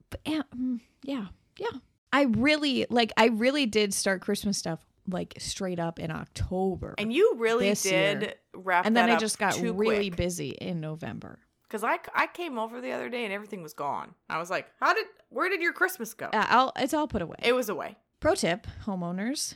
but, 0.09 0.23
mm, 0.23 0.79
yeah, 1.03 1.27
yeah. 1.57 1.79
I 2.13 2.23
really 2.23 2.85
like. 2.89 3.11
I 3.17 3.27
really 3.27 3.65
did 3.65 3.93
start 3.93 4.21
Christmas 4.21 4.57
stuff 4.57 4.85
like 5.07 5.35
straight 5.37 5.79
up 5.79 5.99
in 5.99 6.11
October. 6.11 6.95
And 6.97 7.11
you 7.11 7.35
really 7.37 7.73
did 7.73 8.21
year. 8.21 8.33
Wrap 8.55 8.85
and 8.85 8.95
then 8.95 9.09
I 9.09 9.17
just 9.17 9.39
got 9.39 9.59
really 9.59 10.09
quick. 10.09 10.17
busy 10.17 10.49
in 10.49 10.79
November. 10.79 11.39
Because 11.63 11.83
I, 11.83 11.99
I 12.13 12.27
came 12.27 12.59
over 12.59 12.79
the 12.79 12.91
other 12.91 13.09
day 13.09 13.25
and 13.25 13.33
everything 13.33 13.63
was 13.63 13.73
gone. 13.73 14.13
I 14.29 14.37
was 14.37 14.49
like, 14.49 14.67
how 14.79 14.93
did, 14.93 15.05
where 15.29 15.49
did 15.49 15.61
your 15.61 15.73
Christmas 15.73 16.13
go? 16.13 16.27
Uh, 16.27 16.45
I'll 16.47 16.71
it's 16.77 16.93
all 16.93 17.07
put 17.07 17.21
away. 17.21 17.37
it 17.41 17.53
was 17.53 17.69
away. 17.69 17.97
Pro 18.19 18.35
tip, 18.35 18.67
homeowners, 18.85 19.55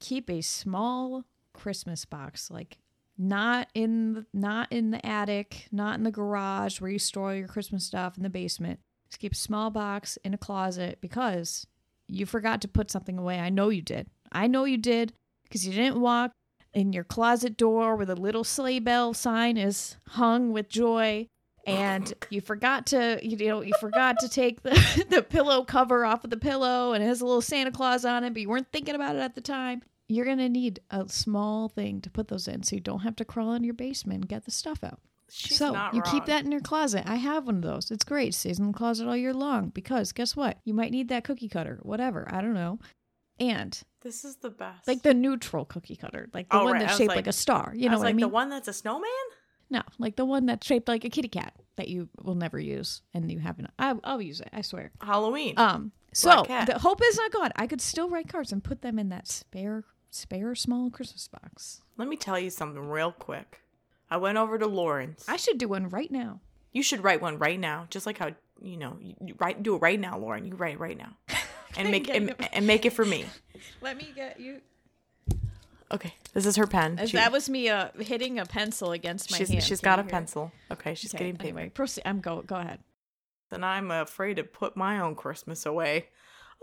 keep 0.00 0.30
a 0.30 0.40
small 0.40 1.24
Christmas 1.52 2.04
box, 2.04 2.50
like 2.50 2.78
not 3.18 3.68
in 3.74 4.14
the, 4.14 4.26
not 4.32 4.72
in 4.72 4.90
the 4.90 5.04
attic, 5.06 5.68
not 5.70 5.96
in 5.96 6.04
the 6.04 6.10
garage 6.10 6.80
where 6.80 6.90
you 6.90 6.98
store 6.98 7.34
your 7.34 7.48
Christmas 7.48 7.84
stuff 7.84 8.16
in 8.16 8.22
the 8.22 8.30
basement. 8.30 8.80
Just 9.08 9.20
keep 9.20 9.32
a 9.32 9.36
small 9.36 9.70
box 9.70 10.18
in 10.24 10.32
a 10.32 10.38
closet 10.38 10.98
because 11.00 11.66
you 12.08 12.26
forgot 12.26 12.62
to 12.62 12.68
put 12.68 12.90
something 12.90 13.18
away. 13.18 13.38
I 13.38 13.50
know 13.50 13.68
you 13.68 13.82
did. 13.82 14.08
I 14.32 14.46
know 14.46 14.64
you 14.64 14.78
did 14.78 15.12
because 15.44 15.66
you 15.66 15.72
didn't 15.72 16.00
walk 16.00 16.32
in 16.74 16.92
your 16.92 17.04
closet 17.04 17.56
door 17.56 17.96
where 17.96 18.06
the 18.06 18.16
little 18.16 18.44
sleigh 18.44 18.78
bell 18.78 19.14
sign 19.14 19.56
is 19.56 19.96
hung 20.08 20.52
with 20.52 20.68
joy. 20.68 21.28
And 21.66 22.12
you 22.30 22.40
forgot 22.40 22.86
to 22.86 23.18
you 23.22 23.36
know 23.48 23.60
you 23.60 23.74
forgot 23.80 24.18
to 24.20 24.28
take 24.28 24.62
the 24.62 25.06
the 25.10 25.22
pillow 25.22 25.64
cover 25.64 26.04
off 26.04 26.24
of 26.24 26.30
the 26.30 26.36
pillow 26.36 26.92
and 26.92 27.02
it 27.02 27.06
has 27.06 27.20
a 27.20 27.26
little 27.26 27.42
Santa 27.42 27.70
Claus 27.70 28.04
on 28.04 28.24
it 28.24 28.32
but 28.32 28.42
you 28.42 28.48
weren't 28.48 28.72
thinking 28.72 28.94
about 28.94 29.16
it 29.16 29.20
at 29.20 29.34
the 29.34 29.40
time. 29.40 29.82
You're 30.08 30.26
going 30.26 30.38
to 30.38 30.48
need 30.48 30.80
a 30.90 31.08
small 31.08 31.68
thing 31.68 32.02
to 32.02 32.10
put 32.10 32.28
those 32.28 32.46
in 32.46 32.64
so 32.64 32.76
you 32.76 32.80
don't 32.80 33.00
have 33.00 33.16
to 33.16 33.24
crawl 33.24 33.54
in 33.54 33.64
your 33.64 33.72
basement 33.72 34.22
and 34.22 34.28
get 34.28 34.44
the 34.44 34.50
stuff 34.50 34.84
out. 34.84 34.98
She's 35.30 35.56
so 35.56 35.68
you 35.68 36.02
wrong. 36.02 36.02
keep 36.02 36.26
that 36.26 36.44
in 36.44 36.52
your 36.52 36.60
closet. 36.60 37.04
I 37.06 37.14
have 37.14 37.46
one 37.46 37.56
of 37.56 37.62
those. 37.62 37.90
It's 37.90 38.04
great. 38.04 38.30
It 38.30 38.34
stays 38.34 38.58
in 38.58 38.66
the 38.66 38.72
closet 38.74 39.08
all 39.08 39.16
year 39.16 39.32
long 39.32 39.70
because 39.70 40.12
guess 40.12 40.36
what? 40.36 40.58
You 40.64 40.74
might 40.74 40.90
need 40.90 41.08
that 41.08 41.24
cookie 41.24 41.48
cutter 41.48 41.78
whatever. 41.82 42.28
I 42.30 42.42
don't 42.42 42.52
know 42.52 42.78
and 43.42 43.82
This 44.02 44.24
is 44.24 44.36
the 44.36 44.50
best. 44.50 44.86
like 44.86 45.02
the 45.02 45.12
neutral 45.14 45.64
cookie 45.64 45.96
cutter 45.96 46.28
like 46.32 46.48
the 46.48 46.56
Oh, 46.56 46.64
one 46.64 46.72
right. 46.74 46.80
That's 46.86 46.96
shaped 46.96 47.08
like- 47.08 47.16
like, 47.16 47.26
a 47.26 47.32
star 47.32 47.72
you 47.76 47.88
know 47.88 47.96
what 47.98 48.04
like 48.04 48.10
i 48.10 48.12
mean 48.14 48.20
the 48.22 48.28
one 48.28 48.48
that's 48.48 48.68
a 48.68 48.72
snowman. 48.72 49.08
no, 49.70 49.82
like 49.98 50.16
the 50.16 50.24
one 50.24 50.46
that's 50.46 50.66
shaped 50.66 50.86
like 50.88 51.04
a 51.04 51.10
kitty 51.10 51.28
cat 51.28 51.54
that 51.76 51.88
you 51.88 52.08
will 52.22 52.34
never 52.34 52.58
use, 52.60 53.00
and 53.14 53.32
you 53.32 53.38
haven't. 53.38 53.68
I, 53.78 53.94
I'll 54.04 54.20
use 54.20 54.40
it. 54.42 54.50
I 54.52 54.60
swear. 54.60 54.92
Halloween. 55.00 55.54
Um. 55.56 55.92
So 56.12 56.44
the 56.46 56.78
hope 56.78 57.00
is 57.02 57.16
not 57.16 57.32
gone. 57.32 57.50
I 57.56 57.66
could 57.66 57.80
still 57.80 58.10
write 58.10 58.28
cards 58.28 58.52
and 58.52 58.62
put 58.62 58.82
them 58.82 58.98
in 58.98 59.08
that 59.08 59.26
spare, 59.26 59.84
spare 60.10 60.54
small 60.54 60.90
Christmas 60.90 61.26
box. 61.28 61.80
Let 61.96 62.08
me 62.08 62.16
tell 62.18 62.38
you 62.38 62.50
something 62.50 62.86
real 62.90 63.10
quick. 63.12 63.62
I 64.10 64.18
went 64.18 64.36
over 64.36 64.58
to 64.58 64.66
Lauren's. 64.66 65.24
I 65.26 65.36
should 65.36 65.56
do 65.56 65.68
one 65.68 65.88
right 65.88 66.10
now. 66.12 66.40
You 66.72 66.82
should 66.82 67.02
write 67.02 67.22
one 67.22 67.38
right 67.38 67.58
now, 67.58 67.86
just 67.88 68.04
like 68.04 68.18
how 68.18 68.32
you 68.62 68.76
know 68.76 68.98
you, 69.00 69.14
you 69.24 69.34
write. 69.38 69.62
Do 69.62 69.74
it 69.76 69.78
right 69.78 69.98
now, 69.98 70.18
Lauren. 70.18 70.44
You 70.44 70.54
write 70.54 70.74
it 70.74 70.80
right 70.80 70.98
now, 70.98 71.16
and 71.76 71.90
make 71.90 72.08
and, 72.08 72.30
it. 72.30 72.48
and 72.52 72.66
make 72.66 72.84
it 72.84 72.92
for 72.92 73.04
me. 73.04 73.24
Let 73.80 73.96
me 73.96 74.12
get 74.14 74.40
you. 74.40 74.60
Okay, 75.90 76.14
this 76.32 76.46
is 76.46 76.56
her 76.56 76.66
pen. 76.66 76.98
She- 77.06 77.16
that 77.18 77.32
was 77.32 77.50
me 77.50 77.68
uh, 77.68 77.88
hitting 77.98 78.38
a 78.38 78.46
pencil 78.46 78.92
against 78.92 79.30
my 79.30 79.36
she's 79.38 79.50
hand. 79.50 79.62
she's 79.62 79.80
Can 79.80 79.84
got 79.90 79.98
a 79.98 80.02
hear 80.02 80.08
it? 80.08 80.12
pencil. 80.12 80.52
Okay, 80.70 80.94
she's 80.94 81.14
Okay, 81.14 81.24
getting 81.24 81.36
paper. 81.36 81.58
anyway, 81.58 81.68
proceed. 81.70 82.02
I'm 82.06 82.20
go. 82.20 82.42
Go 82.42 82.56
ahead. 82.56 82.78
And 83.50 83.64
I'm 83.64 83.90
afraid 83.90 84.36
to 84.36 84.44
put 84.44 84.76
my 84.76 84.98
own 85.00 85.14
Christmas 85.14 85.66
away. 85.66 86.06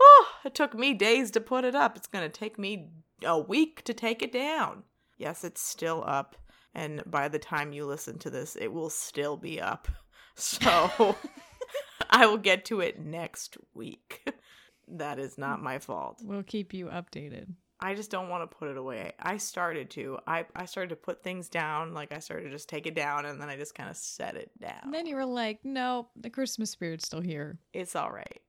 Oh, 0.00 0.26
it 0.44 0.54
took 0.54 0.74
me 0.74 0.94
days 0.94 1.30
to 1.32 1.40
put 1.40 1.64
it 1.64 1.74
up. 1.76 1.96
It's 1.96 2.08
gonna 2.08 2.28
take 2.28 2.58
me 2.58 2.88
a 3.24 3.38
week 3.38 3.84
to 3.84 3.94
take 3.94 4.22
it 4.22 4.32
down. 4.32 4.82
Yes, 5.18 5.44
it's 5.44 5.60
still 5.60 6.02
up, 6.06 6.34
and 6.74 7.02
by 7.06 7.28
the 7.28 7.38
time 7.38 7.72
you 7.72 7.84
listen 7.86 8.18
to 8.20 8.30
this, 8.30 8.56
it 8.56 8.72
will 8.72 8.90
still 8.90 9.36
be 9.36 9.60
up. 9.60 9.88
So 10.36 11.16
I 12.10 12.24
will 12.24 12.38
get 12.38 12.64
to 12.66 12.80
it 12.80 12.98
next 12.98 13.58
week. 13.74 14.26
That 14.90 15.18
is 15.18 15.38
not 15.38 15.62
my 15.62 15.78
fault. 15.78 16.20
We'll 16.22 16.42
keep 16.42 16.74
you 16.74 16.86
updated. 16.86 17.54
I 17.82 17.94
just 17.94 18.10
don't 18.10 18.28
want 18.28 18.48
to 18.48 18.56
put 18.56 18.68
it 18.68 18.76
away. 18.76 19.12
I 19.18 19.38
started 19.38 19.88
to. 19.90 20.18
I, 20.26 20.44
I 20.54 20.66
started 20.66 20.90
to 20.90 20.96
put 20.96 21.22
things 21.22 21.48
down. 21.48 21.94
Like 21.94 22.12
I 22.12 22.18
started 22.18 22.44
to 22.44 22.50
just 22.50 22.68
take 22.68 22.86
it 22.86 22.94
down 22.94 23.24
and 23.24 23.40
then 23.40 23.48
I 23.48 23.56
just 23.56 23.74
kind 23.74 23.88
of 23.88 23.96
set 23.96 24.36
it 24.36 24.50
down. 24.60 24.80
And 24.82 24.94
then 24.94 25.06
you 25.06 25.16
were 25.16 25.24
like, 25.24 25.60
"No, 25.64 26.08
the 26.14 26.28
Christmas 26.28 26.70
spirit's 26.70 27.06
still 27.06 27.22
here. 27.22 27.58
it's 27.72 27.96
all 27.96 28.10
right. 28.10 28.40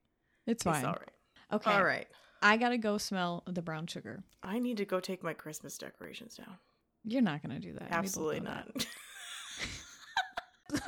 It's 0.47 0.63
fine." 0.63 0.75
It's 0.75 0.85
all 0.85 0.93
right. 0.93 1.11
Okay. 1.53 1.71
All 1.71 1.83
right. 1.83 2.07
I 2.41 2.57
gotta 2.57 2.77
go 2.77 2.97
smell 2.97 3.43
the 3.47 3.61
brown 3.61 3.87
sugar. 3.87 4.23
I 4.43 4.59
need 4.59 4.77
to 4.77 4.85
go 4.85 4.99
take 4.99 5.23
my 5.23 5.33
Christmas 5.33 5.77
decorations 5.77 6.35
down. 6.35 6.57
You're 7.03 7.21
not 7.21 7.41
gonna 7.41 7.59
do 7.59 7.73
that. 7.73 7.89
Absolutely 7.91 8.41
not. 8.41 8.67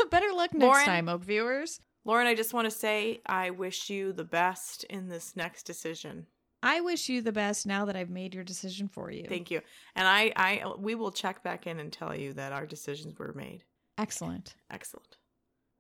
Better 0.10 0.32
luck 0.34 0.54
next 0.54 0.64
Lauren? 0.64 0.86
time, 0.86 1.10
Oak 1.10 1.24
viewers. 1.24 1.80
Lauren, 2.06 2.28
I 2.28 2.36
just 2.36 2.54
want 2.54 2.66
to 2.66 2.72
say 2.72 3.22
I 3.26 3.50
wish 3.52 3.90
you 3.90 4.12
the 4.14 4.24
best 4.24 4.84
in 4.86 5.08
this 5.08 5.36
next 5.36 5.64
decision. 5.64 6.28
I 6.62 6.80
wish 6.82 7.10
you 7.10 7.22
the 7.22 7.32
best 7.32 7.66
now 7.66 7.86
that 7.86 7.96
I've 7.96 8.10
made 8.10 8.34
your 8.34 8.44
decision 8.44 8.88
for 8.88 9.12
you. 9.12 9.26
Thank 9.28 9.52
you. 9.52 9.62
And 9.96 10.08
I, 10.08 10.32
I 10.36 10.74
we 10.78 10.96
will 10.96 11.12
check 11.12 11.44
back 11.44 11.68
in 11.68 11.80
and 11.80 11.92
tell 11.92 12.16
you 12.16 12.34
that 12.34 12.54
our 12.54 12.66
decisions 12.66 13.18
were 13.20 13.34
made. 13.34 13.64
Excellent. 13.98 14.56
Excellent. 14.72 15.18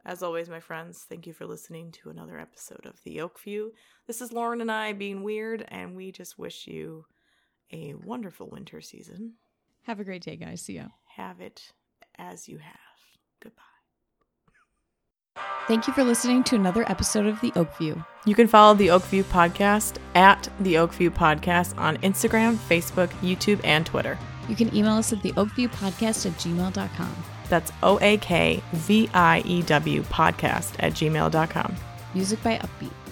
As 0.05 0.21
always, 0.21 0.49
my 0.49 0.59
friends, 0.59 1.05
thank 1.07 1.25
you 1.25 1.31
for 1.31 1.45
listening 1.45 1.91
to 1.93 2.09
another 2.09 2.37
episode 2.37 2.85
of 2.85 3.01
The 3.03 3.21
Oak 3.21 3.39
View. 3.39 3.71
This 4.05 4.21
is 4.21 4.33
Lauren 4.33 4.59
and 4.59 4.69
I 4.69 4.91
being 4.91 5.23
weird, 5.23 5.65
and 5.69 5.95
we 5.95 6.11
just 6.11 6.37
wish 6.37 6.67
you 6.67 7.05
a 7.71 7.93
wonderful 7.93 8.49
winter 8.49 8.81
season. 8.81 9.35
Have 9.83 10.01
a 10.01 10.03
great 10.03 10.21
day, 10.21 10.35
guys. 10.35 10.61
See 10.61 10.73
ya. 10.73 10.87
Have 11.15 11.39
it 11.39 11.71
as 12.17 12.49
you 12.49 12.57
have. 12.57 12.75
Goodbye. 13.41 13.72
Thank 15.67 15.87
you 15.87 15.93
for 15.93 16.03
listening 16.03 16.43
to 16.45 16.55
another 16.55 16.83
episode 16.91 17.25
of 17.25 17.39
The 17.39 17.53
Oak 17.55 17.77
View. 17.77 18.03
You 18.25 18.35
can 18.35 18.47
follow 18.47 18.73
the 18.73 18.87
Oakview 18.87 19.23
Podcast 19.23 19.95
at 20.13 20.49
the 20.59 20.75
Oakview 20.75 21.09
Podcast 21.09 21.77
on 21.77 21.97
Instagram, 21.97 22.55
Facebook, 22.55 23.09
YouTube, 23.21 23.61
and 23.63 23.85
Twitter. 23.85 24.17
You 24.49 24.55
can 24.57 24.75
email 24.75 24.93
us 24.93 25.13
at 25.13 25.21
the 25.21 25.31
oakviewpodcast 25.33 26.25
at 26.25 26.33
gmail.com. 26.33 27.15
That's 27.47 27.71
O 27.81 27.97
A 28.01 28.17
K 28.17 28.61
V 28.73 29.09
I 29.13 29.41
E 29.45 29.61
W 29.63 30.01
podcast 30.03 30.73
at 30.79 30.93
gmail.com. 30.93 31.75
Music 32.13 32.43
by 32.43 32.57
Uppbeat. 32.57 33.02